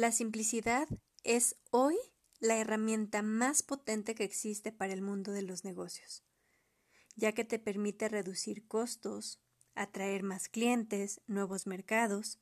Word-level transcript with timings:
La 0.00 0.12
simplicidad 0.12 0.88
es 1.24 1.56
hoy 1.70 1.94
la 2.38 2.56
herramienta 2.56 3.20
más 3.20 3.62
potente 3.62 4.14
que 4.14 4.24
existe 4.24 4.72
para 4.72 4.94
el 4.94 5.02
mundo 5.02 5.30
de 5.30 5.42
los 5.42 5.62
negocios, 5.62 6.24
ya 7.16 7.32
que 7.32 7.44
te 7.44 7.58
permite 7.58 8.08
reducir 8.08 8.66
costos, 8.66 9.42
atraer 9.74 10.22
más 10.22 10.48
clientes, 10.48 11.20
nuevos 11.26 11.66
mercados, 11.66 12.38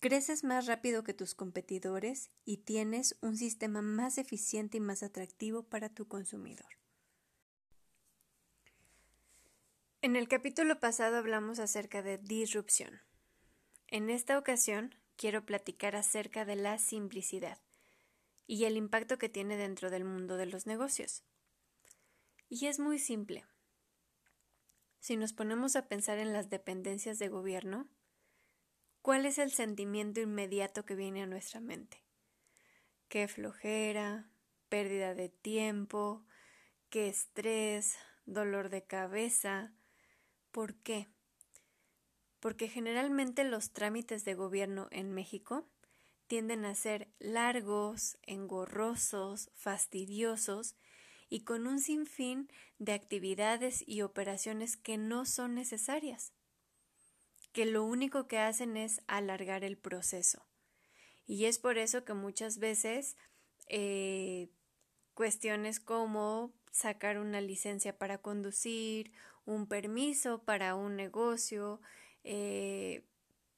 creces 0.00 0.44
más 0.44 0.66
rápido 0.66 1.02
que 1.02 1.14
tus 1.14 1.34
competidores 1.34 2.30
y 2.44 2.58
tienes 2.58 3.16
un 3.22 3.38
sistema 3.38 3.80
más 3.80 4.18
eficiente 4.18 4.76
y 4.76 4.80
más 4.80 5.02
atractivo 5.02 5.62
para 5.62 5.88
tu 5.88 6.08
consumidor. 6.08 6.68
En 10.02 10.14
el 10.14 10.28
capítulo 10.28 10.78
pasado 10.78 11.16
hablamos 11.16 11.58
acerca 11.58 12.02
de 12.02 12.18
disrupción. 12.18 13.00
En 13.86 14.10
esta 14.10 14.38
ocasión 14.38 14.94
quiero 15.16 15.44
platicar 15.46 15.96
acerca 15.96 16.44
de 16.44 16.56
la 16.56 16.78
simplicidad 16.78 17.58
y 18.46 18.64
el 18.64 18.76
impacto 18.76 19.18
que 19.18 19.28
tiene 19.28 19.56
dentro 19.56 19.90
del 19.90 20.04
mundo 20.04 20.36
de 20.36 20.46
los 20.46 20.66
negocios. 20.66 21.24
Y 22.48 22.66
es 22.66 22.78
muy 22.78 22.98
simple. 22.98 23.44
Si 25.00 25.16
nos 25.16 25.32
ponemos 25.32 25.76
a 25.76 25.88
pensar 25.88 26.18
en 26.18 26.32
las 26.32 26.50
dependencias 26.50 27.18
de 27.18 27.28
gobierno, 27.28 27.88
¿cuál 29.02 29.26
es 29.26 29.38
el 29.38 29.50
sentimiento 29.50 30.20
inmediato 30.20 30.84
que 30.84 30.94
viene 30.94 31.22
a 31.22 31.26
nuestra 31.26 31.60
mente? 31.60 32.02
Qué 33.08 33.28
flojera, 33.28 34.30
pérdida 34.68 35.14
de 35.14 35.28
tiempo, 35.28 36.24
qué 36.88 37.08
estrés, 37.08 37.96
dolor 38.24 38.70
de 38.70 38.84
cabeza. 38.84 39.74
¿Por 40.50 40.74
qué? 40.76 41.13
Porque 42.44 42.68
generalmente 42.68 43.42
los 43.42 43.70
trámites 43.70 44.26
de 44.26 44.34
gobierno 44.34 44.88
en 44.90 45.14
México 45.14 45.66
tienden 46.26 46.66
a 46.66 46.74
ser 46.74 47.08
largos, 47.18 48.18
engorrosos, 48.22 49.48
fastidiosos 49.54 50.76
y 51.30 51.44
con 51.44 51.66
un 51.66 51.80
sinfín 51.80 52.50
de 52.78 52.92
actividades 52.92 53.82
y 53.88 54.02
operaciones 54.02 54.76
que 54.76 54.98
no 54.98 55.24
son 55.24 55.54
necesarias, 55.54 56.34
que 57.54 57.64
lo 57.64 57.82
único 57.82 58.28
que 58.28 58.36
hacen 58.36 58.76
es 58.76 59.00
alargar 59.06 59.64
el 59.64 59.78
proceso. 59.78 60.44
Y 61.26 61.46
es 61.46 61.58
por 61.58 61.78
eso 61.78 62.04
que 62.04 62.12
muchas 62.12 62.58
veces 62.58 63.16
eh, 63.68 64.50
cuestiones 65.14 65.80
como 65.80 66.52
sacar 66.70 67.16
una 67.16 67.40
licencia 67.40 67.96
para 67.96 68.18
conducir, 68.18 69.12
un 69.46 69.66
permiso 69.66 70.42
para 70.42 70.74
un 70.74 70.94
negocio, 70.94 71.80
eh, 72.24 73.04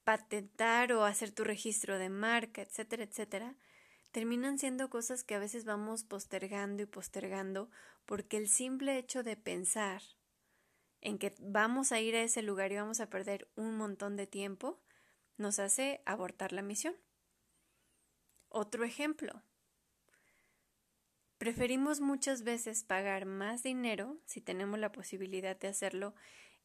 patentar 0.03 0.93
o 0.93 1.03
hacer 1.03 1.31
tu 1.31 1.43
registro 1.43 1.97
de 1.97 2.09
marca, 2.09 2.61
etcétera, 2.61 3.03
etcétera, 3.03 3.55
terminan 4.11 4.57
siendo 4.57 4.89
cosas 4.89 5.23
que 5.23 5.35
a 5.35 5.39
veces 5.39 5.65
vamos 5.65 6.03
postergando 6.03 6.83
y 6.83 6.85
postergando 6.85 7.69
porque 8.05 8.37
el 8.37 8.47
simple 8.47 8.97
hecho 8.97 9.23
de 9.23 9.35
pensar 9.35 10.01
en 11.01 11.17
que 11.17 11.35
vamos 11.39 11.91
a 11.91 11.99
ir 11.99 12.15
a 12.15 12.23
ese 12.23 12.41
lugar 12.41 12.71
y 12.71 12.77
vamos 12.77 12.99
a 12.99 13.09
perder 13.09 13.49
un 13.55 13.75
montón 13.75 14.15
de 14.15 14.27
tiempo 14.27 14.79
nos 15.37 15.59
hace 15.59 16.01
abortar 16.05 16.51
la 16.51 16.61
misión. 16.61 16.95
Otro 18.49 18.83
ejemplo. 18.83 19.43
Preferimos 21.37 22.01
muchas 22.01 22.43
veces 22.43 22.83
pagar 22.83 23.25
más 23.25 23.61
dinero, 23.61 24.17
si 24.25 24.41
tenemos 24.41 24.79
la 24.79 24.91
posibilidad 24.91 25.55
de 25.55 25.67
hacerlo, 25.67 26.15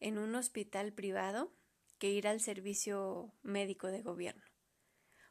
en 0.01 0.17
un 0.17 0.35
hospital 0.35 0.93
privado 0.93 1.53
que 2.03 2.11
ir 2.11 2.27
al 2.27 2.41
servicio 2.41 3.33
médico 3.45 3.87
de 3.87 4.03
gobierno. 4.03 4.43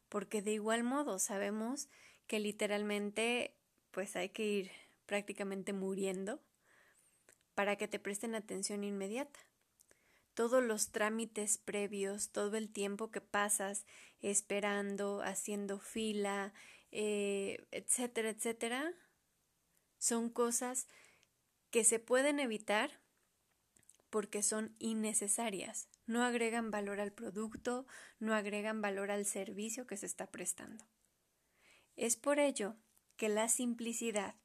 Porque 0.08 0.42
de 0.42 0.54
igual 0.54 0.86
modo 0.86 1.20
sabemos 1.20 1.90
que 2.28 2.40
literalmente 2.40 3.58
pues 3.92 4.16
hay 4.16 4.30
que 4.30 4.46
ir 4.46 4.72
prácticamente 5.06 5.74
muriendo 5.74 6.42
para 7.56 7.76
que 7.76 7.90
te 7.90 8.00
presten 8.00 8.36
atención 8.36 8.86
inmediata. 8.86 9.38
Todos 10.34 10.64
los 10.64 10.94
trámites 10.94 11.58
previos, 11.58 12.30
todo 12.30 12.56
el 12.56 12.72
tiempo 12.72 13.12
que 13.12 13.20
pasas 13.20 13.86
esperando, 14.22 15.22
haciendo 15.24 15.78
fila, 15.78 16.54
eh, 16.94 17.68
etcétera, 17.72 18.30
etcétera, 18.30 18.94
son 19.98 20.30
cosas 20.30 20.88
que 21.70 21.84
se 21.84 22.00
pueden 22.00 22.40
evitar 22.40 23.02
porque 24.10 24.42
son 24.42 24.74
innecesarias 24.80 25.90
no 26.12 26.24
agregan 26.24 26.72
valor 26.72 27.00
al 27.00 27.14
producto, 27.14 27.88
no 28.20 28.34
agregan 28.36 28.82
valor 28.82 29.12
al 29.12 29.26
servicio 29.26 29.88
que 29.88 29.98
se 29.98 30.06
está 30.06 30.30
prestando. 30.30 30.86
Es 31.96 32.18
por 32.18 32.40
ello 32.40 32.76
que 33.16 33.30
la 33.30 33.48
simplicidad 33.48 34.36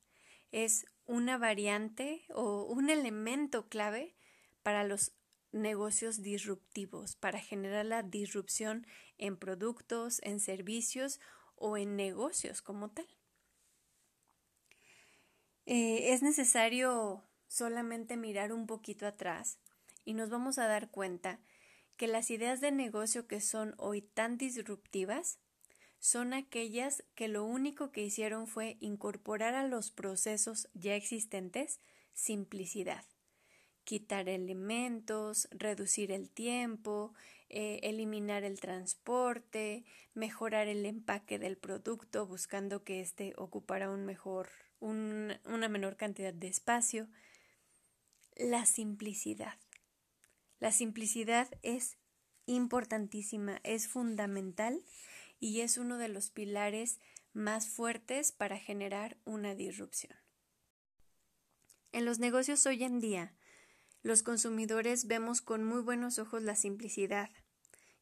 es 0.53 0.87
una 1.04 1.38
variante 1.38 2.25
o 2.31 2.65
un 2.65 2.88
elemento 2.91 3.69
clave 3.69 4.16
para 4.62 4.84
los 4.84 5.12
negocios 5.53 6.22
disruptivos, 6.22 7.16
para 7.16 7.41
generar 7.41 7.87
la 7.87 8.03
disrupción 8.03 8.87
en 9.19 9.37
productos, 9.37 10.21
en 10.22 10.41
servicios 10.41 11.21
o 11.54 11.77
en 11.77 11.97
negocios 11.97 12.62
como 12.62 12.91
tal. 12.91 13.06
Eh, 15.65 16.12
es 16.12 16.22
necesario 16.22 17.25
solamente 17.48 18.16
mirar 18.16 18.53
un 18.53 18.66
poquito 18.66 19.06
atrás 19.06 19.59
y 20.04 20.15
nos 20.15 20.31
vamos 20.31 20.59
a 20.59 20.66
dar 20.66 20.91
cuenta 20.91 21.41
que 21.97 22.07
las 22.07 22.31
ideas 22.31 22.61
de 22.61 22.73
negocio 22.73 23.27
que 23.27 23.41
son 23.41 23.75
hoy 23.79 24.03
tan 24.03 24.39
disruptivas 24.39 25.39
son 25.99 26.34
aquellas 26.34 27.03
que 27.15 27.29
lo 27.29 27.45
único 27.45 27.91
que 27.91 28.05
hicieron 28.05 28.47
fue 28.47 28.77
incorporar 28.81 29.55
a 29.55 29.67
los 29.67 29.91
procesos 29.91 30.69
ya 30.75 30.95
existentes 30.95 31.81
simplicidad, 32.12 33.05
quitar 33.84 34.29
elementos, 34.29 35.49
reducir 35.51 36.12
el 36.12 36.31
tiempo, 36.31 37.12
eh, 37.49 37.81
eliminar 37.83 38.43
el 38.45 38.61
transporte, 38.61 39.84
mejorar 40.15 40.69
el 40.69 40.84
empaque 40.87 41.39
del 41.39 41.57
producto 41.57 42.27
buscando 42.27 42.84
que 42.84 43.01
éste 43.01 43.34
ocupara 43.37 43.91
un 43.91 44.05
mejor, 44.05 44.49
una 44.81 45.69
menor 45.69 45.97
cantidad 45.97 46.34
de 46.34 46.49
espacio. 46.49 47.09
La 48.37 48.67
simplicidad. 48.67 49.55
La 50.59 50.72
simplicidad 50.72 51.49
es 51.62 51.99
importantísima, 52.47 53.61
es 53.62 53.89
fundamental 53.89 54.83
y 55.39 55.61
es 55.61 55.77
uno 55.77 55.99
de 55.99 56.09
los 56.09 56.31
pilares 56.31 57.00
más 57.33 57.69
fuertes 57.69 58.33
para 58.33 58.59
generar 58.59 59.19
una 59.25 59.55
disrupción. 59.55 60.16
En 61.93 62.05
los 62.05 62.19
negocios 62.19 62.65
hoy 62.66 62.84
en 62.84 63.00
día, 63.00 63.34
los 64.03 64.22
consumidores 64.22 65.06
vemos 65.06 65.43
con 65.43 65.65
muy 65.65 65.83
buenos 65.83 66.19
ojos 66.19 66.43
la 66.43 66.55
simplicidad, 66.55 67.31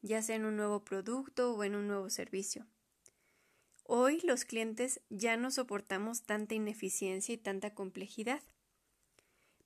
ya 0.03 0.23
sea 0.23 0.37
en 0.37 0.45
un 0.45 0.57
nuevo 0.57 0.85
producto 0.85 1.55
o 1.55 1.65
en 1.65 1.75
un 1.75 1.89
nuevo 1.89 2.11
servicio. 2.11 2.67
Hoy 3.85 4.21
los 4.23 4.45
clientes 4.45 5.01
ya 5.11 5.37
no 5.37 5.51
soportamos 5.51 6.23
tanta 6.23 6.55
ineficiencia 6.55 7.35
y 7.35 7.39
tanta 7.39 7.75
complejidad. 7.75 8.43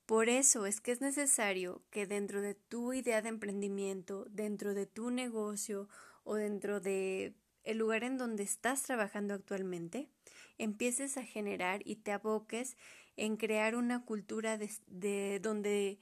Por 0.09 0.27
eso 0.27 0.65
es 0.65 0.81
que 0.81 0.91
es 0.91 1.01
necesario 1.01 1.83
que 1.91 2.07
dentro 2.07 2.41
de 2.41 2.55
tu 2.55 2.93
idea 2.93 3.21
de 3.21 3.29
emprendimiento, 3.29 4.25
dentro 4.31 4.73
de 4.73 4.87
tu 4.87 5.11
negocio 5.11 5.87
o 6.23 6.33
dentro 6.33 6.79
de 6.79 7.35
el 7.63 7.77
lugar 7.77 8.03
en 8.03 8.17
donde 8.17 8.41
estás 8.41 8.81
trabajando 8.81 9.35
actualmente, 9.35 10.09
empieces 10.57 11.15
a 11.17 11.23
generar 11.23 11.83
y 11.85 11.97
te 11.97 12.11
aboques 12.11 12.75
en 13.17 13.37
crear 13.37 13.75
una 13.75 14.03
cultura 14.03 14.57
de, 14.57 14.71
de 14.87 15.39
donde 15.43 15.99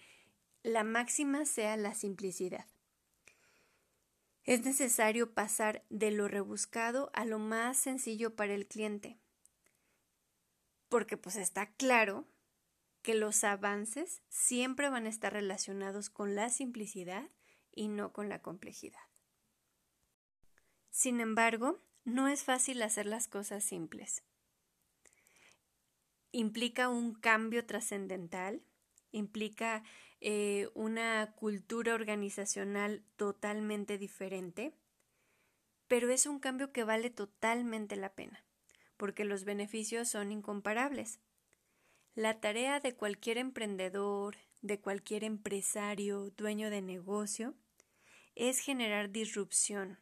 la 0.63 0.85
máxima 0.85 1.45
sea 1.45 1.75
la 1.75 1.93
simplicidad. 1.93 2.65
Es 4.45 4.63
necesario 4.63 5.33
pasar 5.33 5.83
de 5.89 6.11
lo 6.11 6.29
rebuscado 6.29 7.09
a 7.11 7.25
lo 7.25 7.39
más 7.39 7.75
sencillo 7.75 8.37
para 8.37 8.53
el 8.53 8.67
cliente. 8.67 9.17
Porque 10.87 11.17
pues 11.17 11.35
está 11.35 11.65
claro 11.73 12.25
que 13.07 13.15
los 13.15 13.45
avances 13.45 14.21
siempre 14.27 14.89
van 14.89 15.05
a 15.05 15.09
estar 15.09 15.31
relacionados 15.31 16.09
con 16.09 16.35
la 16.35 16.49
simplicidad 16.49 17.29
y 17.71 17.87
no 17.87 18.11
con 18.11 18.27
la 18.27 18.41
complejidad. 18.41 18.99
Sin 20.89 21.21
embargo, 21.21 21.79
no 22.03 22.27
es 22.27 22.43
fácil 22.43 22.81
hacer 22.81 23.05
las 23.05 23.29
cosas 23.29 23.63
simples. 23.63 24.25
Implica 26.33 26.89
un 26.89 27.13
cambio 27.13 27.65
trascendental, 27.65 28.61
implica 29.13 29.83
eh, 30.19 30.67
una 30.73 31.33
cultura 31.37 31.93
organizacional 31.93 33.05
totalmente 33.15 33.97
diferente, 33.97 34.73
pero 35.87 36.11
es 36.11 36.25
un 36.25 36.39
cambio 36.39 36.73
que 36.73 36.83
vale 36.83 37.09
totalmente 37.09 37.95
la 37.95 38.15
pena, 38.15 38.43
porque 38.97 39.23
los 39.23 39.45
beneficios 39.45 40.09
son 40.09 40.33
incomparables. 40.33 41.21
La 42.17 42.39
tarea 42.39 42.79
de 42.79 42.95
cualquier 42.95 43.37
emprendedor, 43.37 44.37
de 44.63 44.81
cualquier 44.81 45.23
empresario, 45.23 46.31
dueño 46.31 46.71
de 46.71 46.81
negocio, 46.81 47.53
es 48.33 48.57
generar 48.57 49.11
disrupción 49.11 49.99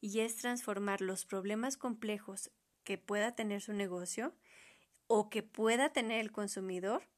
y 0.00 0.18
es 0.18 0.34
transformar 0.34 1.00
los 1.00 1.24
problemas 1.24 1.76
complejos 1.76 2.50
que 2.82 2.98
pueda 2.98 3.36
tener 3.36 3.62
su 3.62 3.72
negocio 3.72 4.34
o 5.06 5.30
que 5.30 5.44
pueda 5.44 5.92
tener 5.92 6.18
el 6.18 6.32
consumidor 6.32 7.08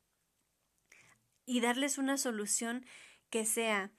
y 1.47 1.63
darles 1.63 1.97
una 1.97 2.19
solución 2.19 2.85
que 3.31 3.47
sea 3.47 3.91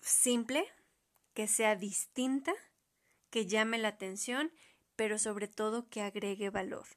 simple, 0.00 0.66
que 1.34 1.46
sea 1.46 1.76
distinta, 1.76 2.52
que 3.30 3.46
llame 3.46 3.78
la 3.78 3.90
atención, 3.90 4.50
pero 4.96 5.20
sobre 5.20 5.46
todo 5.46 5.88
que 5.88 6.00
agregue 6.00 6.50
valor. 6.50 6.88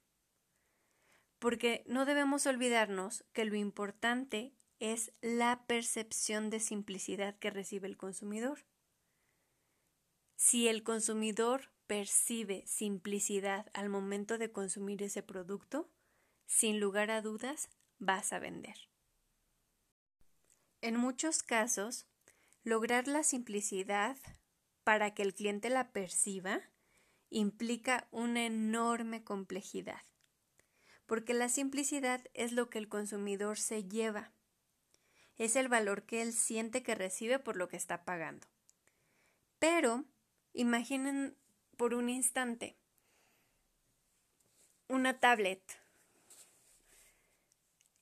Porque 1.39 1.83
no 1.87 2.05
debemos 2.05 2.45
olvidarnos 2.45 3.23
que 3.33 3.45
lo 3.45 3.55
importante 3.55 4.53
es 4.79 5.11
la 5.21 5.65
percepción 5.67 6.49
de 6.49 6.59
simplicidad 6.59 7.37
que 7.37 7.49
recibe 7.49 7.87
el 7.87 7.97
consumidor. 7.97 8.65
Si 10.35 10.67
el 10.67 10.83
consumidor 10.83 11.71
percibe 11.87 12.63
simplicidad 12.67 13.71
al 13.73 13.89
momento 13.89 14.37
de 14.37 14.51
consumir 14.51 15.01
ese 15.01 15.23
producto, 15.23 15.89
sin 16.45 16.79
lugar 16.79 17.11
a 17.11 17.21
dudas 17.21 17.69
vas 17.97 18.33
a 18.33 18.39
vender. 18.39 18.75
En 20.81 20.95
muchos 20.95 21.41
casos, 21.41 22.05
lograr 22.63 23.07
la 23.07 23.23
simplicidad 23.23 24.17
para 24.83 25.13
que 25.13 25.23
el 25.23 25.33
cliente 25.33 25.69
la 25.69 25.91
perciba 25.91 26.61
implica 27.29 28.07
una 28.11 28.45
enorme 28.45 29.23
complejidad, 29.23 30.01
porque 31.07 31.33
la 31.33 31.49
simplicidad 31.49 32.21
es 32.33 32.51
lo 32.51 32.69
que 32.69 32.77
el 32.77 32.87
consumidor 32.87 33.57
se 33.57 33.83
lleva, 33.83 34.31
es 35.37 35.55
el 35.55 35.69
valor 35.69 36.03
que 36.03 36.21
él 36.21 36.33
siente 36.33 36.83
que 36.83 36.95
recibe 36.95 37.39
por 37.39 37.57
lo 37.57 37.67
que 37.67 37.77
está 37.77 38.05
pagando. 38.05 38.45
Pero, 39.59 40.05
imaginen 40.53 41.35
por 41.77 41.93
un 41.93 42.09
instante 42.09 42.77
una 44.89 45.19
tablet. 45.19 45.61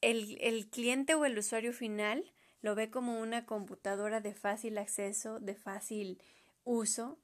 El, 0.01 0.37
el 0.39 0.69
cliente 0.69 1.15
o 1.15 1.25
el 1.25 1.37
usuario 1.37 1.73
final 1.73 2.31
lo 2.61 2.75
ve 2.75 2.91
como 2.91 3.19
una 3.19 3.45
computadora 3.45 4.21
de 4.21 4.33
fácil 4.33 4.77
acceso, 4.77 5.39
de 5.39 5.55
fácil 5.55 6.21
uso, 6.63 7.19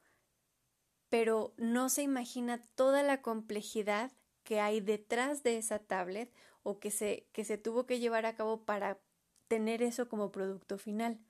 pero 1.09 1.53
no 1.57 1.89
se 1.89 2.01
imagina 2.01 2.65
toda 2.75 3.03
la 3.03 3.21
complejidad 3.21 4.11
que 4.51 4.59
hay 4.59 4.81
detrás 4.81 5.43
de 5.43 5.55
esa 5.55 5.79
tablet 5.79 6.29
o 6.61 6.77
que 6.77 6.91
se, 6.91 7.25
que 7.31 7.45
se 7.45 7.57
tuvo 7.57 7.85
que 7.85 7.99
llevar 7.99 8.25
a 8.25 8.35
cabo 8.35 8.65
para 8.65 8.99
tener 9.47 9.81
eso 9.81 10.09
como 10.09 10.29
producto 10.33 10.77
final. 10.77 11.21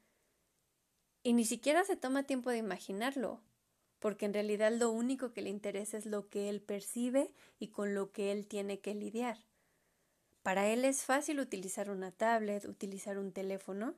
Y 1.21 1.33
ni 1.33 1.45
siquiera 1.45 1.83
se 1.83 1.95
toma 1.95 2.23
tiempo 2.23 2.49
de 2.49 2.57
imaginarlo, 2.57 3.39
porque 3.99 4.25
en 4.25 4.33
realidad 4.33 4.71
lo 4.71 4.89
único 4.89 5.33
que 5.33 5.43
le 5.43 5.51
interesa 5.51 5.99
es 5.99 6.07
lo 6.07 6.29
que 6.29 6.49
él 6.49 6.63
percibe 6.63 7.31
y 7.59 7.67
con 7.67 7.93
lo 7.93 8.11
que 8.11 8.31
él 8.31 8.47
tiene 8.47 8.79
que 8.79 8.95
lidiar. 8.95 9.37
Para 10.41 10.67
él 10.69 10.83
es 10.83 11.03
fácil 11.03 11.39
utilizar 11.39 11.91
una 11.91 12.09
tablet, 12.09 12.65
utilizar 12.65 13.19
un 13.19 13.31
teléfono, 13.31 13.93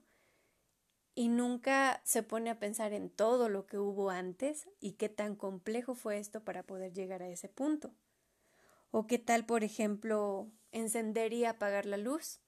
y 1.15 1.29
nunca 1.29 2.01
se 2.03 2.23
pone 2.23 2.49
a 2.49 2.59
pensar 2.59 2.91
en 2.91 3.09
todo 3.09 3.47
lo 3.47 3.67
que 3.67 3.77
hubo 3.77 4.09
antes 4.09 4.67
y 4.81 4.95
qué 4.95 5.07
tan 5.07 5.37
complejo 5.37 5.95
fue 5.95 6.17
esto 6.17 6.43
para 6.43 6.63
poder 6.63 6.91
llegar 6.91 7.23
a 7.23 7.29
ese 7.29 7.47
punto. 7.47 7.93
O 8.95 9.07
qué 9.07 9.17
tal, 9.17 9.43
por 9.43 9.63
ejemplo, 9.63 10.51
encender 10.71 11.33
y 11.33 11.45
apagar 11.45 11.87
la 11.87 11.97
luz. 11.97 12.41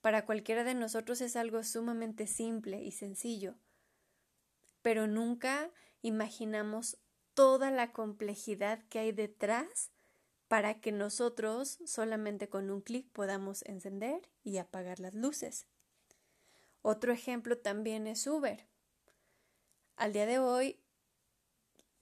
Para 0.00 0.24
cualquiera 0.24 0.64
de 0.64 0.74
nosotros 0.74 1.20
es 1.20 1.36
algo 1.36 1.62
sumamente 1.64 2.26
simple 2.26 2.82
y 2.82 2.92
sencillo, 2.92 3.56
pero 4.80 5.06
nunca 5.06 5.70
imaginamos 6.00 6.96
toda 7.34 7.70
la 7.70 7.92
complejidad 7.92 8.82
que 8.88 9.00
hay 9.00 9.12
detrás 9.12 9.90
para 10.48 10.80
que 10.80 10.92
nosotros 10.92 11.78
solamente 11.84 12.48
con 12.48 12.70
un 12.70 12.80
clic 12.80 13.12
podamos 13.12 13.62
encender 13.66 14.30
y 14.42 14.56
apagar 14.56 14.98
las 14.98 15.12
luces. 15.12 15.66
Otro 16.80 17.12
ejemplo 17.12 17.58
también 17.58 18.06
es 18.06 18.26
Uber. 18.26 18.66
Al 19.96 20.14
día 20.14 20.24
de 20.24 20.38
hoy, 20.38 20.80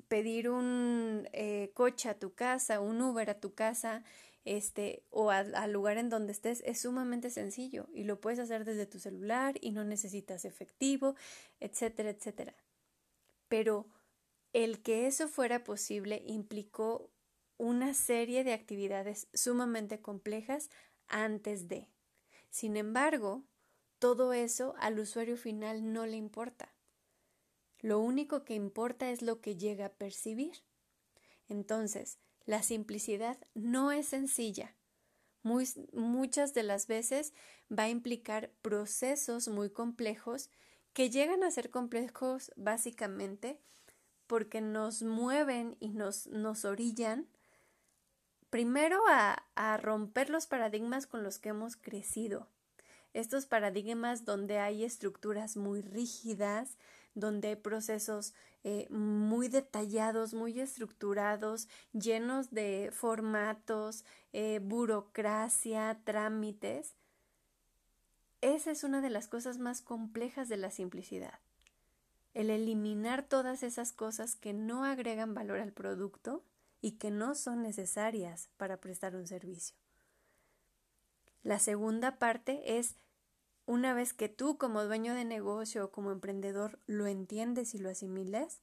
pedir 0.09 0.51
un 0.51 1.29
eh, 1.33 1.71
coche 1.75 2.09
a 2.09 2.19
tu 2.19 2.35
casa, 2.35 2.81
un 2.81 3.01
Uber 3.01 3.31
a 3.31 3.41
tu 3.41 3.55
casa, 3.55 4.03
este, 4.45 5.05
o 5.11 5.31
al 5.31 5.73
lugar 5.73 5.99
en 5.99 6.09
donde 6.09 6.33
estés, 6.33 6.63
es 6.65 6.81
sumamente 6.81 7.29
sencillo 7.31 7.87
y 7.93 8.05
lo 8.05 8.21
puedes 8.21 8.39
hacer 8.39 8.65
desde 8.65 8.87
tu 8.87 8.99
celular 8.99 9.57
y 9.61 9.73
no 9.73 9.85
necesitas 9.85 10.47
efectivo, 10.47 11.17
etcétera, 11.61 12.11
etcétera. 12.11 12.55
Pero 13.49 13.87
el 14.55 14.81
que 14.81 15.07
eso 15.07 15.29
fuera 15.29 15.65
posible 15.65 16.23
implicó 16.27 17.11
una 17.59 17.93
serie 17.93 18.45
de 18.45 18.55
actividades 18.55 19.29
sumamente 19.35 20.01
complejas 20.01 20.71
antes 21.09 21.69
de. 21.69 21.89
Sin 22.49 22.77
embargo, 22.77 23.45
todo 23.99 24.33
eso 24.33 24.75
al 24.79 24.99
usuario 24.99 25.37
final 25.37 25.93
no 25.93 26.07
le 26.07 26.17
importa. 26.17 26.73
Lo 27.81 28.01
único 28.01 28.45
que 28.45 28.55
importa 28.55 29.11
es 29.11 29.23
lo 29.23 29.41
que 29.41 29.57
llega 29.57 29.87
a 29.87 29.93
percibir. 29.93 30.63
Entonces, 31.49 32.19
la 32.45 32.63
simplicidad 32.63 33.39
no 33.55 33.93
es 33.93 34.09
sencilla. 34.09 34.75
muchas 35.43 36.53
de 36.53 36.63
las 36.63 36.87
veces 36.89 37.33
va 37.71 37.85
a 37.85 37.89
implicar 37.89 38.51
procesos 38.61 39.49
muy 39.49 39.71
complejos 39.71 40.51
que 40.93 41.11
llegan 41.11 41.45
a 41.45 41.51
ser 41.51 41.71
complejos 41.71 42.51
básicamente 42.57 43.61
porque 44.27 44.61
nos 44.61 45.03
mueven 45.03 45.77
y 45.79 45.91
nos, 45.91 46.27
nos 46.27 46.65
orillan 46.65 47.29
primero 48.51 49.01
a, 49.09 49.45
a 49.55 49.77
romper 49.77 50.31
los 50.31 50.47
paradigmas 50.47 51.07
con 51.07 51.23
los 51.23 51.39
que 51.39 51.51
hemos 51.51 51.77
crecido, 51.77 52.49
estos 53.15 53.47
paradigmas 53.47 54.25
donde 54.25 54.59
hay 54.59 54.85
estructuras 54.85 55.57
muy 55.57 55.83
rígidas, 55.83 56.77
donde 57.19 57.49
hay 57.49 57.57
procesos 57.57 58.35
eh, 58.65 58.87
muy 58.91 59.49
detallados, 59.49 60.35
muy 60.35 60.61
estructurados, 60.61 61.69
llenos 61.93 62.51
de 62.51 62.91
formatos, 62.93 64.05
eh, 64.33 64.61
burocracia, 64.63 66.01
trámites. 66.05 66.95
Esa 68.41 68.71
es 68.71 68.85
una 68.85 69.01
de 69.01 69.11
las 69.11 69.29
cosas 69.29 69.59
más 69.59 69.83
complejas 69.83 70.49
de 70.49 70.57
la 70.57 70.71
simplicidad 70.71 71.41
el 72.39 72.51
eliminar 72.51 73.25
todas 73.25 73.65
esas 73.65 73.93
cosas 73.93 74.37
que 74.37 74.53
no 74.53 74.85
agregan 74.85 75.35
valor 75.35 75.59
al 75.59 75.73
producto 75.73 76.45
y 76.81 76.93
que 76.93 77.11
no 77.11 77.35
son 77.35 77.63
necesarias 77.63 78.49
para 78.57 78.81
prestar 78.81 79.17
un 79.17 79.27
servicio. 79.27 79.77
La 81.43 81.59
segunda 81.59 82.19
parte 82.19 82.79
es 82.79 82.95
una 83.69 83.93
vez 83.93 84.15
que 84.15 84.31
tú 84.31 84.57
como 84.57 84.83
dueño 84.83 85.13
de 85.13 85.27
negocio 85.27 85.85
o 85.85 85.91
como 85.91 86.11
emprendedor 86.11 86.79
lo 86.87 87.07
entiendes 87.07 87.75
y 87.75 87.79
lo 87.79 87.91
asimiles, 87.91 88.63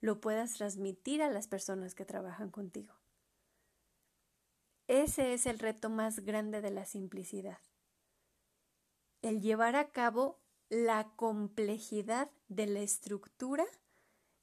lo 0.00 0.20
puedas 0.20 0.54
transmitir 0.54 1.22
a 1.22 1.30
las 1.30 1.46
personas 1.46 1.94
que 1.94 2.04
trabajan 2.04 2.50
contigo. 2.50 2.92
Ese 4.88 5.32
es 5.32 5.46
el 5.46 5.60
reto 5.60 5.90
más 5.90 6.18
grande 6.24 6.60
de 6.60 6.72
la 6.72 6.86
simplicidad. 6.86 7.60
El 9.22 9.40
llevar 9.40 9.76
a 9.76 9.90
cabo 9.90 10.40
la 10.68 11.12
complejidad 11.14 12.28
de 12.48 12.66
la 12.66 12.80
estructura 12.80 13.64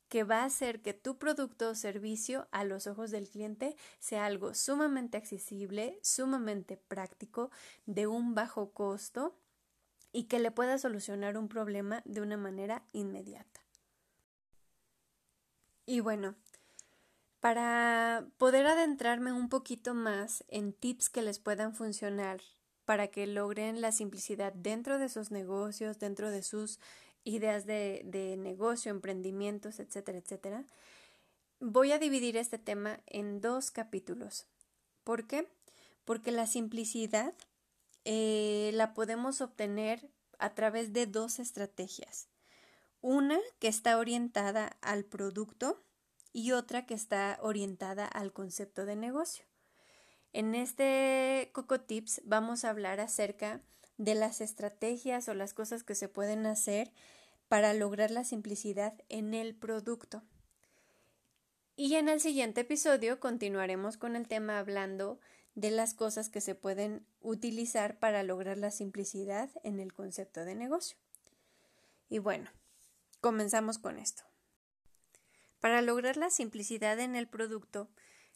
que 0.07 0.23
va 0.23 0.43
a 0.43 0.45
hacer 0.45 0.81
que 0.81 0.93
tu 0.93 1.17
producto 1.17 1.71
o 1.71 1.75
servicio 1.75 2.47
a 2.51 2.63
los 2.63 2.87
ojos 2.87 3.11
del 3.11 3.27
cliente 3.27 3.75
sea 3.99 4.25
algo 4.25 4.53
sumamente 4.53 5.17
accesible, 5.17 5.99
sumamente 6.01 6.77
práctico, 6.77 7.51
de 7.85 8.07
un 8.07 8.33
bajo 8.33 8.71
costo 8.71 9.35
y 10.11 10.23
que 10.23 10.39
le 10.39 10.51
pueda 10.51 10.77
solucionar 10.77 11.37
un 11.37 11.47
problema 11.47 12.01
de 12.05 12.21
una 12.21 12.37
manera 12.37 12.83
inmediata. 12.91 13.61
Y 15.85 16.01
bueno, 16.01 16.35
para 17.39 18.27
poder 18.37 18.67
adentrarme 18.67 19.31
un 19.33 19.49
poquito 19.49 19.93
más 19.93 20.43
en 20.47 20.73
tips 20.73 21.09
que 21.09 21.21
les 21.21 21.39
puedan 21.39 21.73
funcionar 21.73 22.41
para 22.85 23.07
que 23.07 23.27
logren 23.27 23.81
la 23.81 23.91
simplicidad 23.91 24.53
dentro 24.53 24.97
de 24.97 25.09
sus 25.09 25.31
negocios, 25.31 25.99
dentro 25.99 26.31
de 26.31 26.43
sus 26.43 26.79
ideas 27.23 27.65
de, 27.65 28.01
de 28.05 28.35
negocio, 28.37 28.91
emprendimientos, 28.91 29.79
etcétera, 29.79 30.17
etcétera, 30.17 30.65
voy 31.59 31.91
a 31.91 31.99
dividir 31.99 32.37
este 32.37 32.57
tema 32.57 32.99
en 33.05 33.41
dos 33.41 33.71
capítulos. 33.71 34.47
¿Por 35.03 35.27
qué? 35.27 35.47
Porque 36.05 36.31
la 36.31 36.47
simplicidad 36.47 37.33
eh, 38.05 38.71
la 38.73 38.93
podemos 38.93 39.41
obtener 39.41 40.09
a 40.39 40.53
través 40.55 40.93
de 40.93 41.05
dos 41.05 41.39
estrategias. 41.39 42.27
Una 43.01 43.39
que 43.59 43.67
está 43.67 43.97
orientada 43.97 44.77
al 44.81 45.05
producto 45.05 45.83
y 46.33 46.51
otra 46.51 46.85
que 46.85 46.93
está 46.93 47.39
orientada 47.41 48.05
al 48.05 48.33
concepto 48.33 48.85
de 48.85 48.95
negocio. 48.95 49.45
En 50.31 50.53
este 50.53 51.49
Coco 51.53 51.81
Tips 51.81 52.21
vamos 52.23 52.63
a 52.63 52.69
hablar 52.69 52.99
acerca 52.99 53.61
de 53.97 54.15
las 54.15 54.41
estrategias 54.41 55.27
o 55.27 55.33
las 55.33 55.53
cosas 55.53 55.83
que 55.83 55.95
se 55.95 56.07
pueden 56.07 56.45
hacer 56.45 56.91
para 57.47 57.73
lograr 57.73 58.11
la 58.11 58.23
simplicidad 58.23 58.93
en 59.09 59.33
el 59.33 59.55
producto. 59.55 60.23
Y 61.75 61.95
en 61.95 62.09
el 62.09 62.19
siguiente 62.19 62.61
episodio 62.61 63.19
continuaremos 63.19 63.97
con 63.97 64.15
el 64.15 64.27
tema 64.27 64.59
hablando 64.59 65.19
de 65.59 65.71
las 65.71 65.93
cosas 65.93 66.29
que 66.29 66.41
se 66.41 66.55
pueden 66.55 67.05
utilizar 67.21 67.99
para 67.99 68.23
lograr 68.23 68.57
la 68.57 68.71
simplicidad 68.71 69.49
en 69.63 69.79
el 69.79 69.93
concepto 69.93 70.45
de 70.45 70.55
negocio. 70.55 70.97
Y 72.07 72.19
bueno, 72.19 72.49
comenzamos 73.19 73.77
con 73.77 73.99
esto. 73.99 74.23
Para 75.59 75.81
lograr 75.81 76.15
la 76.15 76.29
simplicidad 76.29 76.99
en 76.99 77.15
el 77.15 77.27
producto, 77.27 77.89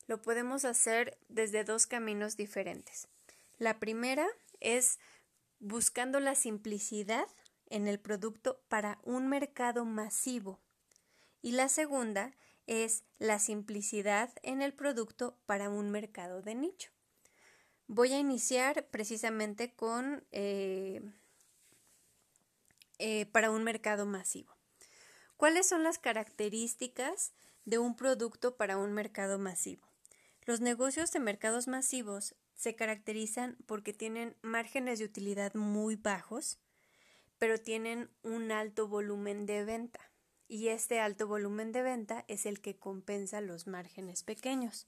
lo 0.08 0.22
podemos 0.22 0.66
hacer 0.66 1.18
desde 1.30 1.64
dos 1.64 1.88
caminos 1.88 2.36
diferentes. 2.36 3.08
La 3.58 3.80
primera 3.80 4.28
es 4.60 5.00
buscando 5.60 6.20
la 6.20 6.36
simplicidad 6.36 7.28
en 7.70 7.88
el 7.88 8.00
producto 8.00 8.62
para 8.68 9.00
un 9.04 9.30
mercado 9.30 9.86
masivo. 9.86 10.60
Y 11.42 11.54
la 11.54 11.70
segunda 11.70 12.34
es 12.68 13.04
la 13.18 13.40
simplicidad 13.40 14.30
en 14.44 14.62
el 14.62 14.74
producto 14.74 15.38
para 15.46 15.70
un 15.70 15.90
mercado 15.90 16.42
de 16.42 16.56
nicho. 16.56 16.92
Voy 17.96 18.12
a 18.12 18.18
iniciar 18.18 18.88
precisamente 18.88 19.72
con 19.72 20.26
eh, 20.32 21.00
eh, 22.98 23.28
para 23.28 23.52
un 23.52 23.64
mercado 23.64 24.08
masivo. 24.08 24.52
¿Cuáles 25.38 25.70
son 25.70 25.84
las 25.84 26.00
características 26.00 27.34
de 27.66 27.78
un 27.78 27.96
producto 27.96 28.58
para 28.58 28.80
un 28.80 28.94
mercado 28.94 29.38
masivo? 29.38 29.88
Los 30.44 30.60
negocios 30.60 31.12
de 31.12 31.20
mercados 31.20 31.68
masivos 31.68 32.34
se 32.56 32.76
caracterizan 32.76 33.58
porque 33.68 33.94
tienen 33.94 34.36
márgenes 34.42 34.98
de 34.98 35.06
utilidad 35.06 35.54
muy 35.54 35.96
bajos, 35.96 36.58
pero 37.38 37.60
tienen 37.60 38.10
un 38.24 38.52
alto 38.52 38.88
volumen 38.88 39.46
de 39.46 39.66
venta. 39.66 40.00
Y 40.48 40.70
este 40.70 41.00
alto 41.00 41.28
volumen 41.28 41.72
de 41.72 41.84
venta 41.84 42.26
es 42.28 42.48
el 42.48 42.60
que 42.60 42.76
compensa 42.76 43.40
los 43.40 43.68
márgenes 43.68 44.24
pequeños. 44.24 44.88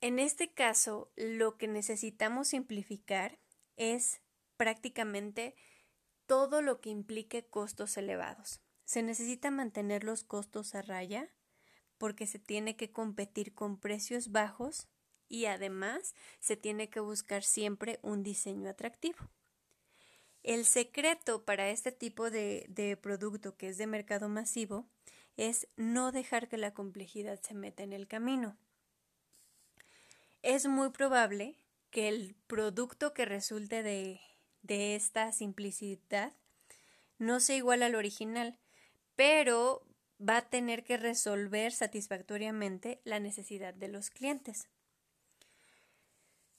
En 0.00 0.18
este 0.18 0.52
caso, 0.52 1.10
lo 1.16 1.56
que 1.56 1.68
necesitamos 1.68 2.48
simplificar 2.48 3.38
es 3.76 4.20
prácticamente 4.56 5.54
todo 6.26 6.62
lo 6.62 6.80
que 6.80 6.90
implique 6.90 7.46
costos 7.46 7.96
elevados. 7.96 8.60
Se 8.84 9.02
necesita 9.02 9.50
mantener 9.50 10.04
los 10.04 10.24
costos 10.24 10.74
a 10.74 10.82
raya 10.82 11.32
porque 11.98 12.26
se 12.26 12.38
tiene 12.38 12.76
que 12.76 12.92
competir 12.92 13.54
con 13.54 13.78
precios 13.78 14.30
bajos 14.30 14.88
y 15.28 15.46
además 15.46 16.14
se 16.40 16.56
tiene 16.56 16.88
que 16.88 17.00
buscar 17.00 17.42
siempre 17.42 17.98
un 18.02 18.22
diseño 18.22 18.70
atractivo. 18.70 19.18
El 20.42 20.64
secreto 20.64 21.44
para 21.44 21.70
este 21.70 21.90
tipo 21.90 22.30
de, 22.30 22.98
producto 23.02 23.56
que 23.56 23.68
es 23.68 23.78
de 23.78 23.88
mercado 23.88 24.28
masivo 24.28 24.88
es 25.36 25.66
no 25.76 26.12
dejar 26.12 26.48
que 26.48 26.56
la 26.56 26.72
complejidad 26.72 27.40
se 27.42 27.54
meta 27.54 27.82
en 27.82 27.92
el 27.92 28.06
camino. 28.06 28.56
Es 30.46 30.68
muy 30.68 30.90
probable 30.90 31.56
que 31.90 32.06
el 32.06 32.36
producto 32.46 33.12
que 33.12 33.24
resulte 33.24 33.82
de, 33.82 34.20
de 34.62 34.94
esta 34.94 35.32
simplicidad 35.32 36.34
no 37.18 37.40
sea 37.40 37.56
igual 37.56 37.82
al 37.82 37.96
original, 37.96 38.56
pero 39.16 39.84
va 40.20 40.36
a 40.36 40.48
tener 40.48 40.84
que 40.84 40.98
resolver 40.98 41.72
satisfactoriamente 41.72 43.00
la 43.02 43.18
necesidad 43.18 43.74
de 43.74 43.88
los 43.88 44.10
clientes. 44.10 44.68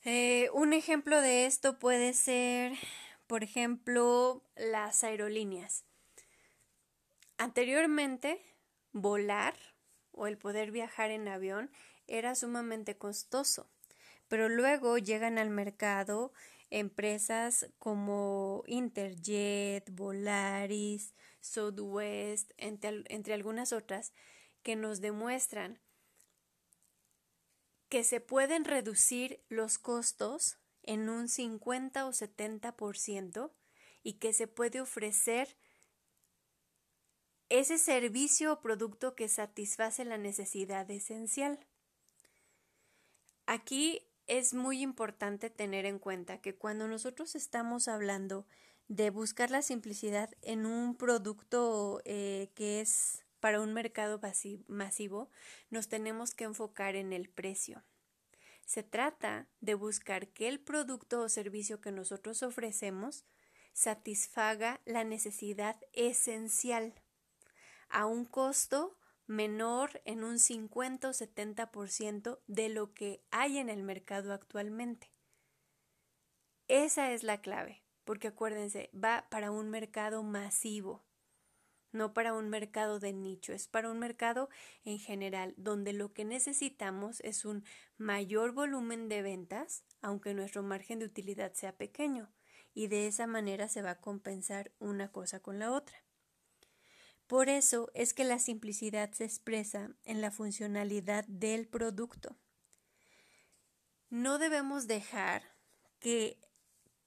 Eh, 0.03 0.49
un 0.51 0.73
ejemplo 0.73 1.21
de 1.21 1.45
esto 1.45 1.79
puede 1.79 2.11
ser, 2.11 2.73
por 3.25 3.41
ejemplo, 3.41 4.43
las 4.57 5.05
aerolíneas. 5.05 5.85
Anteriormente, 7.37 8.41
volar 8.91 9.55
o 10.11 10.27
el 10.27 10.37
poder 10.37 10.71
viajar 10.71 11.09
en 11.09 11.29
avión 11.29 11.71
era 12.07 12.35
sumamente 12.35 12.97
costoso, 12.97 13.69
pero 14.27 14.49
luego 14.49 14.97
llegan 14.97 15.37
al 15.37 15.49
mercado 15.49 16.33
empresas 16.69 17.69
como 17.79 18.63
Interjet, 18.67 19.89
Volaris, 19.91 21.13
Southwest, 21.39 22.51
entre, 22.57 23.03
entre 23.07 23.33
algunas 23.33 23.71
otras, 23.71 24.13
que 24.63 24.75
nos 24.75 24.99
demuestran 24.99 25.79
que 27.89 28.03
se 28.03 28.19
pueden 28.19 28.65
reducir 28.65 29.43
los 29.47 29.77
costos 29.77 30.57
en 30.83 31.09
un 31.09 31.29
50 31.29 32.05
o 32.05 32.11
70% 32.11 33.51
y 34.03 34.13
que 34.13 34.33
se 34.33 34.47
puede 34.47 34.81
ofrecer 34.81 35.57
ese 37.49 37.77
servicio 37.77 38.53
o 38.53 38.61
producto 38.61 39.15
que 39.15 39.29
satisface 39.29 40.03
la 40.03 40.17
necesidad 40.17 40.89
esencial. 40.91 41.65
Aquí 43.45 44.05
es 44.27 44.53
muy 44.53 44.81
importante 44.81 45.49
tener 45.49 45.85
en 45.85 45.99
cuenta 45.99 46.39
que 46.39 46.55
cuando 46.55 46.87
nosotros 46.87 47.35
estamos 47.35 47.87
hablando 47.87 48.45
de 48.87 49.09
buscar 49.09 49.51
la 49.51 49.61
simplicidad 49.61 50.29
en 50.41 50.65
un 50.65 50.95
producto 50.95 52.01
eh, 52.05 52.49
que 52.55 52.81
es 52.81 53.23
para 53.39 53.61
un 53.61 53.73
mercado 53.73 54.19
masivo, 54.67 55.29
nos 55.69 55.87
tenemos 55.87 56.33
que 56.33 56.45
enfocar 56.45 56.95
en 56.95 57.13
el 57.13 57.29
precio. 57.29 57.83
Se 58.65 58.83
trata 58.83 59.47
de 59.61 59.75
buscar 59.75 60.27
que 60.29 60.49
el 60.49 60.59
producto 60.59 61.21
o 61.21 61.29
servicio 61.29 61.79
que 61.79 61.91
nosotros 61.91 62.43
ofrecemos 62.43 63.23
satisfaga 63.71 64.81
la 64.85 65.03
necesidad 65.03 65.79
esencial 65.93 66.93
a 67.89 68.05
un 68.05 68.25
costo 68.25 68.97
menor 69.27 70.01
en 70.05 70.23
un 70.23 70.39
50 70.39 71.09
o 71.09 71.13
70% 71.13 72.39
de 72.47 72.69
lo 72.69 72.93
que 72.93 73.23
hay 73.29 73.57
en 73.57 73.69
el 73.69 73.83
mercado 73.83 74.33
actualmente. 74.33 75.11
Esa 76.67 77.11
es 77.11 77.23
la 77.23 77.41
clave, 77.41 77.83
porque 78.03 78.29
acuérdense, 78.29 78.89
va 78.93 79.27
para 79.29 79.51
un 79.51 79.69
mercado 79.69 80.23
masivo, 80.23 81.05
no 81.91 82.13
para 82.13 82.33
un 82.33 82.49
mercado 82.49 82.99
de 82.99 83.13
nicho, 83.13 83.53
es 83.53 83.67
para 83.67 83.89
un 83.89 83.99
mercado 83.99 84.49
en 84.83 84.99
general, 84.99 85.53
donde 85.57 85.93
lo 85.93 86.13
que 86.13 86.25
necesitamos 86.25 87.21
es 87.21 87.45
un 87.45 87.63
mayor 87.97 88.51
volumen 88.51 89.09
de 89.09 89.21
ventas, 89.21 89.83
aunque 90.01 90.33
nuestro 90.33 90.63
margen 90.63 90.99
de 90.99 91.05
utilidad 91.05 91.53
sea 91.53 91.77
pequeño, 91.77 92.33
y 92.73 92.87
de 92.87 93.07
esa 93.07 93.27
manera 93.27 93.67
se 93.67 93.81
va 93.81 93.91
a 93.91 94.01
compensar 94.01 94.71
una 94.79 95.11
cosa 95.11 95.39
con 95.39 95.59
la 95.59 95.71
otra. 95.71 96.06
Por 97.27 97.49
eso 97.49 97.91
es 97.93 98.13
que 98.13 98.23
la 98.23 98.39
simplicidad 98.39 99.11
se 99.11 99.25
expresa 99.25 99.91
en 100.05 100.21
la 100.21 100.31
funcionalidad 100.31 101.25
del 101.27 101.67
producto. 101.67 102.37
No 104.09 104.37
debemos 104.37 104.87
dejar 104.87 105.43
que 105.99 106.39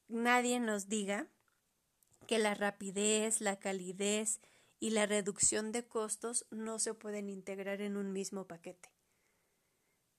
nadie 0.08 0.60
nos 0.60 0.88
diga 0.88 1.26
que 2.26 2.38
la 2.38 2.54
rapidez, 2.54 3.40
la 3.40 3.58
calidez 3.58 4.40
y 4.78 4.90
la 4.90 5.06
reducción 5.06 5.72
de 5.72 5.86
costos 5.86 6.46
no 6.50 6.78
se 6.78 6.92
pueden 6.92 7.30
integrar 7.30 7.80
en 7.80 7.96
un 7.96 8.12
mismo 8.12 8.46
paquete. 8.46 8.90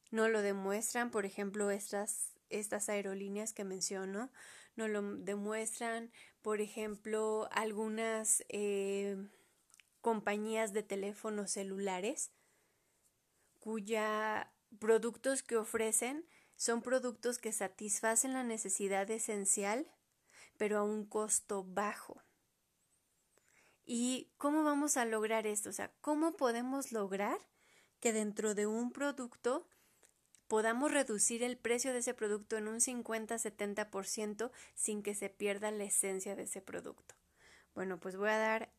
No 0.10 0.28
lo 0.28 0.42
demuestran, 0.42 1.12
por 1.12 1.26
ejemplo, 1.26 1.70
estas, 1.70 2.34
estas 2.50 2.90
aerolíneas 2.90 3.54
que 3.54 3.64
menciono, 3.64 4.32
no 4.76 4.88
lo 4.88 5.02
demuestran, 5.18 6.12
por 6.42 6.60
ejemplo, 6.60 7.48
algunas 7.52 8.44
eh, 8.50 9.16
compañías 10.02 10.74
de 10.74 10.84
teléfonos 10.84 11.52
celulares 11.52 12.32
cuya 13.60 14.52
productos 14.80 15.44
que 15.44 15.58
ofrecen 15.58 16.28
son 16.56 16.82
productos 16.82 17.38
que 17.38 17.52
satisfacen 17.52 18.34
la 18.34 18.44
necesidad 18.44 19.10
esencial, 19.10 19.88
pero 20.58 20.78
a 20.78 20.84
un 20.84 21.06
costo 21.06 21.64
bajo. 21.64 22.22
¿Y 23.84 24.32
cómo 24.38 24.64
vamos 24.64 24.98
a 24.98 25.06
lograr 25.06 25.48
esto? 25.48 25.70
O 25.70 25.74
sea, 25.74 25.92
¿cómo 26.02 26.38
podemos 26.38 26.92
lograr 26.92 27.38
que 28.00 28.14
dentro 28.14 28.56
de 28.56 28.68
un 28.68 28.92
producto 28.92 29.68
podamos 30.48 30.92
reducir 30.92 31.44
el 31.44 31.58
precio 31.58 31.94
de 31.94 32.00
ese 32.00 32.14
producto 32.14 32.58
en 32.58 32.68
un 32.68 32.80
50-70% 32.80 34.52
sin 34.76 35.02
que 35.02 35.16
se 35.16 35.30
pierda 35.30 35.72
la 35.72 35.86
esencia 35.86 36.36
de 36.36 36.44
ese 36.44 36.62
producto? 36.62 37.16
Bueno, 37.74 38.00
pues 38.00 38.16
voy 38.18 38.30
a 38.30 38.38
dar 38.38 38.74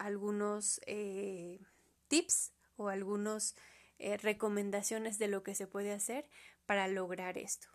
algunos 0.00 0.80
eh, 0.86 1.60
tips 2.08 2.52
o 2.76 2.88
algunas 2.88 3.54
eh, 3.98 4.16
recomendaciones 4.16 5.18
de 5.18 5.28
lo 5.28 5.42
que 5.42 5.54
se 5.54 5.66
puede 5.66 5.92
hacer 5.92 6.28
para 6.66 6.88
lograr 6.88 7.36
esto. 7.36 7.68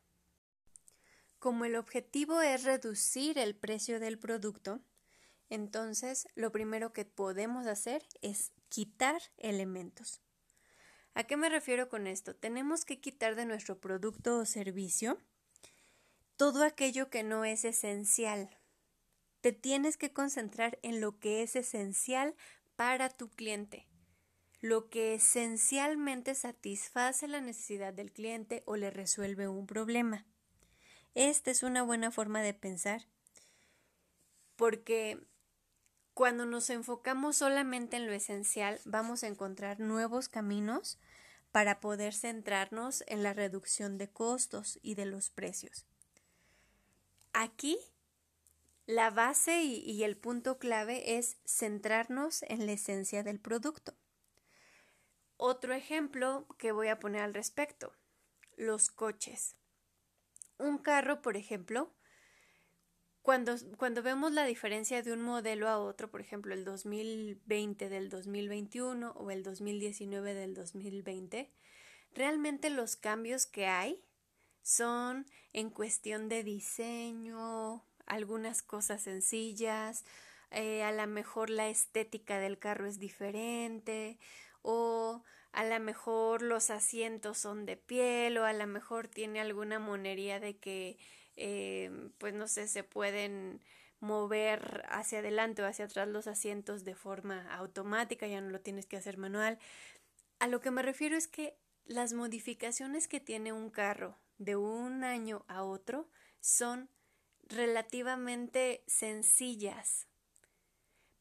Como 1.38 1.66
el 1.66 1.76
objetivo 1.76 2.42
es 2.42 2.64
reducir 2.64 3.38
el 3.38 3.56
precio 3.56 4.00
del 4.00 4.18
producto, 4.18 4.82
entonces 5.50 6.28
lo 6.34 6.52
primero 6.52 6.92
que 6.94 7.06
podemos 7.06 7.68
hacer 7.68 8.04
es 8.22 8.52
quitar 8.70 9.22
elementos. 9.38 10.22
¿A 11.14 11.26
qué 11.26 11.38
me 11.38 11.50
refiero 11.50 11.88
con 11.88 12.08
esto? 12.08 12.36
Tenemos 12.36 12.84
que 12.84 13.00
quitar 13.00 13.36
de 13.36 13.46
nuestro 13.46 13.80
producto 13.80 14.40
o 14.40 14.46
servicio 14.46 15.20
todo 16.36 16.64
aquello 16.64 17.10
que 17.10 17.24
no 17.24 17.46
es 17.46 17.64
esencial. 17.64 18.50
Te 19.46 19.52
tienes 19.52 19.96
que 19.96 20.12
concentrar 20.12 20.80
en 20.82 21.00
lo 21.00 21.20
que 21.20 21.44
es 21.44 21.56
esencial 21.56 22.34
para 22.76 23.10
tu 23.10 23.30
cliente, 23.30 23.86
lo 24.60 24.90
que 24.90 25.14
esencialmente 25.14 26.34
satisface 26.34 27.28
la 27.28 27.42
necesidad 27.42 27.94
del 27.94 28.12
cliente 28.12 28.64
o 28.66 28.76
le 28.76 28.90
resuelve 28.90 29.48
un 29.48 29.68
problema. 29.68 30.26
Esta 31.14 31.52
es 31.52 31.62
una 31.62 31.84
buena 31.84 32.10
forma 32.10 32.42
de 32.42 32.56
pensar 32.56 33.06
porque 34.56 35.24
cuando 36.16 36.48
nos 36.48 36.72
enfocamos 36.72 37.38
solamente 37.38 37.98
en 37.98 38.08
lo 38.08 38.14
esencial, 38.14 38.82
vamos 38.84 39.24
a 39.24 39.28
encontrar 39.28 39.80
nuevos 39.80 40.28
caminos 40.28 40.98
para 41.52 41.80
poder 41.82 42.16
centrarnos 42.16 43.04
en 43.06 43.22
la 43.22 43.34
reducción 43.34 44.00
de 44.00 44.10
costos 44.10 44.80
y 44.82 44.96
de 44.96 45.06
los 45.06 45.30
precios. 45.30 45.86
Aquí, 47.32 47.78
la 48.88 49.10
base 49.10 49.64
y, 49.64 50.04
el 50.04 50.16
punto 50.16 50.60
clave 50.60 51.18
es 51.18 51.38
centrarnos 51.46 52.44
en 52.44 52.66
la 52.66 52.74
esencia 52.74 53.24
del 53.24 53.40
producto. 53.40 53.96
Otro 55.38 55.74
ejemplo 55.74 56.48
que 56.58 56.72
voy 56.72 56.90
a 56.90 57.00
poner 57.00 57.22
al 57.22 57.34
respecto, 57.34 57.94
los 58.58 58.92
coches. 58.92 59.56
Un 60.60 60.78
carro, 60.78 61.22
por 61.22 61.36
ejemplo, 61.36 61.94
cuando, 63.22 63.56
cuando 63.78 64.04
vemos 64.04 64.32
la 64.34 64.46
diferencia 64.46 65.02
de 65.02 65.12
un 65.12 65.22
modelo 65.22 65.68
a 65.68 65.80
otro, 65.80 66.12
por 66.12 66.22
ejemplo, 66.22 66.54
el 66.54 66.64
2020 66.64 67.90
del 67.90 68.10
2021 68.10 69.12
o 69.12 69.32
el 69.32 69.42
2019 69.42 70.36
del 70.36 70.54
2020, 70.54 71.52
realmente 72.14 72.70
los 72.70 72.96
cambios 72.96 73.48
que 73.48 73.66
hay 73.66 74.06
son 74.62 75.26
en 75.54 75.72
cuestión 75.72 76.30
de 76.30 76.44
diseño, 76.44 77.84
algunas 78.06 78.62
cosas 78.62 79.02
sencillas, 79.02 80.06
eh, 80.52 80.84
a 80.84 80.92
lo 80.92 81.08
mejor 81.08 81.50
la 81.50 81.70
estética 81.70 82.40
del 82.40 82.60
carro 82.60 82.88
es 82.88 83.00
diferente 83.00 84.20
o 84.62 85.24
a 85.52 85.64
lo 85.66 85.80
mejor 85.80 86.42
los 86.42 86.70
asientos 86.70 87.38
son 87.38 87.66
de 87.66 87.78
piel 87.78 88.38
o 88.38 88.46
a 88.46 88.54
lo 88.54 88.68
mejor 88.68 89.08
tiene 89.08 89.40
alguna 89.40 89.80
monería 89.80 90.40
de 90.40 90.58
que 90.58 90.98
eh, 91.36 91.92
pues 92.18 92.34
no 92.34 92.48
sé, 92.48 92.68
se 92.68 92.84
pueden 92.84 93.62
mover 94.00 94.84
hacia 94.90 95.20
adelante 95.20 95.62
o 95.62 95.66
hacia 95.66 95.86
atrás 95.86 96.08
los 96.08 96.28
asientos 96.28 96.84
de 96.84 96.96
forma 96.96 97.54
automática, 97.56 98.28
ya 98.28 98.42
no 98.42 98.50
lo 98.50 98.62
tienes 98.62 98.86
que 98.86 98.98
hacer 98.98 99.18
manual. 99.18 99.60
A 100.40 100.48
lo 100.48 100.62
que 100.62 100.72
me 100.72 100.82
refiero 100.82 101.18
es 101.18 101.28
que 101.28 101.58
las 101.86 102.14
modificaciones 102.14 103.08
que 103.08 103.20
tiene 103.20 103.54
un 103.54 103.70
carro 103.70 104.18
de 104.38 104.56
un 104.56 105.04
año 105.04 105.46
a 105.48 105.64
otro 105.64 106.10
son 106.40 106.90
relativamente 107.48 108.84
sencillas, 108.88 110.08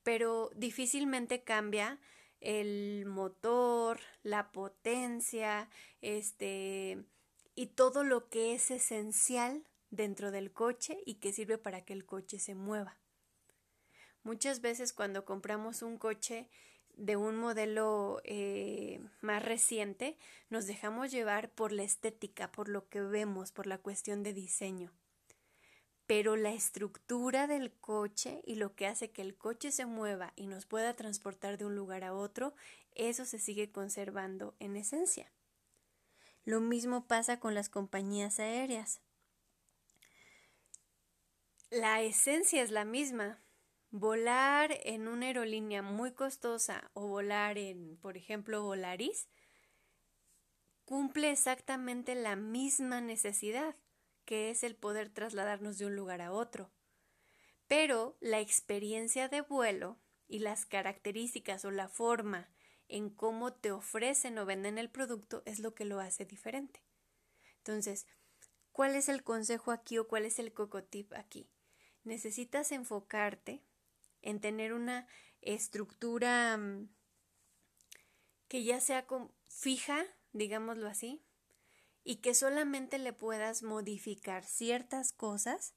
pero 0.03 0.51
difícilmente 0.55 1.45
cambia 1.45 2.01
el 2.41 3.07
motor, 3.07 4.01
la 4.23 4.53
potencia, 4.53 5.69
este 6.03 7.05
y 7.57 7.67
todo 7.69 8.05
lo 8.05 8.29
que 8.29 8.55
es 8.55 8.71
esencial 8.71 9.65
dentro 9.91 10.31
del 10.31 10.53
coche 10.53 10.99
y 11.07 11.15
que 11.15 11.33
sirve 11.33 11.57
para 11.57 11.85
que 11.85 11.93
el 11.93 12.05
coche 12.05 12.39
se 12.39 12.55
mueva. 12.55 12.99
Muchas 14.25 14.61
veces 14.61 14.93
cuando 14.93 15.25
compramos 15.25 15.83
un 15.83 15.99
coche 15.99 16.49
de 16.97 17.17
un 17.17 17.37
modelo 17.37 18.21
eh, 18.25 19.01
más 19.21 19.45
reciente, 19.45 20.17
nos 20.49 20.67
dejamos 20.67 21.11
llevar 21.11 21.51
por 21.51 21.73
la 21.73 21.83
estética, 21.83 22.51
por 22.51 22.69
lo 22.69 22.89
que 22.89 23.01
vemos, 23.01 23.53
por 23.53 23.67
la 23.67 23.79
cuestión 23.79 24.23
de 24.23 24.33
diseño. 24.33 24.93
Pero 26.07 26.37
la 26.37 26.53
estructura 26.53 27.47
del 27.47 27.73
coche 27.73 28.43
y 28.45 28.57
lo 28.57 28.75
que 28.75 28.87
hace 28.87 29.11
que 29.11 29.23
el 29.23 29.37
coche 29.37 29.73
se 29.73 29.87
mueva 29.87 30.33
y 30.37 30.47
nos 30.47 30.67
pueda 30.67 30.95
transportar 30.95 31.57
de 31.59 31.65
un 31.65 31.75
lugar 31.75 32.05
a 32.05 32.15
otro, 32.15 32.55
eso 32.95 33.25
se 33.25 33.39
sigue 33.39 33.73
conservando 33.73 34.55
en 34.59 34.77
esencia. 34.77 35.33
Lo 36.45 36.61
mismo 36.61 37.07
pasa 37.07 37.41
con 37.41 37.55
las 37.55 37.69
compañías 37.71 38.39
aéreas 38.39 39.01
la 41.75 42.03
esencia 42.03 42.63
es 42.63 42.71
la 42.71 42.85
misma. 42.85 43.41
Volar 43.91 44.79
en 44.85 45.09
una 45.09 45.27
aerolínea 45.27 45.83
muy 45.83 46.13
costosa 46.13 46.89
o 46.95 47.09
volar 47.09 47.59
en, 47.59 47.97
por 47.97 48.17
ejemplo, 48.17 48.63
Volaris, 48.63 49.29
cumple 50.85 51.33
exactamente 51.33 52.15
la 52.15 52.37
misma 52.37 53.01
necesidad, 53.01 53.75
que 54.25 54.51
es 54.51 54.65
el 54.65 54.77
poder 54.77 55.11
trasladarnos 55.11 55.79
de 55.79 55.87
un 55.87 55.97
lugar 55.97 56.21
a 56.21 56.33
otro. 56.33 56.71
Pero 57.67 58.17
la 58.21 58.41
experiencia 58.41 59.29
de 59.29 59.41
vuelo 59.41 59.99
y 60.27 60.41
las 60.41 60.67
características 60.67 61.65
o 61.65 61.71
la 61.71 61.89
forma 61.89 62.51
en 62.89 63.11
cómo 63.11 63.53
te 63.53 63.73
ofrecen 63.73 64.39
o 64.39 64.47
venden 64.47 64.79
el 64.79 64.91
producto 64.91 65.43
es 65.47 65.59
lo 65.59 65.75
que 65.75 65.85
lo 65.85 66.01
hace 66.01 66.25
diferente. 66.25 66.83
Entonces, 67.59 68.07
¿cuál 68.73 68.95
es 68.95 69.09
el 69.09 69.23
consejo 69.23 69.73
aquí 69.73 69.99
o 69.99 70.07
cuál 70.07 70.25
es 70.27 70.39
el 70.39 70.53
cocotip 70.53 71.13
aquí? 71.15 71.51
necesitas 72.05 72.71
enfocarte 72.71 73.65
en 74.23 74.41
tener 74.41 74.73
una 74.73 75.09
estructura 75.41 76.57
mm, 76.57 76.89
que 78.49 78.63
ya 78.63 78.81
sea 78.81 79.07
fija, 79.49 80.05
digámoslo 80.33 80.87
así, 80.87 81.23
y 82.05 82.17
que 82.17 82.35
solamente 82.35 82.99
le 82.99 83.15
puedas 83.15 83.63
modificar 83.63 84.45
ciertas 84.45 85.13
cosas 85.13 85.75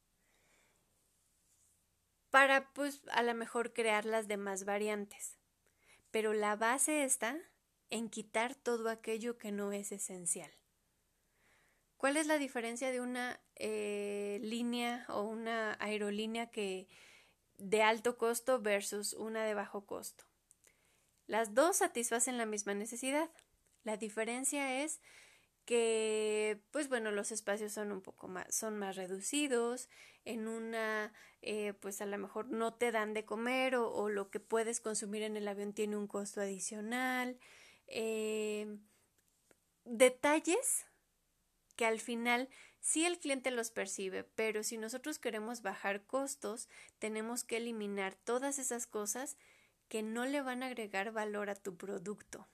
para 2.29 2.71
pues 2.73 3.01
a 3.11 3.23
lo 3.23 3.33
mejor 3.33 3.73
crear 3.73 4.05
las 4.05 4.27
demás 4.27 4.65
variantes. 4.65 5.37
Pero 6.11 6.33
la 6.33 6.55
base 6.55 7.03
está 7.03 7.37
en 7.89 8.09
quitar 8.09 8.55
todo 8.55 8.89
aquello 8.89 9.37
que 9.37 9.51
no 9.51 9.71
es 9.71 9.93
esencial. 9.93 10.51
¿Cuál 11.95 12.17
es 12.17 12.27
la 12.27 12.37
diferencia 12.37 12.91
de 12.91 13.01
una 13.01 13.39
eh, 13.55 14.39
línea 14.43 15.05
o 15.09 15.23
una 15.23 15.77
aerolínea 15.79 16.51
que 16.51 16.87
de 17.57 17.81
alto 17.81 18.17
costo 18.17 18.61
versus 18.61 19.13
una 19.13 19.45
de 19.45 19.53
bajo 19.53 19.85
costo? 19.85 20.25
Las 21.25 21.55
dos 21.55 21.77
satisfacen 21.77 22.37
la 22.37 22.45
misma 22.45 22.73
necesidad. 22.73 23.29
La 23.83 23.97
diferencia 23.97 24.83
es 24.83 25.01
que, 25.67 26.61
pues 26.71 26.87
bueno, 26.87 27.11
los 27.11 27.33
espacios 27.33 27.73
son 27.73 27.91
un 27.91 28.01
poco 28.01 28.29
más, 28.29 28.55
son 28.55 28.77
más 28.79 28.95
reducidos. 28.95 29.89
En 30.23 30.47
una, 30.47 31.13
eh, 31.41 31.73
pues 31.73 32.01
a 32.01 32.05
lo 32.05 32.17
mejor 32.17 32.47
no 32.49 32.73
te 32.73 32.91
dan 32.91 33.13
de 33.13 33.25
comer 33.25 33.75
o, 33.75 34.09
lo 34.09 34.29
que 34.31 34.39
puedes 34.39 34.79
consumir 34.79 35.23
en 35.23 35.35
el 35.35 35.47
avión 35.47 35.73
tiene 35.73 35.97
un 35.97 36.07
costo 36.07 36.39
adicional. 36.39 37.37
Eh, 37.87 38.77
detalles 39.83 40.85
que 41.75 41.85
al 41.85 41.99
final 41.99 42.49
sí 42.79 43.05
el 43.05 43.19
cliente 43.19 43.51
los 43.51 43.69
percibe, 43.69 44.23
pero 44.23 44.63
si 44.63 44.77
nosotros 44.77 45.19
queremos 45.19 45.61
bajar 45.61 46.05
costos, 46.05 46.69
tenemos 46.97 47.43
que 47.43 47.57
eliminar 47.57 48.15
todas 48.15 48.57
esas 48.57 48.87
cosas 48.87 49.37
que 49.89 50.01
no 50.01 50.25
le 50.25 50.41
van 50.41 50.63
a 50.63 50.67
agregar 50.67 51.11
valor 51.11 51.49
a 51.49 51.55
tu 51.55 51.75
producto, 51.75 52.47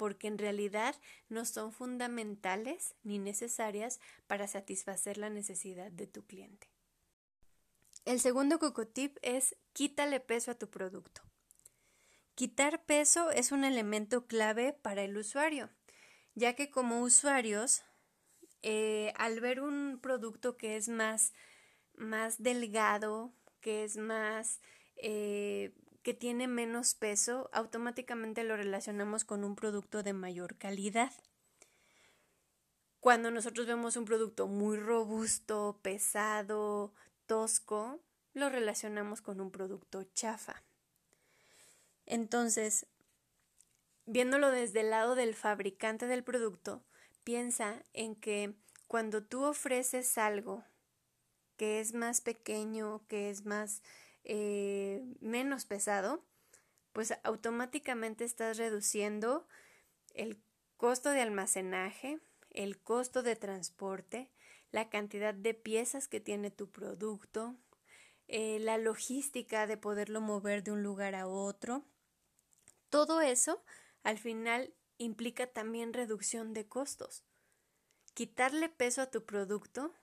porque 0.00 0.28
en 0.28 0.38
realidad 0.38 0.96
no 1.28 1.44
son 1.44 1.72
fundamentales 1.72 2.94
ni 3.02 3.18
necesarias 3.18 4.00
para 4.26 4.48
satisfacer 4.48 5.18
la 5.18 5.28
necesidad 5.28 5.92
de 5.92 6.06
tu 6.06 6.24
cliente. 6.24 6.68
El 8.06 8.18
segundo 8.18 8.58
cocotip 8.58 9.18
es 9.20 9.56
quítale 9.74 10.18
peso 10.18 10.52
a 10.52 10.54
tu 10.54 10.70
producto. 10.70 11.20
Quitar 12.34 12.82
peso 12.86 13.30
es 13.30 13.52
un 13.52 13.62
elemento 13.62 14.26
clave 14.26 14.72
para 14.72 15.02
el 15.02 15.18
usuario, 15.18 15.68
ya 16.34 16.54
que 16.54 16.70
como 16.70 17.02
usuarios 17.02 17.82
eh, 18.62 19.12
al 19.16 19.38
ver 19.40 19.60
un 19.60 19.98
producto 20.00 20.56
que 20.56 20.78
es 20.78 20.88
más, 20.88 21.34
más 21.94 22.42
delgado, 22.42 23.34
que 23.60 23.84
es 23.84 23.98
más, 23.98 24.62
eh, 24.96 25.74
que 26.02 26.14
tiene 26.14 26.48
menos 26.48 26.94
peso, 26.94 27.50
automáticamente 27.52 28.44
lo 28.44 28.56
relacionamos 28.56 29.24
con 29.24 29.44
un 29.44 29.56
producto 29.56 30.02
de 30.02 30.12
mayor 30.12 30.56
calidad. 30.56 31.12
Cuando 33.00 33.30
nosotros 33.30 33.66
vemos 33.66 33.96
un 33.96 34.04
producto 34.04 34.46
muy 34.46 34.76
robusto, 34.78 35.78
pesado, 35.82 36.92
tosco, 37.26 38.00
lo 38.34 38.48
relacionamos 38.48 39.22
con 39.22 39.40
un 39.40 39.50
producto 39.50 40.04
chafa. 40.14 40.62
Entonces, 42.06 42.86
viéndolo 44.06 44.50
desde 44.50 44.80
el 44.80 44.90
lado 44.90 45.14
del 45.14 45.34
fabricante 45.34 46.06
del 46.06 46.24
producto, 46.24 46.82
piensa 47.24 47.84
en 47.92 48.16
que 48.16 48.54
cuando 48.86 49.22
tú 49.22 49.44
ofreces 49.44 50.18
algo 50.18 50.64
que 51.56 51.80
es 51.80 51.94
más 51.94 52.20
pequeño, 52.20 53.02
que 53.06 53.30
es 53.30 53.44
más 53.44 53.82
eh, 54.24 55.02
menos 55.20 55.64
pesado, 55.64 56.24
pues 56.92 57.14
automáticamente 57.22 58.24
estás 58.24 58.56
reduciendo 58.58 59.46
el 60.14 60.42
costo 60.76 61.10
de 61.10 61.20
almacenaje, 61.20 62.18
el 62.50 62.78
costo 62.78 63.22
de 63.22 63.36
transporte, 63.36 64.30
la 64.72 64.88
cantidad 64.88 65.34
de 65.34 65.54
piezas 65.54 66.08
que 66.08 66.20
tiene 66.20 66.50
tu 66.50 66.70
producto, 66.70 67.56
eh, 68.28 68.58
la 68.60 68.78
logística 68.78 69.66
de 69.66 69.76
poderlo 69.76 70.20
mover 70.20 70.62
de 70.62 70.72
un 70.72 70.82
lugar 70.82 71.14
a 71.14 71.26
otro. 71.26 71.84
Todo 72.88 73.20
eso 73.20 73.62
al 74.02 74.18
final 74.18 74.74
implica 74.98 75.46
también 75.46 75.92
reducción 75.92 76.52
de 76.54 76.66
costos. 76.66 77.24
Quitarle 78.14 78.68
peso 78.68 79.02
a 79.02 79.10
tu 79.10 79.24
producto 79.24 79.94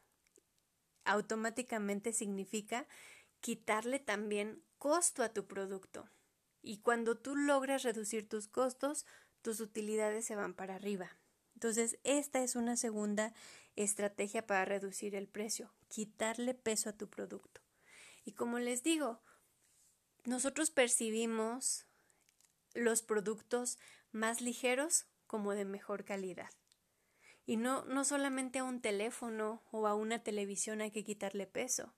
automáticamente 1.06 2.14
significa 2.14 2.88
quitarle 3.40 4.00
también 4.00 4.64
costo 4.78 5.24
a 5.24 5.34
tu 5.34 5.48
producto. 5.48 6.10
Y 6.62 6.80
cuando 6.80 7.18
tú 7.18 7.36
logras 7.36 7.84
reducir 7.84 8.28
tus 8.28 8.48
costos, 8.48 9.06
tus 9.42 9.60
utilidades 9.60 10.26
se 10.26 10.36
van 10.36 10.54
para 10.54 10.76
arriba. 10.76 11.18
Entonces, 11.54 11.98
esta 12.04 12.44
es 12.44 12.56
una 12.56 12.78
segunda 12.78 13.34
estrategia 13.76 14.46
para 14.46 14.66
reducir 14.66 15.16
el 15.16 15.28
precio, 15.28 15.74
quitarle 15.88 16.54
peso 16.54 16.90
a 16.90 16.94
tu 16.94 17.10
producto. 17.10 17.62
Y 18.26 18.34
como 18.34 18.60
les 18.60 18.84
digo, 18.84 19.22
nosotros 20.26 20.70
percibimos 20.70 21.86
los 22.74 23.02
productos 23.02 23.80
más 24.12 24.42
ligeros 24.42 25.08
como 25.26 25.54
de 25.54 25.66
mejor 25.66 26.04
calidad. 26.04 26.50
Y 27.46 27.58
no, 27.58 27.86
no 27.86 28.04
solamente 28.04 28.60
a 28.60 28.64
un 28.64 28.82
teléfono 28.82 29.64
o 29.72 29.88
a 29.88 29.96
una 29.96 30.22
televisión 30.22 30.82
hay 30.82 30.92
que 30.92 31.06
quitarle 31.06 31.48
peso. 31.48 31.96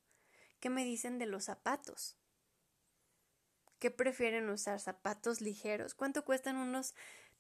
¿Qué 0.60 0.69
me 0.69 0.84
dicen 0.84 1.19
de 1.19 1.26
los 1.26 1.45
zapatos? 1.45 2.17
¿Qué 3.80 3.91
prefieren 3.91 4.50
usar? 4.50 4.80
¿Zapatos 4.80 5.39
ligeros? 5.39 5.93
¿Cuánto 5.93 6.26
cuestan 6.26 6.58
unos 6.58 6.93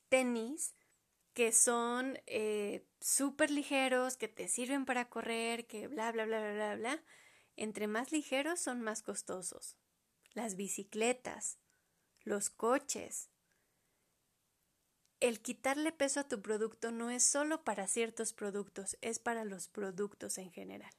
tenis 0.07 0.73
que 1.33 1.51
son 1.51 2.19
eh, 2.27 2.85
súper 3.01 3.51
ligeros, 3.51 4.15
que 4.15 4.29
te 4.29 4.47
sirven 4.47 4.85
para 4.85 5.09
correr, 5.09 5.67
que 5.67 5.87
bla, 5.87 6.11
bla, 6.11 6.25
bla, 6.25 6.39
bla, 6.39 6.53
bla, 6.53 6.75
bla? 6.75 7.03
Entre 7.57 7.87
más 7.87 8.11
ligeros 8.13 8.61
son 8.61 8.81
más 8.81 9.03
costosos. 9.03 9.77
Las 10.33 10.55
bicicletas, 10.55 11.59
los 12.23 12.49
coches. 12.49 13.29
El 15.19 15.41
quitarle 15.41 15.91
peso 15.91 16.21
a 16.21 16.27
tu 16.29 16.41
producto 16.41 16.91
no 16.91 17.09
es 17.09 17.23
solo 17.23 17.65
para 17.65 17.87
ciertos 17.87 18.31
productos, 18.31 18.97
es 19.01 19.19
para 19.19 19.43
los 19.43 19.67
productos 19.67 20.37
en 20.37 20.51
general. 20.51 20.98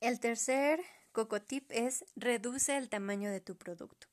El 0.00 0.20
tercer 0.20 0.80
cocotip 1.12 1.70
es 1.72 2.04
reduce 2.16 2.76
el 2.76 2.90
tamaño 2.90 3.30
de 3.30 3.40
tu 3.40 3.56
producto. 3.56 4.08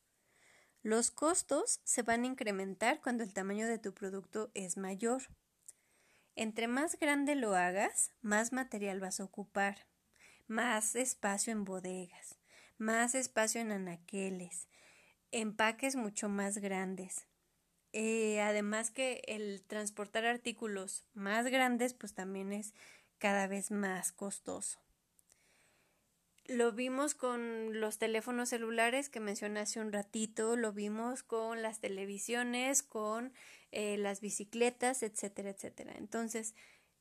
Los 0.82 1.10
costos 1.10 1.80
se 1.84 2.02
van 2.02 2.22
a 2.22 2.26
incrementar 2.26 3.02
cuando 3.02 3.22
el 3.22 3.34
tamaño 3.34 3.66
de 3.66 3.78
tu 3.78 3.92
producto 3.92 4.50
es 4.54 4.78
mayor. 4.78 5.24
Entre 6.36 6.68
más 6.68 6.98
grande 6.98 7.34
lo 7.34 7.54
hagas, 7.54 8.12
más 8.22 8.52
material 8.52 8.98
vas 8.98 9.20
a 9.20 9.24
ocupar, 9.24 9.86
más 10.46 10.96
espacio 10.96 11.52
en 11.52 11.64
bodegas, 11.64 12.38
más 12.78 13.14
espacio 13.14 13.60
en 13.60 13.70
anaqueles, 13.70 14.68
empaques 15.32 15.96
mucho 15.96 16.30
más 16.30 16.58
grandes. 16.58 17.28
Eh, 17.92 18.40
además 18.40 18.90
que 18.90 19.22
el 19.26 19.62
transportar 19.66 20.24
artículos 20.24 21.06
más 21.12 21.46
grandes 21.46 21.92
pues 21.92 22.14
también 22.14 22.54
es 22.54 22.72
cada 23.18 23.46
vez 23.46 23.70
más 23.70 24.12
costoso. 24.12 24.83
Lo 26.46 26.72
vimos 26.72 27.14
con 27.14 27.80
los 27.80 27.98
teléfonos 27.98 28.50
celulares 28.50 29.08
que 29.08 29.18
mencioné 29.18 29.60
hace 29.60 29.80
un 29.80 29.92
ratito, 29.92 30.56
lo 30.56 30.72
vimos 30.72 31.22
con 31.22 31.62
las 31.62 31.80
televisiones, 31.80 32.82
con 32.82 33.32
eh, 33.72 33.96
las 33.96 34.20
bicicletas, 34.20 35.02
etcétera, 35.02 35.50
etcétera. 35.50 35.94
Entonces, 35.96 36.54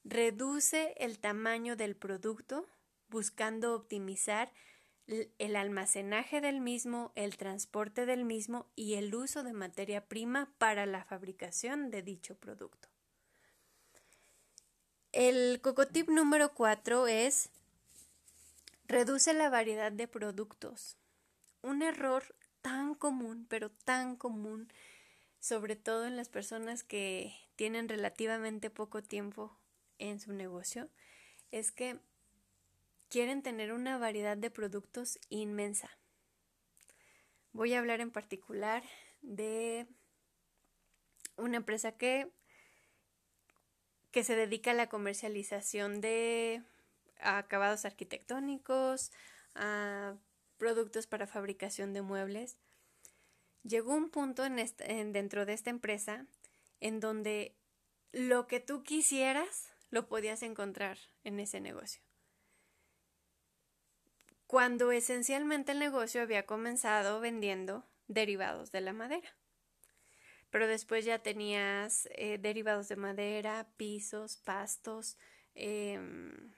reduce 0.06 0.94
el 0.98 1.20
tamaño 1.20 1.76
del 1.76 1.96
producto 1.96 2.66
buscando 3.10 3.76
optimizar 3.76 4.52
el 5.08 5.56
almacenaje 5.58 6.40
del 6.40 6.62
mismo, 6.62 7.12
el 7.16 7.36
transporte 7.36 8.06
del 8.06 8.24
mismo 8.24 8.68
y 8.76 8.94
el 8.94 9.14
uso 9.14 9.44
de 9.44 9.52
materia 9.52 10.06
prima 10.06 10.54
para 10.58 10.86
la 10.86 11.04
fabricación 11.04 11.92
de 11.92 12.02
dicho 12.02 12.36
producto. 12.36 12.88
El 15.12 15.60
cocotip 15.62 16.10
número 16.10 16.54
4 16.54 17.08
es 17.08 17.52
Reduce 18.88 19.34
la 19.34 19.50
variedad 19.50 19.92
de 19.92 20.08
productos. 20.08 20.98
Un 21.62 21.82
error 21.82 22.36
tan 22.62 22.96
común, 22.96 23.46
pero 23.50 23.72
tan 23.72 24.16
común, 24.16 24.72
sobre 25.40 25.76
todo 25.76 26.06
en 26.06 26.18
las 26.18 26.30
personas 26.30 26.84
que 26.84 27.34
tienen 27.56 27.88
relativamente 27.88 28.70
poco 28.70 29.02
tiempo 29.02 29.58
en 30.00 30.20
su 30.20 30.34
negocio, 30.34 30.90
es 31.52 31.72
que 31.72 32.00
quieren 33.10 33.42
tener 33.42 33.72
una 33.72 33.98
variedad 33.98 34.36
de 34.36 34.52
productos 34.52 35.20
inmensa. 35.30 35.90
Voy 37.54 37.74
a 37.74 37.80
hablar 37.80 38.02
en 38.02 38.12
particular 38.12 38.84
de 39.22 39.88
una 41.38 41.58
empresa 41.58 41.94
que, 41.94 42.32
que 44.12 44.24
se 44.24 44.36
dedica 44.36 44.72
a 44.72 44.74
la 44.76 44.90
comercialización 44.90 46.02
de 46.02 46.64
acabados 47.24 47.86
arquitectónicos, 47.86 49.12
a 49.56 50.16
productos 50.58 51.08
para 51.08 51.28
fabricación 51.28 51.94
de 51.94 52.02
muebles. 52.02 52.58
Llegó 53.64 53.94
un 53.94 54.10
punto 54.10 54.44
en 54.46 55.14
dentro 55.14 55.46
de 55.46 55.54
esta 55.54 55.70
empresa 55.70 56.26
en 56.80 57.00
donde 57.00 57.56
lo 58.12 58.48
que 58.48 58.60
tú 58.60 58.84
quisieras 58.84 59.74
lo 59.90 60.08
podías 60.08 60.44
encontrar 60.44 60.98
en 61.24 61.40
ese 61.40 61.62
negocio. 61.62 62.02
Cuando 64.48 64.92
esencialmente 64.92 65.72
el 65.72 65.80
negocio 65.80 66.22
había 66.22 66.46
comenzado 66.46 67.20
vendiendo 67.20 67.86
derivados 68.08 68.72
de 68.72 68.82
la 68.82 68.94
madera. 68.94 69.36
Pero 70.50 70.68
después 70.68 71.06
ya 71.06 71.20
tenías 71.20 72.08
eh, 72.12 72.38
derivados 72.38 72.88
de 72.88 72.96
madera, 72.96 73.68
pisos, 73.78 74.38
pastos, 74.38 75.18
em, 75.56 76.54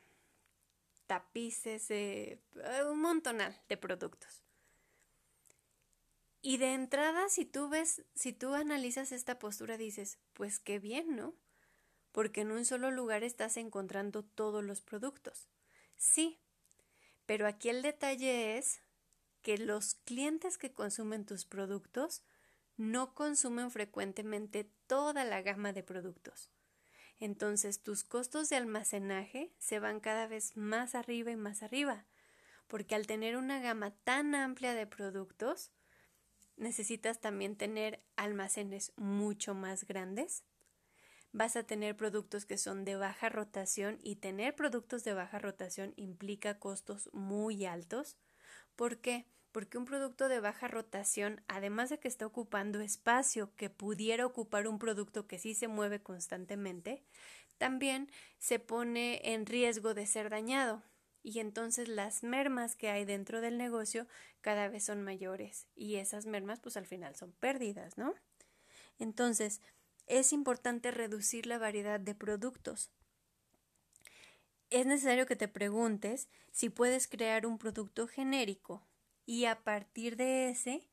tapices, 1.07 1.89
eh, 1.91 2.41
un 2.89 3.01
montonal 3.01 3.59
de 3.69 3.77
productos. 3.77 4.43
Y 6.41 6.57
de 6.57 6.73
entrada, 6.73 7.27
si 7.29 7.45
tú 7.45 7.69
ves, 7.69 8.03
si 8.13 8.31
tú 8.31 8.53
analizas 8.53 9.11
esta 9.11 9.39
postura, 9.39 9.77
dices, 9.77 10.19
pues 10.33 10.59
qué 10.59 10.77
bien, 10.77 11.15
¿no? 11.15 11.33
Porque 12.11 12.41
en 12.41 12.51
un 12.51 12.65
solo 12.65 12.91
lugar 12.91 13.23
estás 13.23 13.57
encontrando 13.57 14.23
todos 14.23 14.63
los 14.63 14.81
productos. 14.81 15.49
Sí, 15.97 16.39
pero 17.25 17.47
aquí 17.47 17.69
el 17.69 17.81
detalle 17.81 18.57
es 18.57 18.81
que 19.41 19.57
los 19.57 19.95
clientes 19.95 20.57
que 20.57 20.71
consumen 20.71 21.25
tus 21.25 21.45
productos 21.45 22.23
no 22.77 23.15
consumen 23.15 23.71
frecuentemente 23.71 24.69
toda 24.87 25.23
la 25.23 25.41
gama 25.41 25.73
de 25.73 25.83
productos. 25.83 26.51
Entonces 27.19 27.81
tus 27.81 28.03
costos 28.03 28.49
de 28.49 28.57
almacenaje 28.57 29.53
se 29.57 29.79
van 29.79 29.99
cada 29.99 30.27
vez 30.27 30.57
más 30.57 30.95
arriba 30.95 31.31
y 31.31 31.37
más 31.37 31.63
arriba, 31.63 32.05
porque 32.67 32.95
al 32.95 33.07
tener 33.07 33.37
una 33.37 33.59
gama 33.61 33.91
tan 34.03 34.35
amplia 34.35 34.73
de 34.73 34.85
productos, 34.85 35.71
necesitas 36.57 37.21
también 37.21 37.55
tener 37.55 38.03
almacenes 38.15 38.93
mucho 38.97 39.53
más 39.53 39.85
grandes. 39.85 40.43
Vas 41.31 41.55
a 41.55 41.63
tener 41.63 41.97
productos 41.97 42.45
que 42.45 42.57
son 42.57 42.85
de 42.85 42.95
baja 42.95 43.29
rotación 43.29 43.99
y 44.01 44.17
tener 44.17 44.55
productos 44.55 45.03
de 45.03 45.13
baja 45.13 45.37
rotación 45.39 45.93
implica 45.97 46.59
costos 46.59 47.09
muy 47.13 47.65
altos. 47.65 48.17
¿Por 48.75 48.99
qué? 48.99 49.25
Porque 49.55 49.77
un 49.77 49.85
producto 49.85 50.27
de 50.27 50.41
baja 50.41 50.67
rotación, 50.67 51.39
además 51.47 51.89
de 51.89 51.97
que 51.97 52.09
está 52.09 52.25
ocupando 52.25 52.81
espacio 52.81 53.55
que 53.55 53.69
pudiera 53.69 54.25
ocupar 54.25 54.67
un 54.67 54.79
producto 54.79 55.27
que 55.27 55.39
sí 55.39 55.55
se 55.55 55.69
mueve 55.69 56.03
constantemente, 56.03 57.05
también 57.57 58.11
se 58.37 58.59
pone 58.59 59.21
en 59.23 59.45
riesgo 59.45 59.93
de 59.93 60.07
ser 60.07 60.29
dañado 60.29 60.83
y 61.23 61.39
entonces 61.39 61.87
las 61.87 62.21
mermas 62.21 62.75
que 62.75 62.89
hay 62.89 63.05
dentro 63.05 63.39
del 63.39 63.57
negocio 63.57 64.07
cada 64.41 64.67
vez 64.67 64.83
son 64.83 65.01
mayores 65.01 65.67
y 65.73 65.95
esas 65.95 66.25
mermas 66.25 66.59
pues 66.59 66.75
al 66.75 66.85
final 66.85 67.15
son 67.15 67.31
pérdidas, 67.31 67.97
¿no? 67.97 68.13
Entonces, 68.99 69.61
es 70.05 70.33
importante 70.33 70.91
reducir 70.91 71.45
la 71.45 71.59
variedad 71.59 72.01
de 72.01 72.13
productos. 72.13 72.91
es 74.69 74.85
necesario 74.85 75.25
que 75.25 75.37
te 75.37 75.47
preguntes 75.47 76.27
si 76.51 76.67
puedes 76.67 77.07
crear 77.07 77.45
un 77.45 77.57
producto 77.57 78.05
genérico 78.05 78.85
y 79.25 79.45
a 79.45 79.63
partir 79.63 80.15
de 80.17 80.49
ese 80.49 80.87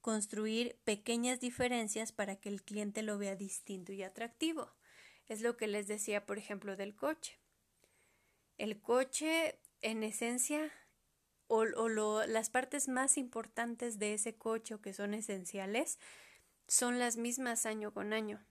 construir 0.00 0.76
pequeñas 0.84 1.40
diferencias 1.40 2.12
para 2.12 2.36
que 2.36 2.48
el 2.48 2.62
cliente 2.62 3.02
lo 3.02 3.18
vea 3.18 3.36
distinto 3.36 3.92
y 3.92 4.02
atractivo. 4.02 4.70
Es 5.28 5.40
lo 5.40 5.56
que 5.56 5.68
les 5.68 5.86
decía, 5.86 6.26
por 6.26 6.38
ejemplo, 6.38 6.76
del 6.76 6.94
coche. 6.94 7.38
El 8.58 8.80
coche, 8.80 9.58
en 9.80 10.02
esencia, 10.02 10.70
o, 11.46 11.64
las 12.26 12.50
partes 12.50 12.88
más 12.88 13.16
importantes 13.18 13.98
de 13.98 14.14
ese 14.14 14.34
coche 14.34 14.74
o 14.74 14.80
que 14.80 14.92
son 14.92 15.14
esenciales, 15.14 15.98
son 16.66 16.98
las 16.98 17.16
mismas 17.16 17.66
año 17.66 17.92
con 17.92 18.12
año. 18.12 18.44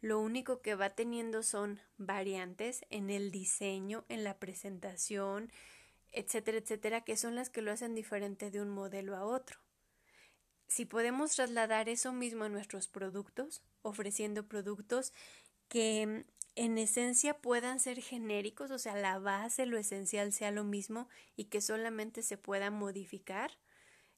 Lo 0.00 0.20
único 0.20 0.62
que 0.62 0.76
va 0.76 0.90
teniendo 0.90 1.42
son 1.42 1.80
variantes 1.96 2.86
en 2.90 3.10
el 3.10 3.32
diseño, 3.32 4.04
en 4.08 4.22
la 4.22 4.38
presentación, 4.38 5.50
etcétera, 6.12 6.58
etcétera, 6.58 7.00
que 7.02 7.16
son 7.16 7.34
las 7.34 7.50
que 7.50 7.62
lo 7.62 7.72
hacen 7.72 7.94
diferente 7.94 8.50
de 8.50 8.60
un 8.60 8.70
modelo 8.70 9.16
a 9.16 9.24
otro. 9.24 9.58
Si 10.66 10.84
podemos 10.84 11.34
trasladar 11.34 11.88
eso 11.88 12.12
mismo 12.12 12.44
a 12.44 12.48
nuestros 12.48 12.88
productos, 12.88 13.62
ofreciendo 13.82 14.46
productos 14.46 15.12
que 15.68 16.24
en 16.56 16.78
esencia 16.78 17.40
puedan 17.40 17.80
ser 17.80 18.02
genéricos, 18.02 18.70
o 18.70 18.78
sea, 18.78 18.96
la 18.96 19.18
base, 19.18 19.64
lo 19.64 19.78
esencial 19.78 20.32
sea 20.32 20.50
lo 20.50 20.64
mismo 20.64 21.08
y 21.36 21.44
que 21.44 21.60
solamente 21.60 22.22
se 22.22 22.36
pueda 22.36 22.70
modificar, 22.70 23.52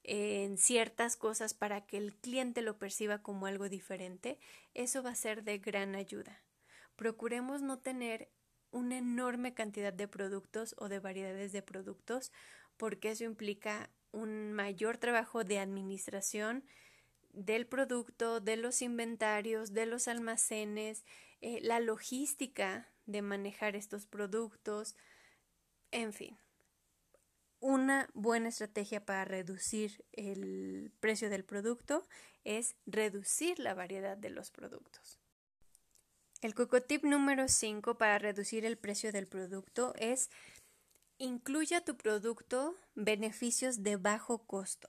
en 0.03 0.57
ciertas 0.57 1.17
cosas 1.17 1.53
para 1.55 1.87
que 1.87 1.99
el 1.99 2.15
cliente 2.15 2.63
lo 2.63 2.79
perciba 2.79 3.23
como 3.23 3.47
algo 3.47 3.69
diferente, 3.69 4.39
eso 4.75 5.03
va 5.03 5.11
a 5.11 5.15
ser 5.15 5.45
de 5.45 5.59
gran 5.59 5.95
ayuda. 5.95 6.43
Procuremos 6.97 7.63
no 7.63 7.79
tener 7.79 8.31
una 8.71 8.99
enorme 8.99 9.55
cantidad 9.55 9.93
de 9.93 10.09
productos 10.09 10.75
o 10.79 10.89
de 10.89 11.01
variedades 11.01 11.53
de 11.53 11.63
productos 11.63 12.33
porque 12.77 13.11
eso 13.11 13.25
implica 13.25 13.91
un 14.13 14.53
mayor 14.53 14.99
trabajo 14.99 15.45
de 15.45 15.59
administración 15.59 16.65
del 17.33 17.67
producto, 17.67 18.41
de 18.41 18.57
los 18.57 18.83
inventarios, 18.83 19.73
de 19.73 19.87
los 19.87 20.09
almacenes, 20.09 21.05
eh, 21.41 21.61
la 21.63 21.79
logística 21.81 22.89
de 23.07 23.23
manejar 23.23 23.77
estos 23.77 24.07
productos, 24.07 24.97
en 25.91 26.13
fin 26.13 26.37
una 27.61 28.09
buena 28.15 28.49
estrategia 28.49 29.05
para 29.05 29.25
reducir 29.25 30.05
el 30.13 30.91
precio 31.01 31.29
del 31.29 31.45
producto 31.45 32.07
es 32.45 32.75
reducir 32.87 33.59
la 33.59 33.75
variedad 33.75 34.17
de 34.17 34.31
los 34.31 34.51
productos. 34.51 35.20
El 36.41 36.55
cocotip 36.55 37.05
número 37.05 37.49
5 37.49 37.99
para 37.99 38.19
reducir 38.19 38.65
el 38.65 38.79
precio 38.79 39.13
del 39.13 39.27
producto 39.27 39.95
es 39.99 40.31
incluya 41.19 41.85
tu 41.85 41.99
producto 41.99 42.77
beneficios 42.95 43.83
de 43.83 43.97
bajo 43.97 44.39
costo. 44.47 44.89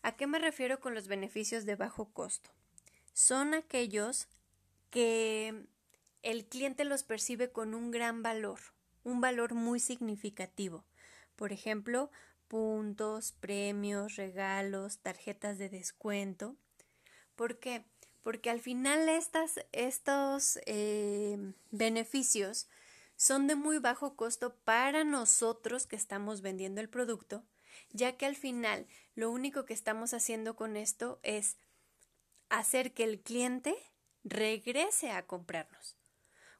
¿A 0.00 0.16
qué 0.16 0.26
me 0.26 0.38
refiero 0.38 0.80
con 0.80 0.94
los 0.94 1.06
beneficios 1.06 1.66
de 1.66 1.76
bajo 1.76 2.12
costo? 2.14 2.50
Son 3.12 3.52
aquellos 3.52 4.26
que 4.88 5.66
el 6.22 6.46
cliente 6.46 6.86
los 6.86 7.02
percibe 7.02 7.52
con 7.52 7.74
un 7.74 7.90
gran 7.90 8.22
valor, 8.22 8.58
un 9.04 9.20
valor 9.20 9.52
muy 9.52 9.80
significativo. 9.80 10.86
Por 11.36 11.52
ejemplo, 11.52 12.10
puntos, 12.48 13.32
premios, 13.32 14.16
regalos, 14.16 14.98
tarjetas 14.98 15.58
de 15.58 15.68
descuento. 15.68 16.56
¿Por 17.36 17.58
qué? 17.58 17.84
Porque 18.22 18.50
al 18.50 18.60
final 18.60 19.08
estos 19.72 20.58
eh, 20.66 21.52
beneficios 21.70 22.68
son 23.16 23.46
de 23.46 23.54
muy 23.56 23.78
bajo 23.78 24.16
costo 24.16 24.56
para 24.64 25.04
nosotros 25.04 25.86
que 25.86 25.96
estamos 25.96 26.40
vendiendo 26.40 26.80
el 26.80 26.88
producto, 26.88 27.44
ya 27.90 28.16
que 28.16 28.26
al 28.26 28.36
final 28.36 28.86
lo 29.14 29.30
único 29.30 29.64
que 29.64 29.74
estamos 29.74 30.14
haciendo 30.14 30.56
con 30.56 30.76
esto 30.76 31.20
es 31.22 31.56
hacer 32.48 32.92
que 32.94 33.04
el 33.04 33.20
cliente 33.20 33.74
regrese 34.24 35.10
a 35.10 35.26
comprarnos. 35.26 35.96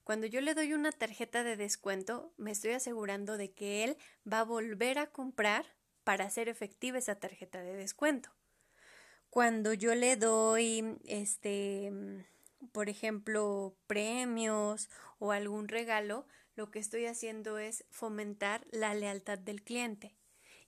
Cuando 0.05 0.27
yo 0.27 0.41
le 0.41 0.55
doy 0.55 0.73
una 0.73 0.91
tarjeta 0.91 1.45
de 1.45 1.57
descuento, 1.57 2.33
me 2.37 2.51
estoy 2.51 2.73
asegurando 2.73 3.37
de 3.37 3.53
que 3.53 3.85
él 3.85 3.97
va 4.31 4.41
a 4.41 4.45
volver 4.45 4.99
a 4.99 5.11
comprar 5.13 5.65
para 6.03 6.25
hacer 6.25 6.49
efectiva 6.49 6.99
esa 6.99 7.21
tarjeta 7.21 7.63
de 7.63 7.75
descuento. 7.75 8.31
Cuando 9.33 9.73
yo 9.73 9.95
le 9.95 10.17
doy, 10.17 10.99
este, 11.07 11.91
por 12.71 12.91
ejemplo, 12.91 13.75
premios 13.87 14.91
o 15.19 15.33
algún 15.33 15.69
regalo, 15.69 16.27
lo 16.55 16.71
que 16.71 16.79
estoy 16.79 17.07
haciendo 17.07 17.57
es 17.57 17.87
fomentar 17.89 18.67
la 18.73 18.93
lealtad 18.93 19.39
del 19.39 19.63
cliente 19.63 20.15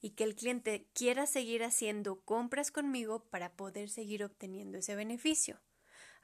y 0.00 0.12
que 0.12 0.24
el 0.24 0.35
cliente 0.35 0.88
quiera 0.94 1.27
seguir 1.27 1.62
haciendo 1.62 2.22
compras 2.22 2.70
conmigo 2.70 3.27
para 3.29 3.53
poder 3.53 3.90
seguir 3.90 4.24
obteniendo 4.24 4.79
ese 4.79 4.94
beneficio. 4.94 5.61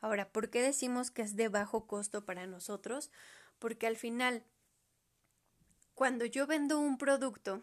Ahora, 0.01 0.33
¿por 0.33 0.49
qué 0.49 0.63
decimos 0.63 1.11
que 1.11 1.21
es 1.21 1.37
de 1.37 1.49
bajo 1.49 1.87
costo 1.87 2.25
para 2.25 2.47
nosotros? 2.47 3.11
Porque 3.59 3.87
al 3.87 3.99
final, 3.99 4.45
cuando 5.93 6.25
yo 6.25 6.47
vendo 6.47 6.81
un 6.81 6.97
producto, 6.97 7.63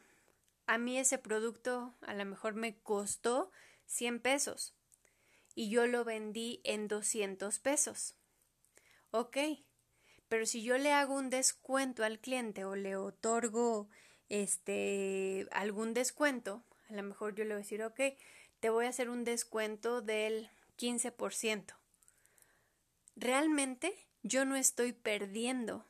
a 0.68 0.78
mí 0.78 1.00
ese 1.00 1.18
producto 1.18 1.96
a 2.02 2.13
lo 2.13 2.26
mejor 2.26 2.54
me 2.54 2.78
costó 2.78 3.50
100 3.88 4.19
pesos 4.19 4.76
y 5.56 5.69
yo 5.69 5.88
lo 5.88 6.06
vendí 6.06 6.62
en 6.63 6.88
200 6.88 7.60
pesos. 7.60 8.15
Ok, 9.12 9.38
pero 10.28 10.45
si 10.45 10.62
yo 10.63 10.78
le 10.78 10.93
hago 10.93 11.15
un 11.15 11.30
descuento 11.30 12.04
al 12.04 12.19
cliente 12.19 12.65
o 12.65 12.76
le 12.76 12.95
otorgo 12.95 13.89
este 14.30 15.47
algún 15.52 15.93
descuento, 15.93 16.63
a 16.89 16.93
lo 16.93 17.04
mejor 17.04 17.34
yo 17.34 17.43
le 17.43 17.56
voy 17.56 17.62
a 17.62 17.63
decir, 17.63 17.84
ok, 17.84 18.00
te 18.60 18.69
voy 18.69 18.86
a 18.86 18.89
hacer 18.89 19.10
un 19.10 19.23
descuento 19.23 20.02
del 20.02 20.50
15% 20.78 21.73
realmente 23.17 24.08
yo 24.23 24.45
no 24.45 24.56
estoy 24.56 24.93
perdiendo 24.93 25.86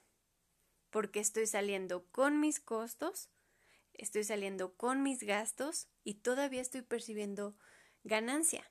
porque 0.89 1.19
estoy 1.19 1.45
saliendo 1.45 2.05
con 2.11 2.39
mis 2.39 2.59
costos, 2.59 3.29
estoy 3.93 4.23
saliendo 4.23 4.73
con 4.75 5.03
mis 5.03 5.23
gastos 5.23 5.87
y 6.03 6.15
todavía 6.15 6.61
estoy 6.61 6.81
percibiendo 6.81 7.55
ganancia. 8.07 8.69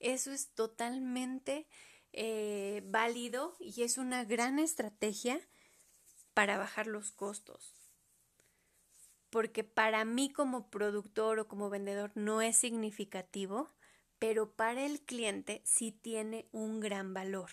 Eso 0.00 0.32
es 0.32 0.54
totalmente 0.54 1.66
eh, 2.12 2.82
válido 2.86 3.56
y 3.60 3.82
es 3.82 3.98
una 3.98 4.24
gran 4.24 4.58
estrategia 4.58 5.40
para 6.32 6.58
bajar 6.58 6.86
los 6.86 7.12
costos. 7.12 7.74
Porque 9.30 9.64
para 9.64 10.04
mí 10.04 10.30
como 10.30 10.70
productor 10.70 11.40
o 11.40 11.48
como 11.48 11.70
vendedor 11.70 12.12
no 12.14 12.40
es 12.40 12.56
significativo, 12.56 13.74
pero 14.18 14.52
para 14.52 14.84
el 14.84 15.00
cliente 15.00 15.62
sí 15.64 15.92
tiene 15.92 16.48
un 16.52 16.80
gran 16.80 17.14
valor 17.14 17.50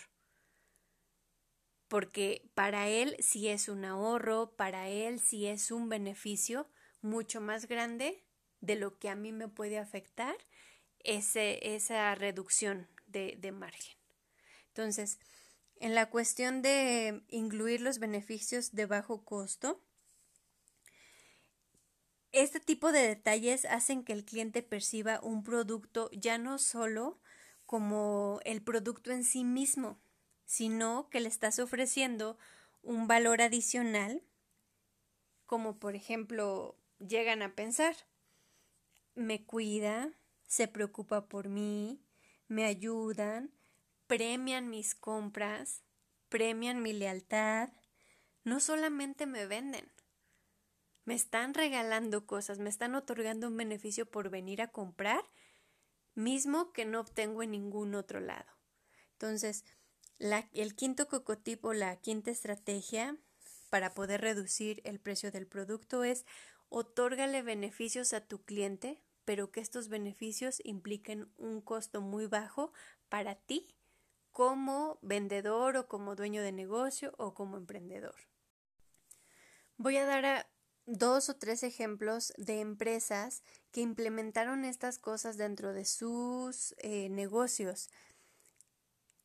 porque 1.92 2.50
para 2.54 2.88
él 2.88 3.18
sí 3.20 3.50
es 3.50 3.68
un 3.68 3.84
ahorro, 3.84 4.56
para 4.56 4.88
él 4.88 5.20
sí 5.20 5.48
es 5.48 5.72
un 5.72 5.90
beneficio 5.90 6.70
mucho 7.02 7.42
más 7.42 7.68
grande 7.68 8.24
de 8.62 8.78
lo 8.78 8.98
que 8.98 9.10
a 9.10 9.16
mí 9.16 9.34
me 9.34 9.50
puede 9.50 9.78
afectar 9.78 10.34
ese, 11.06 11.76
esa 11.76 12.14
reducción 12.16 12.88
de, 13.08 13.38
de 13.40 13.52
margen. 13.52 13.96
Entonces, 14.68 15.20
en 15.78 15.96
la 15.96 16.10
cuestión 16.10 16.62
de 16.62 17.24
incluir 17.30 17.82
los 17.82 18.00
beneficios 18.00 18.74
de 18.74 18.86
bajo 18.86 19.24
costo, 19.24 19.82
este 22.32 22.60
tipo 22.60 22.92
de 22.92 23.02
detalles 23.02 23.66
hacen 23.66 24.04
que 24.04 24.14
el 24.14 24.24
cliente 24.24 24.64
perciba 24.64 25.20
un 25.22 25.44
producto 25.44 26.10
ya 26.14 26.38
no 26.38 26.60
solo 26.60 27.20
como 27.66 28.40
el 28.46 28.62
producto 28.62 29.12
en 29.12 29.24
sí 29.24 29.44
mismo, 29.44 30.00
sino 30.46 31.10
que 31.10 31.20
le 31.20 31.30
estás 31.30 31.60
ofreciendo 31.60 32.38
un 32.84 33.08
valor 33.08 33.42
adicional, 33.42 34.24
como 35.46 35.78
por 35.78 35.96
ejemplo 35.96 36.76
llegan 37.00 37.42
a 37.42 37.56
pensar, 37.56 37.96
me 39.16 39.44
cuida, 39.44 40.12
se 40.52 40.68
preocupa 40.68 41.30
por 41.30 41.48
mí, 41.48 42.04
me 42.50 42.66
ayudan, 42.66 43.54
premian 44.06 44.70
mis 44.70 44.96
compras, 44.96 45.82
premian 46.28 46.82
mi 46.82 46.92
lealtad, 46.92 47.70
no 48.44 48.60
solamente 48.60 49.26
me 49.28 49.46
venden, 49.46 49.90
me 51.06 51.14
están 51.14 51.54
regalando 51.54 52.28
cosas, 52.28 52.60
me 52.60 52.70
están 52.70 52.96
otorgando 52.96 53.48
un 53.48 53.56
beneficio 53.56 54.12
por 54.12 54.30
venir 54.30 54.62
a 54.62 54.68
comprar, 54.68 55.24
mismo 56.16 56.74
que 56.74 56.84
no 56.84 57.00
obtengo 57.00 57.44
en 57.44 57.52
ningún 57.52 57.96
otro 57.96 58.20
lado. 58.20 58.52
Entonces, 59.14 59.64
el 60.20 60.76
quinto 60.76 61.08
cocotipo, 61.08 61.72
la 61.72 61.96
quinta 61.96 62.30
estrategia 62.30 63.16
para 63.70 63.94
poder 63.94 64.20
reducir 64.20 64.82
el 64.84 65.00
precio 65.00 65.32
del 65.32 65.48
producto 65.48 66.04
es 66.04 66.26
otórgale 66.68 67.42
beneficios 67.42 68.12
a 68.12 68.20
tu 68.20 68.44
cliente, 68.44 69.02
pero 69.26 69.52
que 69.52 69.60
estos 69.60 69.88
beneficios 69.88 70.62
impliquen 70.64 71.32
un 71.38 71.62
costo 71.62 72.02
muy 72.02 72.28
bajo 72.28 72.74
para 73.10 73.36
ti 73.36 73.76
como 74.32 74.98
vendedor 75.02 75.78
o 75.78 75.88
como 75.88 76.16
dueño 76.16 76.42
de 76.42 76.52
negocio 76.52 77.14
o 77.18 77.34
como 77.34 77.58
emprendedor. 77.58 78.16
Voy 79.78 79.98
a 79.98 80.06
dar 80.06 80.48
dos 80.86 81.30
o 81.30 81.36
tres 81.36 81.64
ejemplos 81.64 82.34
de 82.38 82.60
empresas 82.60 83.44
que 83.72 83.82
implementaron 83.82 84.66
estas 84.66 85.00
cosas 85.00 85.38
dentro 85.38 85.74
de 85.74 85.86
sus 85.86 86.76
eh, 86.78 87.10
negocios, 87.10 87.90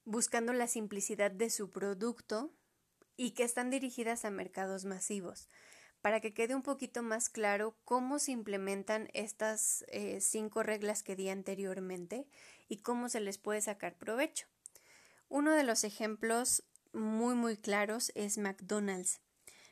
buscando 0.04 0.52
la 0.52 0.68
simplicidad 0.68 1.30
de 1.30 1.50
su 1.50 1.70
producto 1.70 2.52
y 3.16 3.32
que 3.32 3.44
están 3.44 3.70
dirigidas 3.70 4.24
a 4.24 4.30
mercados 4.30 4.85
masivos 4.85 5.48
para 6.07 6.21
que 6.21 6.33
quede 6.33 6.55
un 6.55 6.62
poquito 6.62 7.03
más 7.03 7.29
claro 7.29 7.77
cómo 7.85 8.21
se 8.21 8.31
implementan 8.31 9.09
estas 9.12 9.85
eh, 9.88 10.21
cinco 10.21 10.62
reglas 10.62 11.03
que 11.03 11.16
di 11.16 11.29
anteriormente 11.31 12.29
y 12.69 12.77
cómo 12.77 13.09
se 13.09 13.19
les 13.19 13.38
puede 13.38 13.61
sacar 13.61 13.99
provecho. 13.99 14.47
Uno 15.29 15.51
de 15.51 15.64
los 15.64 15.83
ejemplos 15.83 16.62
muy 16.92 17.35
muy 17.35 17.57
claros 17.57 18.12
es 18.14 18.38
McDonald's. 18.38 19.19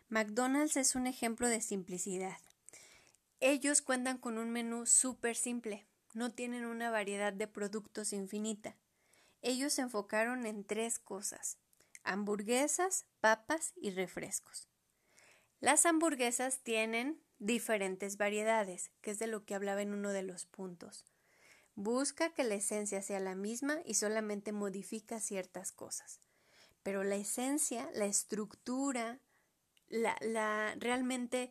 McDonald's 0.08 0.76
es 0.76 0.96
un 0.96 1.06
ejemplo 1.06 1.46
de 1.46 1.60
simplicidad. 1.60 2.38
Ellos 3.38 3.80
cuentan 3.80 4.18
con 4.18 4.36
un 4.36 4.50
menú 4.50 4.86
súper 4.86 5.36
simple, 5.36 5.86
no 6.14 6.32
tienen 6.32 6.64
una 6.64 6.90
variedad 6.90 7.32
de 7.32 7.46
productos 7.46 8.12
infinita. 8.12 8.74
Ellos 9.40 9.74
se 9.74 9.82
enfocaron 9.82 10.46
en 10.46 10.64
tres 10.64 10.98
cosas, 10.98 11.58
hamburguesas, 12.02 13.06
papas 13.20 13.72
y 13.76 13.92
refrescos. 13.92 14.73
Las 15.64 15.86
hamburguesas 15.86 16.58
tienen 16.58 17.18
diferentes 17.38 18.18
variedades, 18.18 18.90
que 19.00 19.12
es 19.12 19.18
de 19.18 19.26
lo 19.26 19.46
que 19.46 19.54
hablaba 19.54 19.80
en 19.80 19.94
uno 19.94 20.10
de 20.10 20.22
los 20.22 20.44
puntos. 20.44 21.06
Busca 21.74 22.34
que 22.34 22.44
la 22.44 22.56
esencia 22.56 23.00
sea 23.00 23.18
la 23.18 23.34
misma 23.34 23.78
y 23.86 23.94
solamente 23.94 24.52
modifica 24.52 25.20
ciertas 25.20 25.72
cosas. 25.72 26.20
Pero 26.82 27.02
la 27.02 27.16
esencia, 27.16 27.88
la 27.94 28.04
estructura, 28.04 29.20
la, 29.88 30.74
realmente 30.76 31.50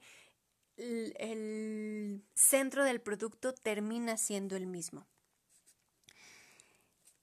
el 0.77 2.23
centro 2.35 2.83
del 2.83 3.01
producto 3.01 3.55
termina 3.55 4.17
siendo 4.17 4.55
el 4.55 4.67
mismo. 4.67 5.07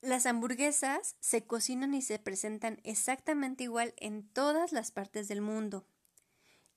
Las 0.01 0.27
hamburguesas 0.27 1.15
se 1.21 1.47
cocinan 1.47 1.95
y 1.95 2.03
se 2.03 2.19
presentan 2.19 2.81
exactamente 2.83 3.63
igual 3.63 3.95
en 3.97 4.29
todas 4.29 4.73
las 4.73 4.91
partes 4.91 5.29
del 5.29 5.41
mundo, 5.41 5.87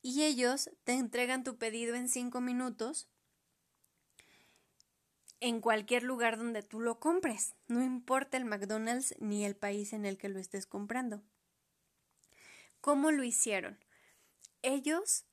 y 0.03 0.23
ellos 0.23 0.69
te 0.83 0.91
entregan 0.93 1.43
tu 1.43 1.57
pedido 1.57 1.95
en 1.95 2.09
cinco 2.09 2.41
minutos 2.41 3.07
en 5.39 5.59
cualquier 5.59 6.03
lugar 6.03 6.37
donde 6.37 6.61
tú 6.61 6.79
lo 6.79 6.99
compres, 6.99 7.55
no 7.67 7.83
importa 7.83 8.37
el 8.37 8.45
McDonald's 8.45 9.15
ni 9.19 9.43
el 9.43 9.55
país 9.55 9.91
en 9.91 10.05
el 10.05 10.17
que 10.17 10.29
lo 10.29 10.39
estés 10.39 10.65
comprando. 10.65 11.23
¿Cómo 12.79 13.11
lo 13.11 13.23
hicieron? 13.23 13.77
Ellos, 14.61 15.25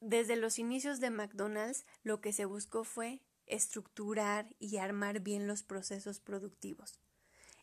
desde 0.00 0.36
los 0.36 0.58
inicios 0.58 1.00
de 1.00 1.10
McDonald's, 1.10 1.86
lo 2.02 2.20
que 2.20 2.32
se 2.32 2.44
buscó 2.44 2.84
fue 2.84 3.20
estructurar 3.46 4.54
y 4.58 4.76
armar 4.76 5.20
bien 5.20 5.48
los 5.48 5.62
procesos 5.62 6.20
productivos, 6.20 7.00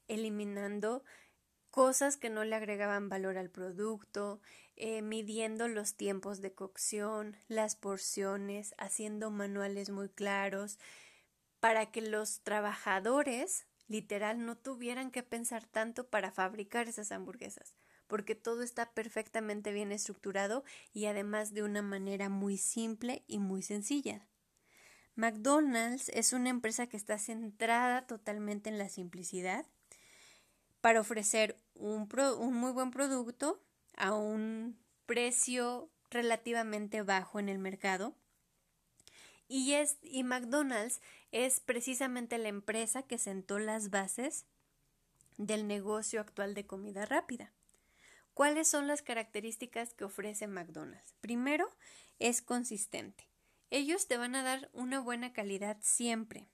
eliminando 0.07 1.03
cosas 1.71 2.17
que 2.17 2.29
no 2.29 2.43
le 2.43 2.55
agregaban 2.55 3.09
valor 3.09 3.37
al 3.37 3.49
producto, 3.49 4.41
eh, 4.75 5.01
midiendo 5.01 5.67
los 5.67 5.95
tiempos 5.95 6.41
de 6.41 6.53
cocción, 6.53 7.35
las 7.47 7.75
porciones, 7.75 8.75
haciendo 8.77 9.31
manuales 9.31 9.89
muy 9.89 10.09
claros, 10.09 10.79
para 11.59 11.91
que 11.91 12.01
los 12.01 12.41
trabajadores 12.41 13.65
literal 13.87 14.45
no 14.45 14.57
tuvieran 14.57 15.11
que 15.11 15.23
pensar 15.23 15.65
tanto 15.65 16.07
para 16.07 16.31
fabricar 16.31 16.87
esas 16.87 17.11
hamburguesas, 17.11 17.73
porque 18.07 18.35
todo 18.35 18.63
está 18.63 18.91
perfectamente 18.91 19.71
bien 19.71 19.91
estructurado 19.91 20.63
y 20.93 21.05
además 21.05 21.53
de 21.53 21.63
una 21.63 21.81
manera 21.81 22.29
muy 22.29 22.57
simple 22.57 23.23
y 23.27 23.39
muy 23.39 23.61
sencilla. 23.61 24.27
McDonald's 25.15 26.09
es 26.09 26.33
una 26.33 26.49
empresa 26.49 26.87
que 26.87 26.97
está 26.97 27.17
centrada 27.17 28.05
totalmente 28.05 28.69
en 28.69 28.77
la 28.77 28.89
simplicidad 28.89 29.65
para 30.87 31.01
ofrecer 31.01 31.59
un, 31.73 32.07
un 32.39 32.53
muy 32.53 32.71
buen 32.71 32.91
producto 32.91 33.61
a 33.97 34.13
un 34.13 34.79
precio 35.05 35.89
relativamente 36.09 37.01
bajo 37.01 37.41
en 37.41 37.49
el 37.49 37.59
mercado. 37.59 38.15
Y, 39.49 39.73
es, 39.73 39.97
y 40.01 40.23
McDonald's 40.23 41.01
es 41.33 41.59
precisamente 41.59 42.37
la 42.37 42.47
empresa 42.47 43.03
que 43.03 43.17
sentó 43.17 43.59
las 43.59 43.89
bases 43.89 44.45
del 45.35 45.67
negocio 45.67 46.21
actual 46.21 46.53
de 46.53 46.65
comida 46.65 47.05
rápida. 47.05 47.51
¿Cuáles 48.33 48.69
son 48.69 48.87
las 48.87 49.01
características 49.01 49.93
que 49.93 50.05
ofrece 50.05 50.47
McDonald's? 50.47 51.15
Primero, 51.19 51.69
es 52.17 52.41
consistente. 52.41 53.27
Ellos 53.71 54.07
te 54.07 54.15
van 54.15 54.35
a 54.35 54.43
dar 54.43 54.69
una 54.71 55.01
buena 55.01 55.33
calidad 55.33 55.75
siempre. 55.81 56.47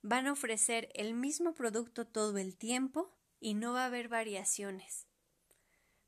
Van 0.00 0.26
a 0.26 0.32
ofrecer 0.32 0.88
el 0.94 1.12
mismo 1.12 1.52
producto 1.52 2.06
todo 2.06 2.38
el 2.38 2.56
tiempo 2.56 3.17
y 3.40 3.54
no 3.54 3.72
va 3.72 3.82
a 3.82 3.86
haber 3.86 4.08
variaciones. 4.08 5.06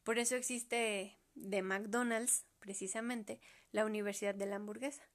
Por 0.02 0.18
eso 0.18 0.36
existe 0.36 1.18
de 1.34 1.62
McDonald's, 1.62 2.44
precisamente, 2.58 3.40
la 3.72 3.84
Universidad 3.84 4.34
de 4.34 4.46
la 4.46 4.56
Hamburguesa. 4.56 5.08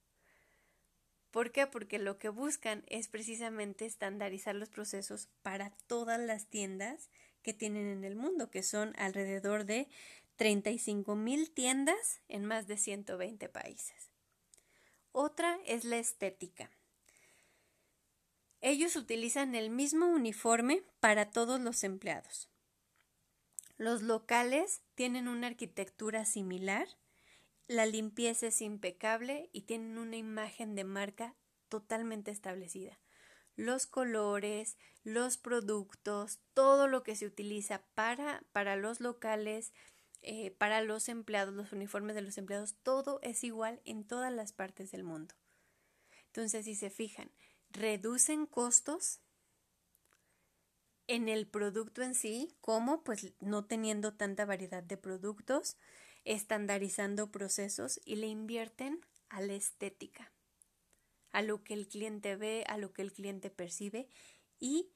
¿Por 1.32 1.52
qué? 1.52 1.68
Porque 1.68 2.00
lo 2.00 2.18
que 2.18 2.30
buscan 2.30 2.86
es 2.88 3.10
precisamente 3.10 3.86
estandarizar 3.86 4.56
los 4.56 4.70
procesos 4.70 5.28
para 5.42 5.72
todas 5.88 6.20
las 6.20 6.48
tiendas 6.48 7.10
que 7.42 7.54
tienen 7.54 7.88
en 7.88 8.06
el 8.06 8.16
mundo, 8.16 8.50
que 8.50 8.64
son 8.64 8.94
alrededor 8.98 9.66
de 9.66 9.90
35 10.38 11.16
mil 11.16 11.52
tiendas 11.52 12.22
en 12.30 12.46
más 12.46 12.68
de 12.68 12.78
120 12.78 13.50
países. 13.50 14.12
Otra 15.12 15.60
es 15.66 15.84
la 15.84 15.98
estética. 15.98 16.72
Ellos 18.68 18.96
utilizan 18.96 19.54
el 19.54 19.70
mismo 19.70 20.08
uniforme 20.08 20.82
para 21.00 21.30
todos 21.30 21.62
los 21.62 21.84
empleados. 21.84 22.50
Los 23.78 24.02
locales 24.02 24.82
tienen 24.96 25.28
una 25.28 25.46
arquitectura 25.46 26.26
similar, 26.26 26.88
la 27.68 27.86
limpieza 27.86 28.48
es 28.48 28.64
impecable 28.64 29.52
y 29.54 29.68
tienen 29.68 30.00
una 30.00 30.16
imagen 30.16 30.74
de 30.74 30.84
marca 30.84 31.36
totalmente 31.70 32.32
establecida. 32.32 32.98
Los 33.56 33.86
colores, 33.86 34.78
los 35.04 35.38
productos, 35.38 36.40
todo 36.56 36.88
lo 36.88 37.04
que 37.04 37.16
se 37.16 37.28
utiliza 37.28 37.84
para, 37.94 38.42
para 38.52 38.78
los 38.78 39.00
locales, 39.00 39.74
eh, 40.24 40.50
para 40.50 40.82
los 40.82 41.08
empleados, 41.08 41.54
los 41.54 41.72
uniformes 41.72 42.16
de 42.16 42.24
los 42.24 42.36
empleados, 42.40 42.74
todo 42.82 43.20
es 43.22 43.44
igual 43.44 43.80
en 43.86 44.08
todas 44.08 44.34
las 44.34 44.54
partes 44.54 44.90
del 44.90 45.04
mundo. 45.04 45.36
Entonces, 46.30 46.66
si 46.66 46.74
se 46.74 46.90
fijan, 46.90 47.30
reducen 47.76 48.46
costos 48.46 49.20
en 51.08 51.30
el 51.30 51.48
producto 51.48 52.02
en 52.02 52.16
sí, 52.16 52.56
como 52.62 53.04
pues 53.04 53.34
no 53.40 53.66
teniendo 53.66 54.14
tanta 54.14 54.46
variedad 54.46 54.82
de 54.82 54.98
productos, 54.98 55.78
estandarizando 56.24 57.32
procesos 57.32 58.02
y 58.06 58.16
le 58.16 58.28
invierten 58.28 59.06
a 59.30 59.42
la 59.42 59.54
estética, 59.54 60.32
a 61.32 61.42
lo 61.42 61.64
que 61.64 61.74
el 61.76 61.88
cliente 61.88 62.36
ve, 62.36 62.64
a 62.68 62.78
lo 62.78 62.94
que 62.94 63.04
el 63.04 63.14
cliente 63.14 63.50
percibe. 63.50 64.08
Y 64.60 64.90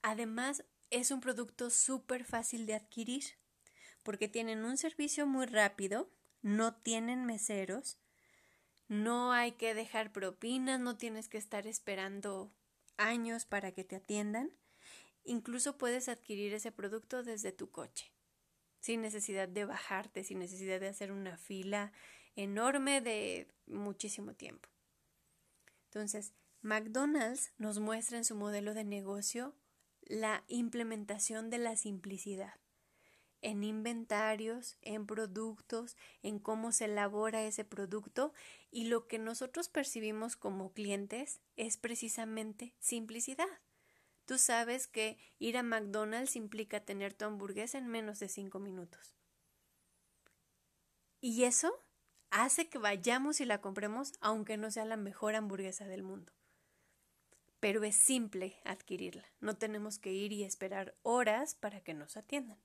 además 0.00 0.64
es 0.90 1.10
un 1.10 1.20
producto 1.20 1.68
súper 1.68 2.24
fácil 2.24 2.66
de 2.66 2.74
adquirir 2.74 3.24
porque 4.02 4.28
tienen 4.28 4.64
un 4.64 4.76
servicio 4.76 5.26
muy 5.26 5.46
rápido, 5.46 6.10
no 6.40 6.74
tienen 6.74 7.24
meseros, 7.24 7.98
no 8.88 9.32
hay 9.32 9.52
que 9.52 9.74
dejar 9.74 10.12
propinas, 10.12 10.80
no 10.80 10.96
tienes 10.96 11.28
que 11.28 11.38
estar 11.38 11.66
esperando 11.66 12.52
años 12.96 13.46
para 13.46 13.72
que 13.72 13.84
te 13.84 13.96
atiendan. 13.96 14.50
Incluso 15.24 15.78
puedes 15.78 16.08
adquirir 16.08 16.52
ese 16.54 16.72
producto 16.72 17.22
desde 17.22 17.52
tu 17.52 17.70
coche, 17.70 18.12
sin 18.80 19.00
necesidad 19.00 19.48
de 19.48 19.64
bajarte, 19.64 20.24
sin 20.24 20.38
necesidad 20.38 20.80
de 20.80 20.88
hacer 20.88 21.12
una 21.12 21.36
fila 21.38 21.92
enorme 22.34 23.00
de 23.00 23.48
muchísimo 23.66 24.34
tiempo. 24.34 24.68
Entonces, 25.84 26.32
McDonald's 26.60 27.52
nos 27.58 27.78
muestra 27.78 28.18
en 28.18 28.24
su 28.24 28.34
modelo 28.34 28.74
de 28.74 28.84
negocio 28.84 29.54
la 30.02 30.44
implementación 30.48 31.50
de 31.50 31.58
la 31.58 31.76
simplicidad 31.76 32.54
en 33.42 33.64
inventarios, 33.64 34.78
en 34.82 35.06
productos, 35.06 35.96
en 36.22 36.38
cómo 36.38 36.72
se 36.72 36.86
elabora 36.86 37.42
ese 37.42 37.64
producto 37.64 38.32
y 38.72 38.84
lo 38.86 39.06
que 39.06 39.18
nosotros 39.18 39.68
percibimos 39.68 40.34
como 40.34 40.72
clientes 40.72 41.40
es 41.56 41.76
precisamente 41.76 42.74
simplicidad. 42.80 43.46
Tú 44.24 44.38
sabes 44.38 44.86
que 44.86 45.18
ir 45.38 45.58
a 45.58 45.62
McDonald's 45.62 46.36
implica 46.36 46.80
tener 46.80 47.12
tu 47.12 47.26
hamburguesa 47.26 47.76
en 47.76 47.86
menos 47.86 48.18
de 48.18 48.28
cinco 48.28 48.58
minutos. 48.58 49.14
Y 51.20 51.44
eso 51.44 51.84
hace 52.30 52.70
que 52.70 52.78
vayamos 52.78 53.42
y 53.42 53.44
la 53.44 53.60
compremos 53.60 54.14
aunque 54.20 54.56
no 54.56 54.70
sea 54.70 54.86
la 54.86 54.96
mejor 54.96 55.34
hamburguesa 55.34 55.86
del 55.86 56.02
mundo. 56.02 56.32
Pero 57.60 57.84
es 57.84 57.94
simple 57.94 58.58
adquirirla. 58.64 59.30
No 59.40 59.56
tenemos 59.56 59.98
que 59.98 60.12
ir 60.12 60.32
y 60.32 60.44
esperar 60.44 60.96
horas 61.02 61.54
para 61.54 61.82
que 61.82 61.92
nos 61.92 62.16
atiendan. 62.16 62.58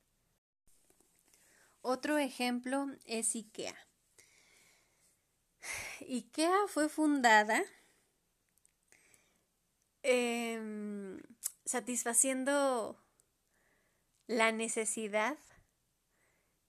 Otro 1.82 2.16
ejemplo 2.16 2.86
es 3.04 3.34
IKEA. 3.34 3.87
IKEA 6.00 6.66
fue 6.68 6.88
fundada 6.88 7.62
em, 10.02 11.20
satisfaciendo 11.64 12.98
la 14.26 14.52
necesidad 14.52 15.38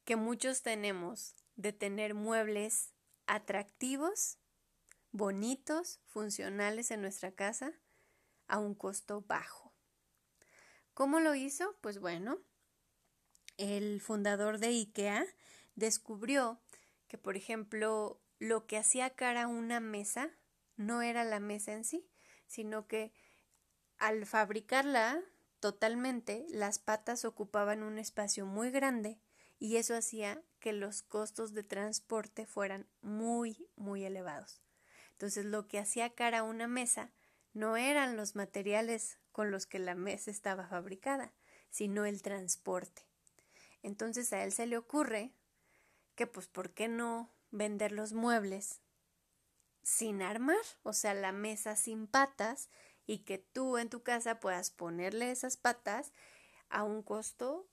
que 0.06 0.16
muchos 0.16 0.62
tenemos 0.62 1.36
de 1.56 1.74
tener 1.74 2.16
muebles 2.16 2.94
atractivos, 3.28 4.38
bonitos, 5.12 6.00
funcionales 6.08 6.90
en 6.92 7.02
nuestra 7.02 7.32
casa 7.32 7.74
a 8.48 8.60
un 8.60 8.74
costo 8.74 9.22
bajo. 9.22 9.74
¿Cómo 10.94 11.20
lo 11.20 11.36
hizo? 11.36 11.78
Pues 11.82 12.00
bueno, 12.00 12.40
el 13.58 14.02
fundador 14.02 14.58
de 14.58 14.68
IKEA 14.68 15.26
descubrió 15.76 16.60
que, 17.08 17.18
por 17.18 17.38
ejemplo, 17.38 18.22
lo 18.40 18.66
que 18.66 18.78
hacía 18.78 19.12
cara 19.12 19.44
a 19.44 19.48
una 19.48 19.80
mesa 19.80 20.32
no 20.76 21.02
era 21.02 21.24
la 21.24 21.40
mesa 21.40 21.74
en 21.74 21.84
sí, 21.84 22.10
sino 22.48 22.88
que 22.88 23.12
al 23.98 24.26
fabricarla 24.26 25.22
totalmente, 25.60 26.46
las 26.50 26.80
patas 26.80 27.26
ocupaban 27.26 27.84
un 27.84 28.00
espacio 28.00 28.46
muy 28.46 28.72
grande 28.72 29.20
y 29.60 29.76
eso 29.76 29.96
hacía 29.96 30.42
que 30.60 30.72
los 30.72 31.04
costos 31.04 31.54
de 31.54 31.64
transporte 31.64 32.46
fueran 32.46 32.88
muy, 33.02 33.68
muy 33.76 34.06
elevados. 34.06 34.62
Entonces, 35.12 35.46
lo 35.46 35.68
que 35.68 35.80
hacía 35.80 36.16
cara 36.16 36.40
a 36.40 36.44
una 36.44 36.68
mesa 36.68 37.12
no 37.54 37.76
eran 37.76 38.16
los 38.16 38.36
materiales 38.36 39.20
con 39.34 39.52
los 39.52 39.66
que 39.66 39.80
la 39.80 39.96
mesa 39.96 40.32
estaba 40.32 40.68
fabricada, 40.68 41.34
sino 41.70 42.06
el 42.06 42.22
transporte. 42.22 43.10
Entonces 43.82 44.32
a 44.34 44.44
él 44.44 44.52
se 44.52 44.68
le 44.68 44.78
ocurre 44.78 45.34
que 46.16 46.28
pues 46.28 46.48
¿por 46.48 46.72
qué 46.72 46.88
no 46.88 47.32
vender 47.52 47.92
los 47.92 48.14
muebles 48.14 48.82
sin 49.84 50.22
armar? 50.22 50.58
O 50.84 50.94
sea, 50.94 51.14
la 51.14 51.32
mesa 51.32 51.76
sin 51.76 52.08
patas 52.08 52.70
y 53.06 53.20
que 53.20 53.38
tú 53.38 53.78
en 53.78 53.90
tu 53.90 54.04
casa 54.04 54.40
puedas 54.40 54.70
ponerle 54.72 55.32
esas 55.32 55.58
patas 55.58 56.14
a 56.70 56.84
un 56.84 57.02
costo 57.02 57.68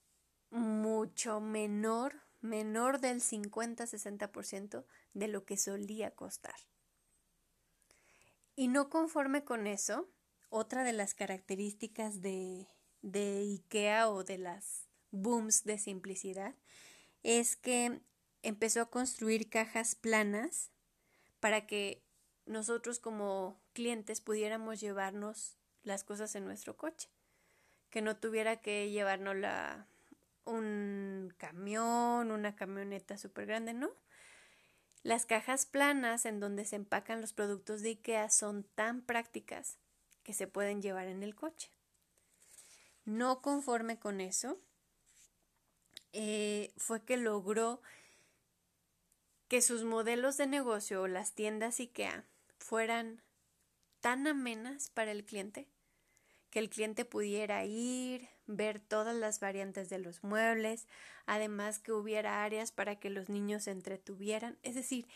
mucho 0.51 1.41
menor, 1.41 2.23
menor 2.41 3.01
del 3.01 3.21
50-60% 3.21 4.87
de 5.13 5.29
lo 5.29 5.45
que 5.45 5.57
solía 5.57 6.13
costar. 6.13 6.57
Y 8.55 8.69
no 8.69 8.89
conforme 8.89 9.45
con 9.45 9.67
eso, 9.67 10.09
otra 10.49 10.85
de 10.85 10.95
las 10.95 11.15
características 11.15 12.23
de, 12.23 12.69
de 13.03 13.41
IKEA 13.41 14.09
o 14.09 14.25
de 14.25 14.39
las 14.39 14.89
booms 15.11 15.65
de 15.65 15.79
simplicidad 15.79 16.55
es 17.23 17.57
que 17.57 18.01
empezó 18.47 18.81
a 18.81 18.91
construir 18.91 19.51
cajas 19.51 19.97
planas 19.97 20.71
para 21.41 21.67
que 21.67 22.05
nosotros 22.47 23.01
como 23.01 23.61
clientes 23.73 24.21
pudiéramos 24.21 24.81
llevarnos 24.81 25.57
las 25.83 26.05
cosas 26.05 26.37
en 26.37 26.45
nuestro 26.45 26.77
coche, 26.77 27.09
que 27.91 28.03
no 28.03 28.17
tuviera 28.17 28.61
que 28.61 28.91
llevarnos 28.91 29.35
la, 29.35 29.89
un 30.45 31.35
camión, 31.39 32.31
una 32.31 32.55
camioneta 32.55 33.19
súper 33.19 33.47
grande, 33.47 33.75
¿no? 33.75 33.91
Las 35.03 35.27
cajas 35.27 35.67
planas 35.67 36.25
en 36.25 36.39
donde 36.39 36.65
se 36.65 36.77
empacan 36.77 37.21
los 37.21 37.33
productos 37.33 37.83
de 37.83 37.91
IKEA 37.91 38.31
son 38.31 38.63
tan 38.63 39.03
prácticas 39.03 39.79
que 40.23 40.33
se 40.33 40.47
pueden 40.47 40.83
llevar 40.83 41.09
en 41.09 41.25
el 41.25 41.35
coche. 41.35 41.73
No 43.05 43.43
conforme 43.43 43.99
con 43.99 44.21
eso, 44.21 44.61
eh, 46.13 46.73
fue 46.77 47.05
que 47.05 47.17
logró 47.17 47.83
que 49.49 49.63
sus 49.63 49.85
modelos 49.85 50.37
de 50.37 50.47
negocio 50.47 51.03
o 51.03 51.09
las 51.09 51.33
tiendas 51.33 51.81
IKEA 51.81 52.25
fueran 52.59 53.23
tan 54.01 54.27
amenas 54.27 54.91
para 54.91 55.13
el 55.13 55.25
cliente 55.25 55.69
que 56.57 56.61
el 56.61 56.71
cliente 56.71 57.05
pudiera 57.05 57.67
ir, 57.67 58.31
ver 58.47 58.81
todas 58.81 59.15
las 59.15 59.41
variantes 59.41 59.91
de 59.91 59.99
los 59.99 60.23
muebles, 60.25 60.87
además 61.27 61.79
que 61.79 61.93
hubiera 61.93 62.45
áreas 62.45 62.73
para 62.73 62.97
que 62.97 63.11
los 63.11 63.29
niños 63.29 63.65
se 63.65 63.73
entretuvieran, 63.73 64.59
es 64.63 64.75
decir, 64.75 65.07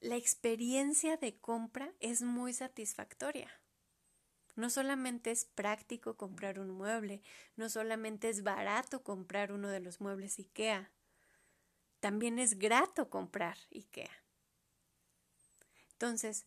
la 0.00 0.14
experiencia 0.14 1.16
de 1.16 1.36
compra 1.38 1.92
es 1.98 2.22
muy 2.22 2.52
satisfactoria. 2.52 3.50
No 4.54 4.70
solamente 4.70 5.32
es 5.32 5.44
práctico 5.44 6.16
comprar 6.16 6.60
un 6.60 6.70
mueble, 6.70 7.20
no 7.56 7.68
solamente 7.68 8.28
es 8.28 8.42
barato 8.42 9.02
comprar 9.02 9.50
uno 9.50 9.68
de 9.68 9.80
los 9.80 10.00
muebles 10.00 10.38
IKEA, 10.38 10.92
también 12.06 12.38
es 12.38 12.60
grato 12.60 13.10
comprar 13.10 13.58
IKEA. 13.74 14.22
Entonces, 15.90 16.46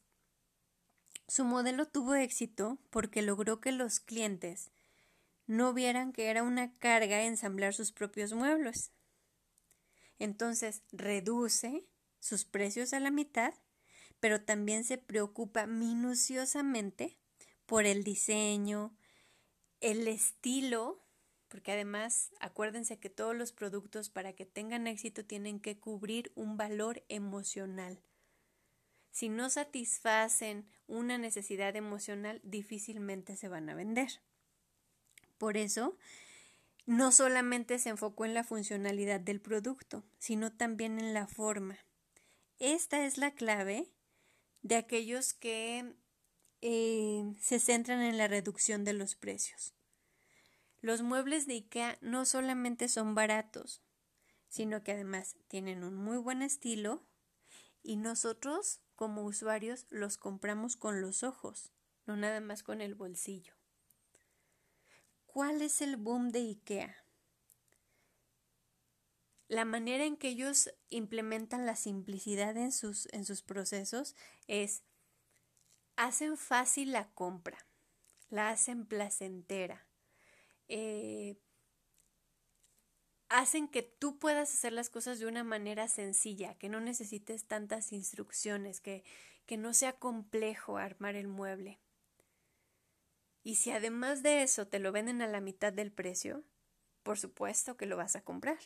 su 1.28 1.44
modelo 1.44 1.86
tuvo 1.86 2.16
éxito 2.16 2.78
porque 2.90 3.22
logró 3.22 3.60
que 3.60 3.74
los 3.74 4.00
clientes 4.00 4.72
no 5.48 5.74
vieran 5.74 6.14
que 6.14 6.28
era 6.28 6.44
una 6.44 6.74
carga 6.78 7.26
ensamblar 7.26 7.74
sus 7.74 7.92
propios 7.92 8.32
muebles. 8.32 8.94
Entonces, 10.18 10.82
reduce 10.94 11.86
sus 12.22 12.46
precios 12.46 12.94
a 12.94 13.02
la 13.02 13.12
mitad, 13.12 13.54
pero 14.22 14.42
también 14.42 14.86
se 14.86 14.98
preocupa 14.98 15.66
minuciosamente 15.66 17.18
por 17.66 17.86
el 17.86 18.06
diseño, 18.06 18.96
el 19.82 20.08
estilo, 20.08 21.04
porque 21.50 21.74
además 21.74 22.32
acuérdense 22.40 23.00
que 23.00 23.10
todos 23.10 23.36
los 23.36 23.52
productos 23.52 24.10
para 24.10 24.34
que 24.34 24.46
tengan 24.46 24.88
éxito 24.88 25.26
tienen 25.26 25.60
que 25.60 25.78
cubrir 25.78 26.32
un 26.36 26.56
valor 26.56 27.04
emocional. 27.10 28.02
Si 29.12 29.28
no 29.28 29.50
satisfacen 29.50 30.70
una 30.88 31.18
necesidad 31.18 31.76
emocional, 31.76 32.40
difícilmente 32.44 33.36
se 33.36 33.48
van 33.48 33.70
a 33.70 33.76
vender. 33.76 34.22
Por 35.38 35.58
eso, 35.58 35.98
no 36.86 37.12
solamente 37.12 37.80
se 37.80 37.90
enfocó 37.90 38.26
en 38.26 38.34
la 38.34 38.44
funcionalidad 38.44 39.20
del 39.20 39.42
producto, 39.42 40.04
sino 40.20 40.52
también 40.52 41.00
en 41.00 41.14
la 41.14 41.28
forma. 41.28 41.78
Esta 42.60 43.06
es 43.06 43.18
la 43.18 43.32
clave 43.32 43.88
de 44.62 44.76
aquellos 44.76 45.34
que 45.34 45.96
eh, 46.62 47.34
se 47.40 47.60
centran 47.60 48.02
en 48.02 48.18
la 48.18 48.28
reducción 48.28 48.84
de 48.84 48.94
los 48.94 49.16
precios. 49.16 49.74
Los 50.82 51.02
muebles 51.02 51.46
de 51.46 51.54
IKEA 51.56 51.98
no 52.02 52.26
solamente 52.26 52.88
son 52.88 53.16
baratos, 53.16 53.82
sino 54.48 54.84
que 54.84 54.94
además 54.94 55.36
tienen 55.48 55.84
un 55.84 55.96
muy 55.96 56.18
buen 56.18 56.42
estilo 56.42 57.04
y 57.84 57.98
nosotros 57.98 58.82
como 58.96 59.24
usuarios 59.24 59.86
los 59.90 60.18
compramos 60.18 60.78
con 60.78 61.02
los 61.02 61.24
ojos, 61.24 61.72
no 62.06 62.16
nada 62.16 62.40
más 62.40 62.64
con 62.64 62.82
el 62.82 62.96
bolsillo. 62.96 63.54
¿Cuál 65.26 65.62
es 65.62 65.82
el 65.82 65.98
boom 65.98 66.30
de 66.32 66.40
IKEA? 66.40 66.96
La 69.48 69.66
manera 69.66 70.06
en 70.06 70.16
que 70.16 70.30
ellos 70.30 70.70
implementan 70.90 71.66
la 71.66 71.76
simplicidad 71.76 72.56
en 72.56 72.72
sus, 72.72 73.08
en 73.12 73.26
sus 73.26 73.42
procesos 73.42 74.16
es 74.48 74.84
hacen 75.96 76.38
fácil 76.38 76.92
la 76.92 77.12
compra, 77.12 77.58
la 78.30 78.50
hacen 78.50 78.86
placentera, 78.86 79.89
eh, 80.70 81.38
hacen 83.28 83.68
que 83.68 83.84
tú 83.84 84.18
puedas 84.18 84.54
hacer 84.54 84.74
las 84.74 84.90
cosas 84.90 85.20
de 85.20 85.28
una 85.28 85.44
manera 85.44 85.88
sencilla, 85.88 86.56
que 86.56 86.70
no 86.70 86.80
necesites 86.80 87.46
tantas 87.46 87.92
instrucciones, 87.92 88.82
que, 88.82 89.04
que 89.46 89.58
no 89.58 89.74
sea 89.74 89.94
complejo 89.94 90.78
armar 90.78 91.16
el 91.16 91.28
mueble. 91.28 91.80
Y 93.44 93.56
si 93.56 93.72
además 93.72 94.24
de 94.24 94.44
eso 94.44 94.68
te 94.68 94.80
lo 94.80 94.92
venden 94.92 95.22
a 95.22 95.28
la 95.28 95.42
mitad 95.42 95.74
del 95.74 95.92
precio, 95.92 96.44
por 97.04 97.18
supuesto 97.18 97.78
que 97.78 97.86
lo 97.86 97.98
vas 97.98 98.16
a 98.16 98.22
comprar. 98.22 98.60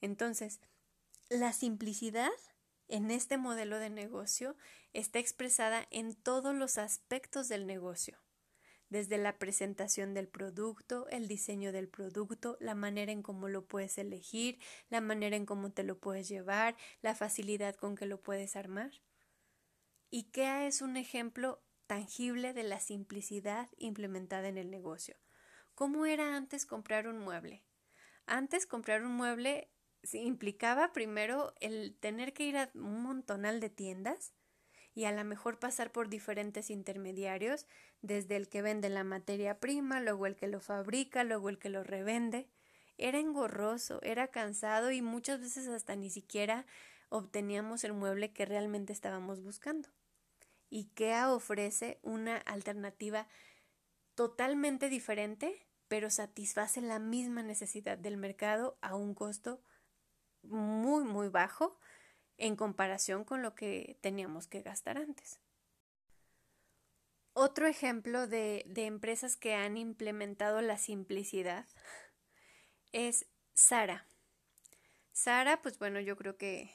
Entonces, 0.00 0.60
la 1.28 1.52
simplicidad 1.52 2.30
en 2.88 3.10
este 3.10 3.36
modelo 3.36 3.78
de 3.78 3.90
negocio 3.90 4.56
está 4.92 5.18
expresada 5.18 5.86
en 5.90 6.14
todos 6.14 6.54
los 6.54 6.78
aspectos 6.78 7.48
del 7.48 7.66
negocio, 7.66 8.18
desde 8.88 9.18
la 9.18 9.38
presentación 9.38 10.14
del 10.14 10.28
producto, 10.28 11.08
el 11.08 11.28
diseño 11.28 11.72
del 11.72 11.88
producto, 11.88 12.56
la 12.60 12.74
manera 12.74 13.12
en 13.12 13.22
cómo 13.22 13.48
lo 13.48 13.66
puedes 13.66 13.98
elegir, 13.98 14.58
la 14.88 15.00
manera 15.00 15.36
en 15.36 15.46
cómo 15.46 15.72
te 15.72 15.82
lo 15.82 15.98
puedes 15.98 16.28
llevar, 16.28 16.76
la 17.02 17.14
facilidad 17.14 17.74
con 17.74 17.96
que 17.96 18.06
lo 18.06 18.20
puedes 18.22 18.56
armar. 18.56 18.92
IKEA 20.12 20.66
es 20.66 20.82
un 20.82 20.96
ejemplo 20.96 21.62
tangible 21.86 22.52
de 22.52 22.62
la 22.62 22.80
simplicidad 22.80 23.68
implementada 23.76 24.48
en 24.48 24.58
el 24.58 24.70
negocio. 24.70 25.16
¿Cómo 25.74 26.06
era 26.06 26.36
antes 26.36 26.66
comprar 26.66 27.06
un 27.06 27.18
mueble? 27.18 27.64
Antes 28.26 28.66
comprar 28.66 29.04
un 29.04 29.12
mueble 29.12 29.70
implicaba 30.12 30.92
primero 30.92 31.54
el 31.60 31.96
tener 31.98 32.32
que 32.32 32.44
ir 32.44 32.56
a 32.56 32.70
un 32.74 33.02
montonal 33.02 33.60
de 33.60 33.70
tiendas 33.70 34.32
y 34.94 35.04
a 35.04 35.12
lo 35.12 35.24
mejor 35.24 35.58
pasar 35.58 35.92
por 35.92 36.08
diferentes 36.08 36.70
intermediarios, 36.70 37.66
desde 38.02 38.36
el 38.36 38.48
que 38.48 38.62
vende 38.62 38.88
la 38.88 39.04
materia 39.04 39.58
prima, 39.58 40.00
luego 40.00 40.26
el 40.26 40.36
que 40.36 40.48
lo 40.48 40.60
fabrica, 40.60 41.24
luego 41.24 41.48
el 41.48 41.58
que 41.58 41.70
lo 41.70 41.82
revende. 41.82 42.48
Era 42.98 43.18
engorroso, 43.18 44.00
era 44.02 44.28
cansado 44.28 44.90
y 44.90 45.02
muchas 45.02 45.40
veces 45.40 45.68
hasta 45.68 45.96
ni 45.96 46.10
siquiera 46.10 46.66
obteníamos 47.08 47.84
el 47.84 47.92
mueble 47.92 48.32
que 48.32 48.46
realmente 48.46 48.92
estábamos 48.92 49.42
buscando. 49.42 49.88
IKEA 50.70 51.32
ofrece 51.32 51.98
una 52.02 52.38
alternativa 52.38 53.28
totalmente 54.14 54.88
diferente, 54.88 55.66
pero 55.88 56.10
satisface 56.10 56.80
la 56.80 56.98
misma 56.98 57.42
necesidad 57.42 57.98
del 57.98 58.16
mercado 58.16 58.78
a 58.80 58.96
un 58.96 59.14
costo 59.14 59.62
muy, 60.42 61.04
muy 61.04 61.28
bajo 61.28 61.78
en 62.38 62.56
comparación 62.56 63.24
con 63.24 63.42
lo 63.42 63.54
que 63.54 63.98
teníamos 64.00 64.46
que 64.46 64.62
gastar 64.62 64.98
antes. 64.98 65.40
Otro 67.38 67.66
ejemplo 67.66 68.26
de, 68.26 68.64
empresas 68.76 69.36
que 69.36 69.52
han 69.52 69.76
implementado 69.76 70.62
la 70.62 70.78
simplicidad 70.78 71.66
es 72.92 73.26
Sara. 73.52 74.06
Sara, 75.12 75.60
pues 75.60 75.78
bueno, 75.78 76.00
yo 76.00 76.16
creo 76.16 76.38
que 76.38 76.70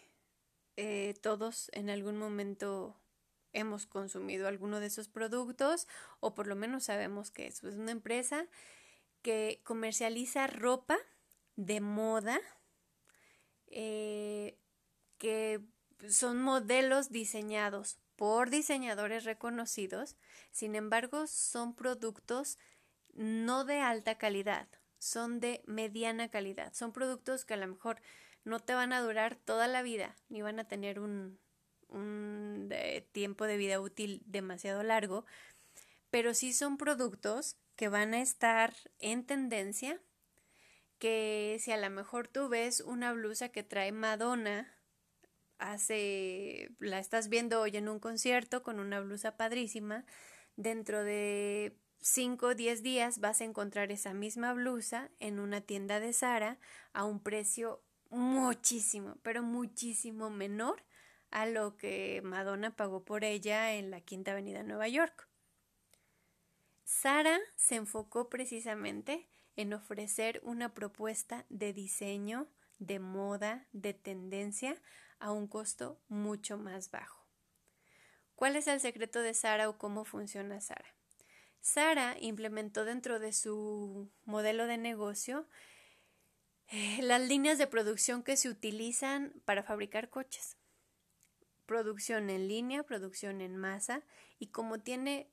eh, 0.77 1.15
todos 1.19 1.71
en 1.73 1.89
algún 1.89 2.19
momento 2.19 2.95
hemos 3.53 3.87
consumido 3.87 4.47
alguno 4.47 4.79
de 4.79 4.85
esos 4.85 5.07
productos 5.09 5.87
o 6.19 6.35
por 6.35 6.45
lo 6.45 6.55
menos 6.55 6.83
sabemos 6.83 7.31
que 7.31 7.47
es 7.47 7.63
una 7.63 7.91
empresa 7.91 8.45
que 9.23 9.61
comercializa 9.63 10.45
ropa 10.45 10.99
de 11.55 11.81
moda 11.81 12.39
eh, 13.65 14.59
que 15.17 15.59
son 16.07 16.39
modelos 16.39 17.09
diseñados 17.09 17.97
por 18.21 18.51
diseñadores 18.51 19.23
reconocidos, 19.23 20.15
sin 20.51 20.75
embargo 20.75 21.25
son 21.25 21.73
productos 21.73 22.59
no 23.15 23.65
de 23.65 23.79
alta 23.79 24.19
calidad, 24.19 24.67
son 24.99 25.39
de 25.39 25.63
mediana 25.65 26.29
calidad, 26.29 26.71
son 26.75 26.93
productos 26.93 27.45
que 27.45 27.55
a 27.55 27.57
lo 27.57 27.65
mejor 27.65 27.99
no 28.43 28.59
te 28.59 28.75
van 28.75 28.93
a 28.93 29.01
durar 29.01 29.37
toda 29.37 29.67
la 29.67 29.81
vida, 29.81 30.15
ni 30.29 30.43
van 30.43 30.59
a 30.59 30.67
tener 30.67 30.99
un, 30.99 31.39
eh, 32.69 33.07
tiempo 33.11 33.45
de 33.45 33.57
vida 33.57 33.79
útil 33.79 34.21
demasiado 34.27 34.83
largo, 34.83 35.25
pero 36.11 36.35
sí 36.35 36.53
son 36.53 36.77
productos 36.77 37.57
que 37.75 37.89
van 37.89 38.13
a 38.13 38.21
estar 38.21 38.71
en 38.99 39.25
tendencia, 39.25 39.99
que 40.99 41.57
si 41.59 41.71
a 41.71 41.77
lo 41.77 41.89
mejor 41.89 42.27
tú 42.27 42.49
ves 42.49 42.81
una 42.81 43.13
blusa 43.13 43.49
que 43.49 43.63
trae 43.63 43.91
Madonna, 43.91 44.71
hace, 45.61 46.71
la 46.79 46.99
estás 46.99 47.29
viendo 47.29 47.61
hoy 47.61 47.77
en 47.77 47.87
un 47.87 47.99
concierto 47.99 48.63
con 48.63 48.79
una 48.79 48.99
blusa 48.99 49.37
padrísima, 49.37 50.03
dentro 50.57 51.03
de 51.03 51.77
5 52.01 52.47
o 52.47 52.55
10 52.55 52.83
días 52.83 53.19
vas 53.19 53.41
a 53.41 53.45
encontrar 53.45 53.91
esa 53.91 54.13
misma 54.13 54.53
blusa 54.53 55.11
en 55.19 55.39
una 55.39 55.61
tienda 55.61 55.99
de 55.99 56.13
Sara 56.13 56.57
a 56.93 57.05
un 57.05 57.21
precio 57.21 57.83
muchísimo, 58.09 59.17
pero 59.21 59.43
muchísimo 59.43 60.29
menor 60.29 60.83
a 61.29 61.45
lo 61.45 61.77
que 61.77 62.21
Madonna 62.23 62.75
pagó 62.75 63.05
por 63.05 63.23
ella 63.23 63.73
en 63.73 63.91
la 63.91 64.01
Quinta 64.01 64.31
Avenida 64.31 64.59
de 64.59 64.67
Nueva 64.67 64.87
York. 64.87 65.29
Sara 66.83 67.39
se 67.55 67.75
enfocó 67.75 68.29
precisamente 68.29 69.29
en 69.55 69.73
ofrecer 69.73 70.41
una 70.43 70.73
propuesta 70.73 71.45
de 71.49 71.71
diseño, 71.71 72.47
de 72.79 72.99
moda, 72.99 73.67
de 73.71 73.93
tendencia 73.93 74.75
a 75.21 75.31
un 75.31 75.47
costo 75.47 76.01
mucho 76.09 76.57
más 76.57 76.91
bajo. 76.91 77.25
¿Cuál 78.35 78.55
es 78.55 78.67
el 78.67 78.79
secreto 78.79 79.21
de 79.21 79.33
Sara 79.33 79.69
o 79.69 79.77
cómo 79.77 80.03
funciona 80.03 80.59
Sara? 80.59 80.95
Sara 81.61 82.17
implementó 82.19 82.85
dentro 82.85 83.19
de 83.19 83.31
su 83.31 84.09
modelo 84.25 84.67
de 84.67 84.77
negocio 84.77 85.47
eh, 86.67 86.99
las 87.01 87.21
líneas 87.21 87.57
de 87.57 87.67
producción 87.67 88.23
que 88.23 88.35
se 88.35 88.49
utilizan 88.49 89.33
para 89.45 89.63
fabricar 89.63 90.09
coches 90.09 90.57
producción 91.71 92.29
en 92.29 92.49
línea, 92.49 92.83
producción 92.83 93.39
en 93.39 93.55
masa 93.55 94.03
y 94.39 94.47
como 94.47 94.79
tiene 94.79 95.31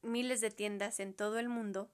miles 0.00 0.40
de 0.40 0.52
tiendas 0.52 1.00
en 1.00 1.12
todo 1.12 1.40
el 1.40 1.48
mundo, 1.48 1.90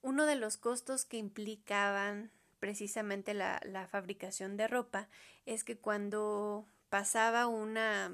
uno 0.00 0.24
de 0.24 0.34
los 0.34 0.56
costos 0.56 1.04
que 1.04 1.18
implicaban 1.18 2.32
precisamente 2.60 3.34
la, 3.34 3.88
fabricación 3.90 4.56
de 4.56 4.68
ropa 4.68 5.08
es 5.46 5.64
que 5.64 5.76
cuando 5.76 6.66
pasaba 6.88 7.46
una 7.46 8.12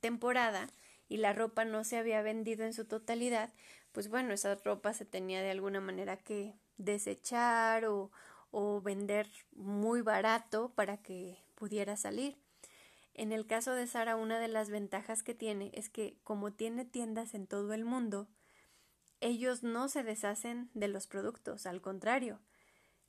temporada 0.00 0.68
y 1.08 1.18
la 1.18 1.32
ropa 1.32 1.64
no 1.64 1.84
se 1.84 1.96
había 1.96 2.20
vendido 2.20 2.64
en 2.64 2.74
su 2.74 2.84
totalidad, 2.84 3.52
pues 3.92 4.08
bueno, 4.08 4.34
esa 4.34 4.56
ropa 4.56 4.92
se 4.92 5.04
tenía 5.04 5.40
de 5.42 5.52
alguna 5.52 5.80
manera 5.80 6.16
que 6.16 6.54
desechar 6.76 7.86
o, 7.86 8.10
o 8.50 8.80
vender 8.80 9.30
muy 9.52 10.02
barato 10.02 10.72
para 10.74 10.98
que 10.98 11.38
pudiera 11.54 11.96
salir. 11.96 12.36
En 13.14 13.30
el 13.30 13.46
caso 13.46 13.74
de 13.74 13.86
Sara, 13.86 14.16
una 14.16 14.40
de 14.40 14.48
las 14.48 14.70
ventajas 14.70 15.22
que 15.22 15.34
tiene 15.34 15.70
es 15.72 15.88
que 15.88 16.18
como 16.24 16.52
tiene 16.52 16.84
tiendas 16.84 17.32
en 17.34 17.46
todo 17.46 17.72
el 17.72 17.84
mundo, 17.84 18.26
ellos 19.20 19.62
no 19.62 19.88
se 19.88 20.02
deshacen 20.02 20.68
de 20.74 20.88
los 20.88 21.06
productos, 21.06 21.66
al 21.66 21.80
contrario. 21.80 22.40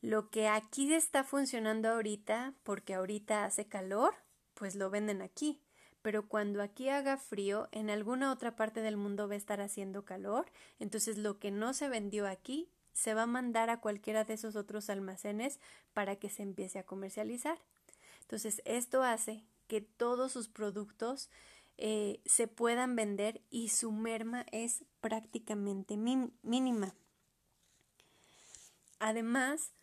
Lo 0.06 0.30
que 0.30 0.48
aquí 0.48 0.94
está 0.94 1.24
funcionando 1.24 1.90
ahorita, 1.90 2.54
porque 2.62 2.94
ahorita 2.94 3.44
hace 3.44 3.66
calor, 3.66 4.14
pues 4.54 4.76
lo 4.76 4.92
venden 4.92 5.24
aquí. 5.24 5.60
Pero 6.04 6.28
cuando 6.28 6.62
aquí 6.62 6.90
haga 6.90 7.18
frío, 7.18 7.68
en 7.72 7.90
alguna 7.90 8.32
otra 8.32 8.56
parte 8.56 8.82
del 8.82 8.98
mundo 8.98 9.28
va 9.28 9.34
a 9.34 9.38
estar 9.38 9.62
haciendo 9.62 10.06
calor, 10.06 10.46
entonces 10.78 11.18
lo 11.18 11.40
que 11.40 11.50
no 11.50 11.74
se 11.74 11.90
vendió 11.90 12.28
aquí 12.28 12.70
se 12.94 13.16
va 13.16 13.24
a 13.24 13.26
mandar 13.26 13.72
a 13.72 13.82
cualquiera 13.82 14.26
de 14.26 14.36
esos 14.36 14.56
otros 14.56 14.92
almacenes 14.92 15.60
para 15.96 16.18
que 16.18 16.30
se 16.30 16.44
empiece 16.44 16.78
a 16.78 16.86
comercializar. 16.86 17.58
Entonces, 18.22 18.62
esto 18.66 19.02
hace 19.02 19.44
que 19.66 19.82
todos 19.82 20.32
sus 20.32 20.50
productos 20.50 21.32
eh, 21.80 22.22
se 22.28 22.48
puedan 22.48 22.96
vender 22.96 23.42
y 23.50 23.70
su 23.70 23.92
merma 23.92 24.46
es 24.52 24.86
prácticamente 25.02 25.98
mínima. 25.98 26.94
Además, 29.00 29.74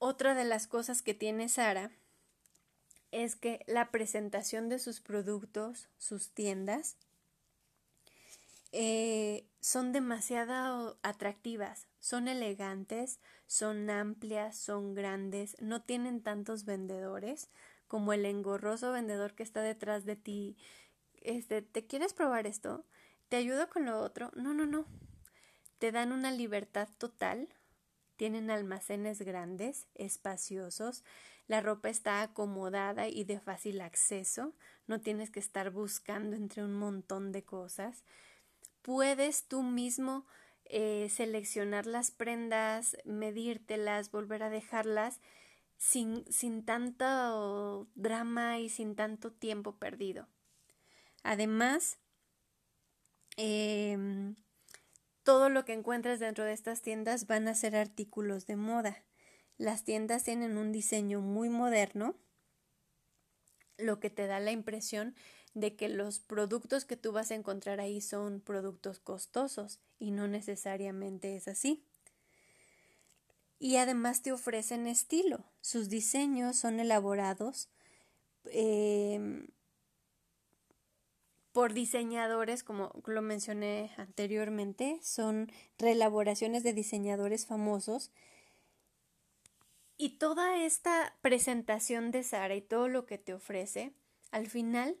otra 0.00 0.34
de 0.34 0.44
las 0.44 0.66
cosas 0.66 1.02
que 1.02 1.14
tiene 1.14 1.48
Sara 1.48 1.92
es 3.12 3.36
que 3.36 3.62
la 3.66 3.90
presentación 3.90 4.68
de 4.68 4.80
sus 4.80 5.00
productos, 5.00 5.88
sus 5.98 6.30
tiendas, 6.30 6.96
eh, 8.72 9.46
son 9.60 9.92
demasiado 9.92 10.98
atractivas, 11.02 11.86
son 11.98 12.28
elegantes, 12.28 13.20
son 13.46 13.90
amplias, 13.90 14.56
son 14.56 14.94
grandes, 14.94 15.56
no 15.60 15.82
tienen 15.82 16.22
tantos 16.22 16.64
vendedores, 16.64 17.48
como 17.86 18.12
el 18.12 18.24
engorroso 18.24 18.92
vendedor 18.92 19.34
que 19.34 19.42
está 19.42 19.62
detrás 19.62 20.04
de 20.04 20.16
ti. 20.16 20.56
Este, 21.22 21.60
¿te 21.60 21.86
quieres 21.86 22.14
probar 22.14 22.46
esto? 22.46 22.84
¿Te 23.28 23.36
ayudo 23.36 23.68
con 23.68 23.84
lo 23.84 24.00
otro? 24.00 24.30
No, 24.34 24.54
no, 24.54 24.64
no. 24.64 24.86
Te 25.78 25.90
dan 25.90 26.12
una 26.12 26.30
libertad 26.30 26.88
total. 26.98 27.48
Tienen 28.20 28.50
almacenes 28.50 29.22
grandes, 29.22 29.86
espaciosos. 29.94 31.04
La 31.48 31.62
ropa 31.62 31.88
está 31.88 32.20
acomodada 32.20 33.08
y 33.08 33.24
de 33.24 33.40
fácil 33.40 33.80
acceso. 33.80 34.52
No 34.86 35.00
tienes 35.00 35.30
que 35.30 35.40
estar 35.40 35.70
buscando 35.70 36.36
entre 36.36 36.62
un 36.62 36.74
montón 36.74 37.32
de 37.32 37.44
cosas. 37.44 38.04
Puedes 38.82 39.44
tú 39.44 39.62
mismo 39.62 40.26
eh, 40.66 41.08
seleccionar 41.08 41.86
las 41.86 42.10
prendas, 42.10 42.98
medírtelas, 43.06 44.10
volver 44.10 44.42
a 44.42 44.50
dejarlas 44.50 45.22
sin, 45.78 46.30
sin 46.30 46.62
tanto 46.66 47.88
drama 47.94 48.58
y 48.58 48.68
sin 48.68 48.96
tanto 48.96 49.32
tiempo 49.32 49.76
perdido. 49.76 50.28
Además, 51.22 51.96
em, 53.38 54.36
todo 55.22 55.48
lo 55.48 55.64
que 55.64 55.72
encuentras 55.72 56.18
dentro 56.18 56.44
de 56.44 56.52
estas 56.52 56.82
tiendas 56.82 57.26
van 57.26 57.48
a 57.48 57.54
ser 57.54 57.76
artículos 57.76 58.46
de 58.46 58.56
moda. 58.56 59.04
Las 59.58 59.84
tiendas 59.84 60.24
tienen 60.24 60.56
un 60.56 60.72
diseño 60.72 61.20
muy 61.20 61.48
moderno, 61.48 62.16
lo 63.76 64.00
que 64.00 64.10
te 64.10 64.26
da 64.26 64.40
la 64.40 64.52
impresión 64.52 65.14
de 65.54 65.76
que 65.76 65.88
los 65.88 66.20
productos 66.20 66.84
que 66.84 66.96
tú 66.96 67.12
vas 67.12 67.30
a 67.30 67.34
encontrar 67.34 67.80
ahí 67.80 68.00
son 68.00 68.40
productos 68.40 69.00
costosos 69.00 69.80
y 69.98 70.10
no 70.10 70.28
necesariamente 70.28 71.36
es 71.36 71.48
así 71.48 71.84
y 73.60 73.76
además 73.76 74.22
te 74.22 74.32
ofrecen 74.32 74.88
estilo. 74.88 75.44
Sus 75.60 75.88
diseños 75.90 76.56
son 76.56 76.80
elaborados 76.80 77.68
em, 78.46 79.46
por 81.52 81.74
diseñadores, 81.74 82.62
como 82.62 82.92
lo 83.06 83.22
mencioné 83.22 83.92
anteriormente, 83.96 84.98
son 85.02 85.50
reelaboraciones 85.78 86.62
de 86.62 86.72
diseñadores 86.72 87.46
famosos. 87.46 88.10
Y 89.96 90.18
toda 90.18 90.62
esta 90.62 91.16
presentación 91.20 92.10
de 92.10 92.22
Sara 92.22 92.54
y 92.54 92.62
todo 92.62 92.88
lo 92.88 93.06
que 93.06 93.18
te 93.18 93.34
ofrece, 93.34 93.92
al 94.30 94.46
final 94.46 94.96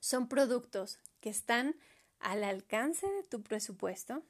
son 0.00 0.28
productos 0.28 0.98
que 1.20 1.30
están 1.30 1.76
al 2.18 2.44
alcance 2.44 3.06
de 3.06 3.22
tu 3.22 3.42
presupuesto, 3.42 4.22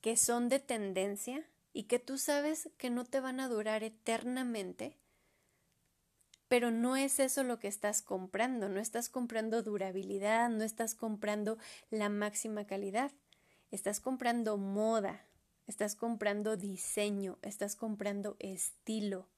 que 0.00 0.16
son 0.16 0.48
de 0.48 0.60
tendencia, 0.60 1.46
y 1.74 1.82
que 1.84 1.98
tú 1.98 2.16
sabes 2.16 2.70
que 2.78 2.88
no 2.88 3.04
te 3.04 3.20
van 3.20 3.40
a 3.40 3.48
durar 3.48 3.82
eternamente, 3.82 4.96
pero 6.54 6.70
no 6.70 6.94
es 6.94 7.18
eso 7.18 7.42
lo 7.42 7.58
que 7.58 7.66
estás 7.66 8.00
comprando, 8.00 8.68
no 8.68 8.78
estás 8.78 9.08
comprando 9.08 9.64
durabilidad, 9.64 10.48
no 10.50 10.62
estás 10.62 10.94
comprando 10.94 11.58
la 11.90 12.08
máxima 12.08 12.64
calidad, 12.64 13.10
estás 13.72 13.98
comprando 13.98 14.56
moda, 14.56 15.26
estás 15.66 15.96
comprando 15.96 16.56
diseño, 16.56 17.40
estás 17.42 17.74
comprando 17.74 18.36
estilo. 18.38 19.28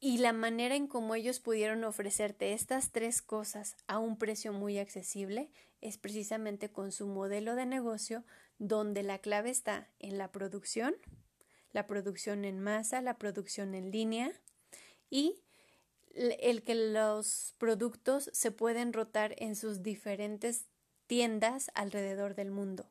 Y 0.00 0.16
la 0.16 0.32
manera 0.32 0.74
en 0.74 0.86
cómo 0.86 1.14
ellos 1.14 1.38
pudieron 1.38 1.84
ofrecerte 1.84 2.54
estas 2.54 2.90
tres 2.90 3.20
cosas 3.20 3.76
a 3.86 3.98
un 3.98 4.16
precio 4.16 4.54
muy 4.54 4.78
accesible 4.78 5.50
es 5.82 5.98
precisamente 5.98 6.72
con 6.72 6.92
su 6.92 7.06
modelo 7.06 7.56
de 7.56 7.66
negocio 7.66 8.24
donde 8.56 9.02
la 9.02 9.18
clave 9.18 9.50
está 9.50 9.90
en 9.98 10.16
la 10.16 10.32
producción, 10.32 10.94
la 11.72 11.86
producción 11.86 12.46
en 12.46 12.58
masa, 12.58 13.02
la 13.02 13.18
producción 13.18 13.74
en 13.74 13.90
línea 13.90 14.32
y 15.10 15.42
el 16.14 16.62
que 16.62 16.74
los 16.74 17.54
productos 17.58 18.30
se 18.32 18.50
pueden 18.50 18.92
rotar 18.92 19.34
en 19.38 19.56
sus 19.56 19.82
diferentes 19.82 20.66
tiendas 21.06 21.70
alrededor 21.74 22.34
del 22.34 22.50
mundo, 22.50 22.90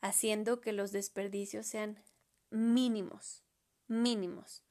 haciendo 0.00 0.60
que 0.60 0.72
los 0.72 0.92
desperdicios 0.92 1.66
sean 1.66 2.02
mínimos, 2.50 3.42
mínimos. 3.86 4.62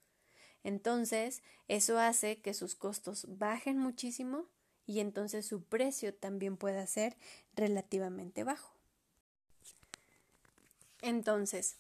Entonces, 0.64 1.42
eso 1.68 1.98
hace 1.98 2.42
que 2.42 2.54
sus 2.54 2.76
costos 2.76 3.26
bajen 3.28 3.78
muchísimo 3.78 4.48
y 4.86 5.00
entonces 5.00 5.46
su 5.46 5.64
precio 5.64 6.14
también 6.14 6.58
pueda 6.58 6.86
ser 6.88 7.18
relativamente 7.54 8.44
bajo. 8.44 8.76
Entonces, 11.02 11.78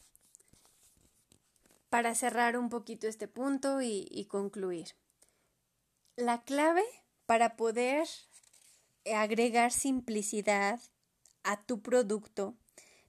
para 1.90 2.16
cerrar 2.16 2.58
un 2.58 2.70
poquito 2.70 3.08
este 3.08 3.28
punto 3.28 3.82
y, 3.82 4.26
concluir, 4.30 4.96
la 6.16 6.44
clave 6.44 6.84
para 7.26 7.56
poder 7.56 8.08
agregar 9.14 9.72
simplicidad 9.72 10.80
a 11.44 11.64
tu 11.66 11.82
producto 11.82 12.56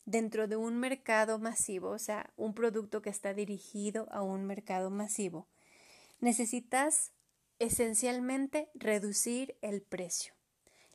dentro 0.07 0.49
de 0.49 0.57
un 0.57 0.79
mercado 0.79 1.39
masivo, 1.39 1.91
o 1.91 1.99
sea, 1.99 2.33
un 2.37 2.55
producto 2.55 3.03
que 3.03 3.11
está 3.11 3.35
dirigido 3.35 4.09
a 4.11 4.23
un 4.23 4.47
mercado 4.47 4.91
masivo, 4.91 5.49
necesitas 6.21 7.13
esencialmente 7.59 8.71
reducir 8.75 9.57
el 9.61 9.83
precio. 9.83 10.40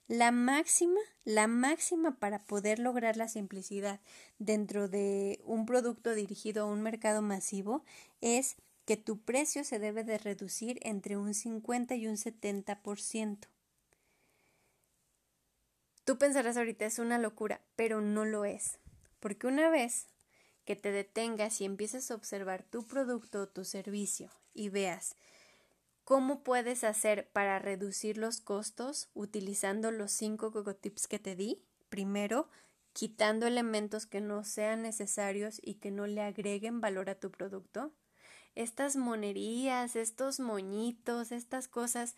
La 0.07 0.31
máxima, 0.31 0.99
la 1.23 1.47
máxima 1.47 2.19
para 2.19 2.37
poder 2.37 2.77
lograr 2.77 3.17
la 3.17 3.27
simplicidad 3.27 3.99
dentro 4.37 4.87
de 4.87 5.41
un 5.45 5.65
producto 5.65 6.13
dirigido 6.13 6.63
a 6.63 6.67
un 6.67 6.83
mercado 6.83 7.23
masivo 7.23 7.83
es 8.21 8.55
que 8.85 8.97
tu 8.97 9.19
precio 9.19 9.63
se 9.63 9.79
debe 9.79 10.03
de 10.03 10.19
reducir 10.19 10.77
entre 10.83 11.17
un 11.17 11.33
50 11.33 11.95
y 11.95 12.05
un 12.05 12.17
70%. 12.17 13.47
Tú 16.03 16.19
pensarás 16.19 16.55
ahorita 16.55 16.85
es 16.85 16.99
una 16.99 17.17
locura, 17.17 17.61
pero 17.75 17.99
no 17.99 18.25
lo 18.25 18.45
es, 18.45 18.77
porque 19.19 19.47
una 19.47 19.69
vez 19.69 20.05
que 20.65 20.75
te 20.75 20.91
detengas 20.91 21.61
y 21.61 21.65
empieces 21.65 22.11
a 22.11 22.15
observar 22.15 22.61
tu 22.61 22.85
producto 22.85 23.41
o 23.41 23.47
tu 23.47 23.65
servicio 23.65 24.29
y 24.53 24.69
veas 24.69 25.15
¿Cómo 26.05 26.43
puedes 26.43 26.83
hacer 26.83 27.31
para 27.31 27.57
reducir 27.57 28.19
los 28.19 28.39
costos 28.39 29.09
utilizando 29.15 29.89
los 29.89 30.11
cinco 30.11 30.51
tips 30.75 31.07
que 31.07 31.17
te 31.17 31.35
di? 31.35 31.65
Primero, 31.89 32.47
quitando 32.93 33.47
elementos 33.47 34.05
que 34.05 34.21
no 34.21 34.43
sean 34.43 34.83
necesarios 34.83 35.59
y 35.63 35.75
que 35.75 35.89
no 35.89 36.05
le 36.05 36.21
agreguen 36.21 36.79
valor 36.79 37.09
a 37.09 37.15
tu 37.15 37.31
producto. 37.31 37.91
Estas 38.53 38.97
monerías, 38.97 39.95
estos 39.95 40.39
moñitos, 40.39 41.31
estas 41.31 41.67
cosas 41.67 42.15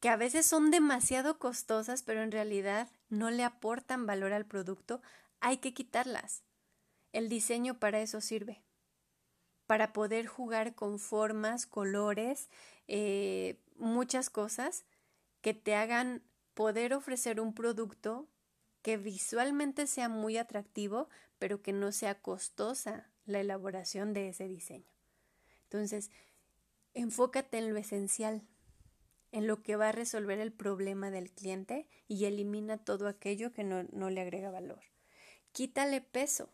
que 0.00 0.08
a 0.08 0.16
veces 0.16 0.44
son 0.44 0.72
demasiado 0.72 1.38
costosas, 1.38 2.02
pero 2.02 2.22
en 2.22 2.32
realidad 2.32 2.88
no 3.08 3.30
le 3.30 3.44
aportan 3.44 4.04
valor 4.04 4.32
al 4.32 4.46
producto, 4.46 5.00
hay 5.38 5.58
que 5.58 5.72
quitarlas. 5.72 6.42
El 7.12 7.28
diseño 7.28 7.78
para 7.78 8.00
eso 8.00 8.20
sirve 8.20 8.63
para 9.66 9.92
poder 9.92 10.26
jugar 10.26 10.74
con 10.74 10.98
formas, 10.98 11.66
colores, 11.66 12.48
eh, 12.88 13.58
muchas 13.76 14.30
cosas 14.30 14.84
que 15.40 15.54
te 15.54 15.74
hagan 15.74 16.22
poder 16.54 16.94
ofrecer 16.94 17.40
un 17.40 17.54
producto 17.54 18.28
que 18.82 18.96
visualmente 18.96 19.86
sea 19.86 20.08
muy 20.08 20.36
atractivo, 20.36 21.08
pero 21.38 21.62
que 21.62 21.72
no 21.72 21.90
sea 21.90 22.20
costosa 22.20 23.10
la 23.24 23.40
elaboración 23.40 24.12
de 24.12 24.28
ese 24.28 24.46
diseño. 24.46 24.92
Entonces, 25.64 26.10
enfócate 26.92 27.58
en 27.58 27.72
lo 27.72 27.78
esencial, 27.78 28.42
en 29.32 29.46
lo 29.46 29.62
que 29.62 29.76
va 29.76 29.88
a 29.88 29.92
resolver 29.92 30.38
el 30.38 30.52
problema 30.52 31.10
del 31.10 31.32
cliente 31.32 31.88
y 32.06 32.26
elimina 32.26 32.78
todo 32.78 33.08
aquello 33.08 33.52
que 33.52 33.64
no, 33.64 33.84
no 33.84 34.10
le 34.10 34.20
agrega 34.20 34.50
valor. 34.50 34.80
Quítale 35.52 36.00
peso. 36.00 36.52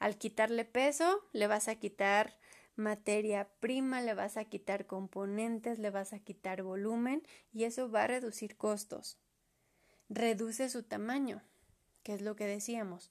Al 0.00 0.16
quitarle 0.16 0.64
peso, 0.64 1.28
le 1.32 1.46
vas 1.46 1.68
a 1.68 1.76
quitar 1.76 2.38
materia 2.74 3.50
prima, 3.60 4.00
le 4.00 4.14
vas 4.14 4.38
a 4.38 4.46
quitar 4.46 4.86
componentes, 4.86 5.78
le 5.78 5.90
vas 5.90 6.14
a 6.14 6.18
quitar 6.18 6.62
volumen 6.62 7.22
y 7.52 7.64
eso 7.64 7.90
va 7.90 8.04
a 8.04 8.06
reducir 8.06 8.56
costos. 8.56 9.18
Reduce 10.08 10.70
su 10.70 10.82
tamaño, 10.84 11.42
que 12.02 12.14
es 12.14 12.22
lo 12.22 12.34
que 12.34 12.46
decíamos. 12.46 13.10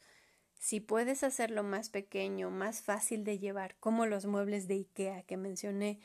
Si 0.55 0.79
puedes 0.79 1.23
hacerlo 1.23 1.63
más 1.63 1.89
pequeño, 1.89 2.49
más 2.49 2.81
fácil 2.81 3.23
de 3.23 3.37
llevar, 3.37 3.77
como 3.79 4.07
los 4.07 4.25
muebles 4.25 4.67
de 4.67 4.73
IKEA 4.73 5.21
que 5.23 5.37
mencioné, 5.37 5.99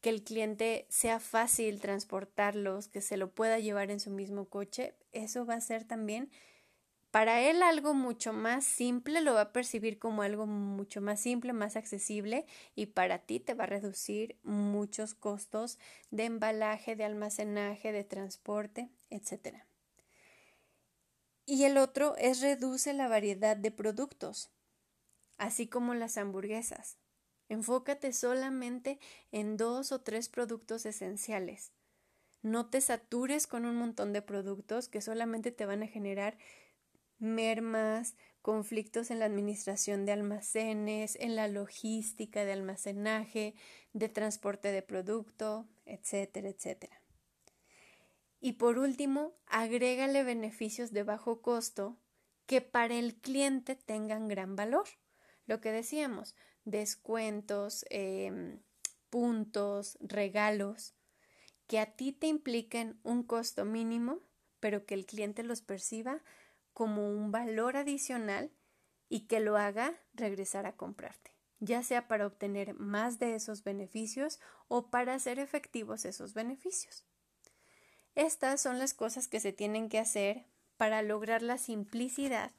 que 0.00 0.10
el 0.10 0.24
cliente 0.24 0.86
sea 0.90 1.20
fácil 1.20 1.80
transportarlos, 1.80 2.88
que 2.88 3.00
se 3.00 3.16
lo 3.16 3.30
pueda 3.30 3.60
llevar 3.60 3.92
en 3.92 4.00
su 4.00 4.10
mismo 4.10 4.48
coche, 4.48 4.96
eso 5.12 5.46
va 5.46 5.54
a 5.54 5.60
ser 5.60 5.84
también 5.84 6.28
para 7.14 7.42
él 7.42 7.62
algo 7.62 7.94
mucho 7.94 8.32
más 8.32 8.64
simple 8.64 9.20
lo 9.20 9.34
va 9.34 9.42
a 9.42 9.52
percibir 9.52 10.00
como 10.00 10.22
algo 10.22 10.46
mucho 10.46 11.00
más 11.00 11.20
simple, 11.20 11.52
más 11.52 11.76
accesible 11.76 12.44
y 12.74 12.86
para 12.86 13.20
ti 13.20 13.38
te 13.38 13.54
va 13.54 13.62
a 13.62 13.68
reducir 13.68 14.36
muchos 14.42 15.14
costos 15.14 15.78
de 16.10 16.24
embalaje, 16.24 16.96
de 16.96 17.04
almacenaje, 17.04 17.92
de 17.92 18.02
transporte, 18.02 18.90
etc. 19.10 19.58
Y 21.46 21.62
el 21.62 21.78
otro 21.78 22.16
es 22.16 22.40
reduce 22.40 22.92
la 22.94 23.06
variedad 23.06 23.56
de 23.56 23.70
productos, 23.70 24.50
así 25.38 25.68
como 25.68 25.94
las 25.94 26.18
hamburguesas. 26.18 26.98
Enfócate 27.48 28.12
solamente 28.12 28.98
en 29.30 29.56
dos 29.56 29.92
o 29.92 30.00
tres 30.00 30.28
productos 30.28 30.84
esenciales. 30.84 31.70
No 32.42 32.66
te 32.66 32.80
satures 32.80 33.46
con 33.46 33.66
un 33.66 33.76
montón 33.76 34.12
de 34.12 34.20
productos 34.20 34.88
que 34.88 35.00
solamente 35.00 35.52
te 35.52 35.64
van 35.64 35.84
a 35.84 35.86
generar 35.86 36.36
mermas, 37.24 38.14
conflictos 38.42 39.10
en 39.10 39.18
la 39.18 39.24
administración 39.24 40.04
de 40.04 40.12
almacenes, 40.12 41.16
en 41.18 41.34
la 41.34 41.48
logística 41.48 42.44
de 42.44 42.52
almacenaje, 42.52 43.54
de 43.92 44.08
transporte 44.08 44.70
de 44.70 44.82
producto, 44.82 45.66
etcétera, 45.86 46.50
etcétera. 46.50 47.00
Y 48.40 48.52
por 48.52 48.78
último, 48.78 49.32
agrégale 49.46 50.22
beneficios 50.22 50.92
de 50.92 51.02
bajo 51.02 51.40
costo 51.40 51.98
que 52.44 52.60
para 52.60 52.94
el 52.94 53.14
cliente 53.14 53.74
tengan 53.74 54.28
gran 54.28 54.56
valor. 54.56 54.86
Lo 55.46 55.62
que 55.62 55.72
decíamos, 55.72 56.34
descuentos, 56.64 57.86
em, 57.88 58.60
puntos, 59.08 59.96
regalos, 60.00 60.94
que 61.66 61.78
a 61.78 61.96
ti 61.96 62.12
te 62.12 62.26
impliquen 62.26 63.00
un 63.02 63.22
costo 63.22 63.64
mínimo, 63.64 64.20
pero 64.60 64.84
que 64.84 64.94
el 64.94 65.06
cliente 65.06 65.42
los 65.42 65.62
perciba 65.62 66.22
como 66.74 67.08
un 67.08 67.32
valor 67.32 67.76
adicional 67.76 68.50
y 69.08 69.20
que 69.20 69.40
lo 69.40 69.56
haga 69.56 69.94
regresar 70.12 70.66
a 70.66 70.76
comprarte, 70.76 71.32
ya 71.60 71.82
sea 71.82 72.08
para 72.08 72.26
obtener 72.26 72.74
más 72.74 73.18
de 73.18 73.34
esos 73.36 73.62
beneficios 73.62 74.40
o 74.68 74.90
para 74.90 75.14
hacer 75.14 75.38
efectivos 75.38 76.04
esos 76.04 76.34
beneficios. 76.34 77.06
Estas 78.14 78.60
son 78.60 78.78
las 78.78 78.92
cosas 78.92 79.28
que 79.28 79.40
se 79.40 79.52
tienen 79.52 79.88
que 79.88 79.98
hacer 79.98 80.46
para 80.76 81.02
lograr 81.02 81.42
la 81.42 81.58
simplicidad 81.58 82.52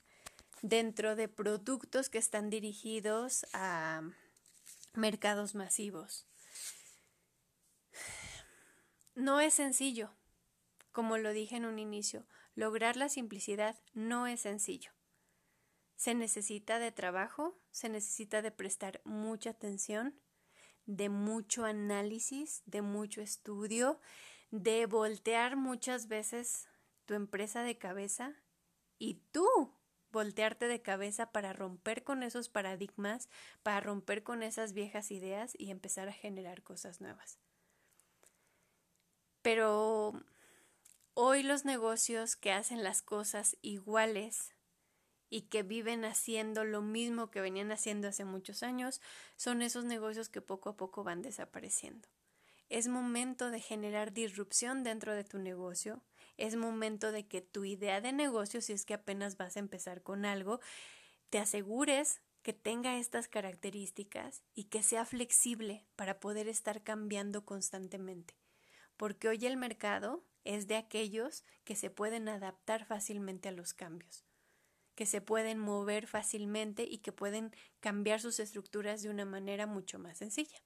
dentro 0.61 1.15
de 1.15 1.27
productos 1.27 2.09
que 2.09 2.17
están 2.17 2.49
dirigidos 2.49 3.45
a 3.53 4.01
mercados 4.93 5.55
masivos. 5.55 6.25
No 9.13 9.39
es 9.39 9.53
sencillo, 9.53 10.11
como 10.91 11.17
lo 11.17 11.31
dije 11.31 11.55
en 11.55 11.65
un 11.65 11.79
inicio, 11.79 12.25
Lograr 12.55 12.95
la 12.95 13.09
simplicidad 13.09 13.77
no 13.93 14.27
es 14.27 14.41
sencillo. 14.41 14.91
Se 15.95 16.13
necesita 16.13 16.79
de 16.79 16.91
trabajo, 16.91 17.57
se 17.71 17.89
necesita 17.89 18.41
de 18.41 18.51
prestar 18.51 19.01
mucha 19.05 19.51
atención, 19.51 20.19
de 20.85 21.09
mucho 21.09 21.65
análisis, 21.65 22.63
de 22.65 22.81
mucho 22.81 23.21
estudio, 23.21 23.99
de 24.51 24.85
voltear 24.85 25.57
muchas 25.57 26.07
veces 26.07 26.67
tu 27.05 27.13
empresa 27.13 27.63
de 27.63 27.77
cabeza 27.77 28.33
y 28.97 29.15
tú 29.31 29.47
voltearte 30.11 30.69
de 30.69 30.81
cabeza 30.81 31.31
para 31.33 31.51
romper 31.51 32.03
con 32.03 32.23
esos 32.23 32.47
paradigmas, 32.47 33.29
para 33.63 33.81
romper 33.81 34.23
con 34.23 34.43
esas 34.43 34.71
viejas 34.71 35.11
ideas 35.11 35.53
y 35.57 35.71
empezar 35.71 36.07
a 36.07 36.13
generar 36.13 36.63
cosas 36.63 37.01
nuevas. 37.01 37.37
Pero 39.41 40.13
hoy 41.15 41.43
los 41.43 41.63
negocios 41.63 42.35
que 42.35 42.51
hacen 42.51 42.83
las 42.83 43.01
cosas 43.01 43.57
iguales 43.61 44.53
y 45.29 45.43
que 45.43 45.63
viven 45.63 46.03
haciendo 46.03 46.65
lo 46.65 46.81
mismo 46.81 47.31
que 47.31 47.41
venían 47.41 47.71
haciendo 47.71 48.09
hace 48.09 48.25
muchos 48.25 48.63
años 48.63 49.01
son 49.37 49.61
esos 49.61 49.85
negocios 49.85 50.29
que 50.29 50.41
poco 50.41 50.69
a 50.69 50.77
poco 50.77 51.03
van 51.03 51.21
desapareciendo. 51.21 52.07
Es 52.67 52.89
momento 52.89 53.49
de 53.49 53.61
generar 53.61 54.11
disrupción 54.11 54.83
dentro 54.83 55.15
de 55.15 55.23
tu 55.23 55.39
negocio, 55.39 56.03
es 56.35 56.57
momento 56.57 57.13
de 57.13 57.25
que 57.27 57.41
tu 57.41 57.63
idea 57.63 58.01
de 58.01 58.11
negocio, 58.11 58.59
si 58.61 58.73
es 58.73 58.85
que 58.85 58.93
apenas 58.93 59.37
vas 59.37 59.55
a 59.55 59.59
empezar 59.59 60.03
con 60.03 60.25
algo, 60.25 60.59
te 61.29 61.37
asegures 61.37 62.21
que 62.41 62.51
tenga 62.51 62.97
estas 62.97 63.29
características 63.29 64.43
y 64.53 64.65
que 64.65 64.83
sea 64.83 65.05
flexible 65.05 65.85
para 65.95 66.19
poder 66.19 66.49
estar 66.49 66.83
cambiando 66.83 67.45
constantemente. 67.45 68.35
Porque 68.97 69.29
hoy 69.29 69.45
el 69.45 69.57
mercado 69.57 70.23
es 70.45 70.67
de 70.67 70.77
aquellos 70.77 71.43
que 71.65 71.75
se 71.75 71.89
pueden 71.89 72.29
adaptar 72.29 72.85
fácilmente 72.85 73.49
a 73.49 73.51
los 73.51 73.73
cambios, 73.73 74.23
que 74.95 75.05
se 75.05 75.19
pueden 75.19 75.59
mover 75.59 76.07
fácilmente 76.07 76.83
y 76.83 76.99
que 76.99 77.11
pueden 77.11 77.53
cambiar 77.81 78.21
sus 78.21 78.39
estructuras 78.39 79.01
de 79.01 79.09
una 79.09 79.25
manera 79.25 79.67
mucho 79.67 79.99
más 79.99 80.19
sencilla. 80.19 80.57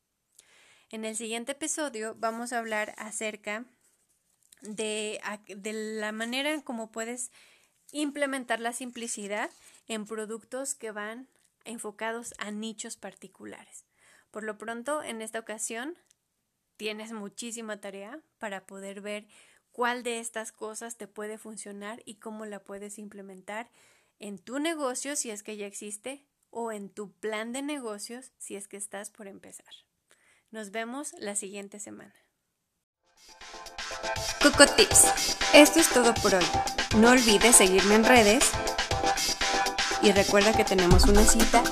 En 0.92 1.06
el 1.06 1.16
siguiente 1.16 1.54
episodio 1.54 2.16
vamos 2.16 2.52
a 2.52 2.60
hablar 2.60 2.94
acerca 2.98 3.66
de, 4.62 5.20
la 6.00 6.12
manera 6.12 6.52
en 6.52 6.62
cómo 6.62 6.92
puedes 6.92 7.32
implementar 7.92 8.60
la 8.60 8.74
simplicidad 8.74 9.50
en 9.88 10.06
productos 10.06 10.76
que 10.76 10.92
van 10.92 11.28
enfocados 11.64 12.34
a 12.38 12.52
nichos 12.52 12.98
particulares. 12.98 13.86
Por 14.32 14.44
lo 14.44 14.58
pronto, 14.58 15.02
en 15.04 15.22
esta 15.22 15.40
ocasión, 15.40 15.98
tienes 16.78 17.12
muchísima 17.12 17.80
tarea 17.80 18.20
para 18.38 18.66
poder 18.66 19.02
ver 19.02 19.28
cuál 19.72 20.04
de 20.04 20.20
estas 20.20 20.52
cosas 20.52 20.98
te 20.98 21.08
puede 21.08 21.38
funcionar 21.38 22.02
y 22.06 22.16
cómo 22.16 22.46
la 22.46 22.60
puedes 22.60 23.00
implementar 23.00 23.70
en 24.20 24.38
tu 24.38 24.60
negocio 24.60 25.16
si 25.16 25.32
es 25.32 25.44
que 25.44 25.58
ya 25.58 25.66
existe 25.66 26.26
o 26.50 26.72
en 26.72 26.90
tu 26.90 27.12
plan 27.14 27.54
de 27.54 27.62
negocios 27.62 28.32
si 28.38 28.56
es 28.56 28.68
que 28.68 28.78
estás 28.78 29.10
por 29.10 29.28
empezar. 29.28 29.74
Nos 30.52 30.72
vemos 30.72 31.14
la 31.20 31.36
siguiente 31.36 31.80
semana. 31.80 32.14
Coco 34.42 34.66
Tips. 34.66 35.36
Esto 35.54 35.80
es 35.80 35.90
todo 35.90 36.14
por 36.16 36.36
hoy. 36.36 36.46
No 36.98 37.12
olvides 37.12 37.56
seguirme 37.56 37.96
en 37.96 38.06
redes 38.06 38.52
y 40.02 40.12
recuerda 40.12 40.54
que 40.54 40.64
tenemos 40.64 41.04
una 41.06 41.24
cita 41.24 41.64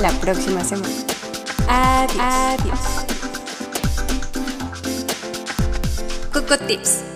la 0.00 0.10
próxima 0.20 0.64
semana. 0.64 0.94
Adiós. 1.68 2.18
Adiós. 2.20 2.80
Coco 6.32 6.58
Tips. 6.66 7.07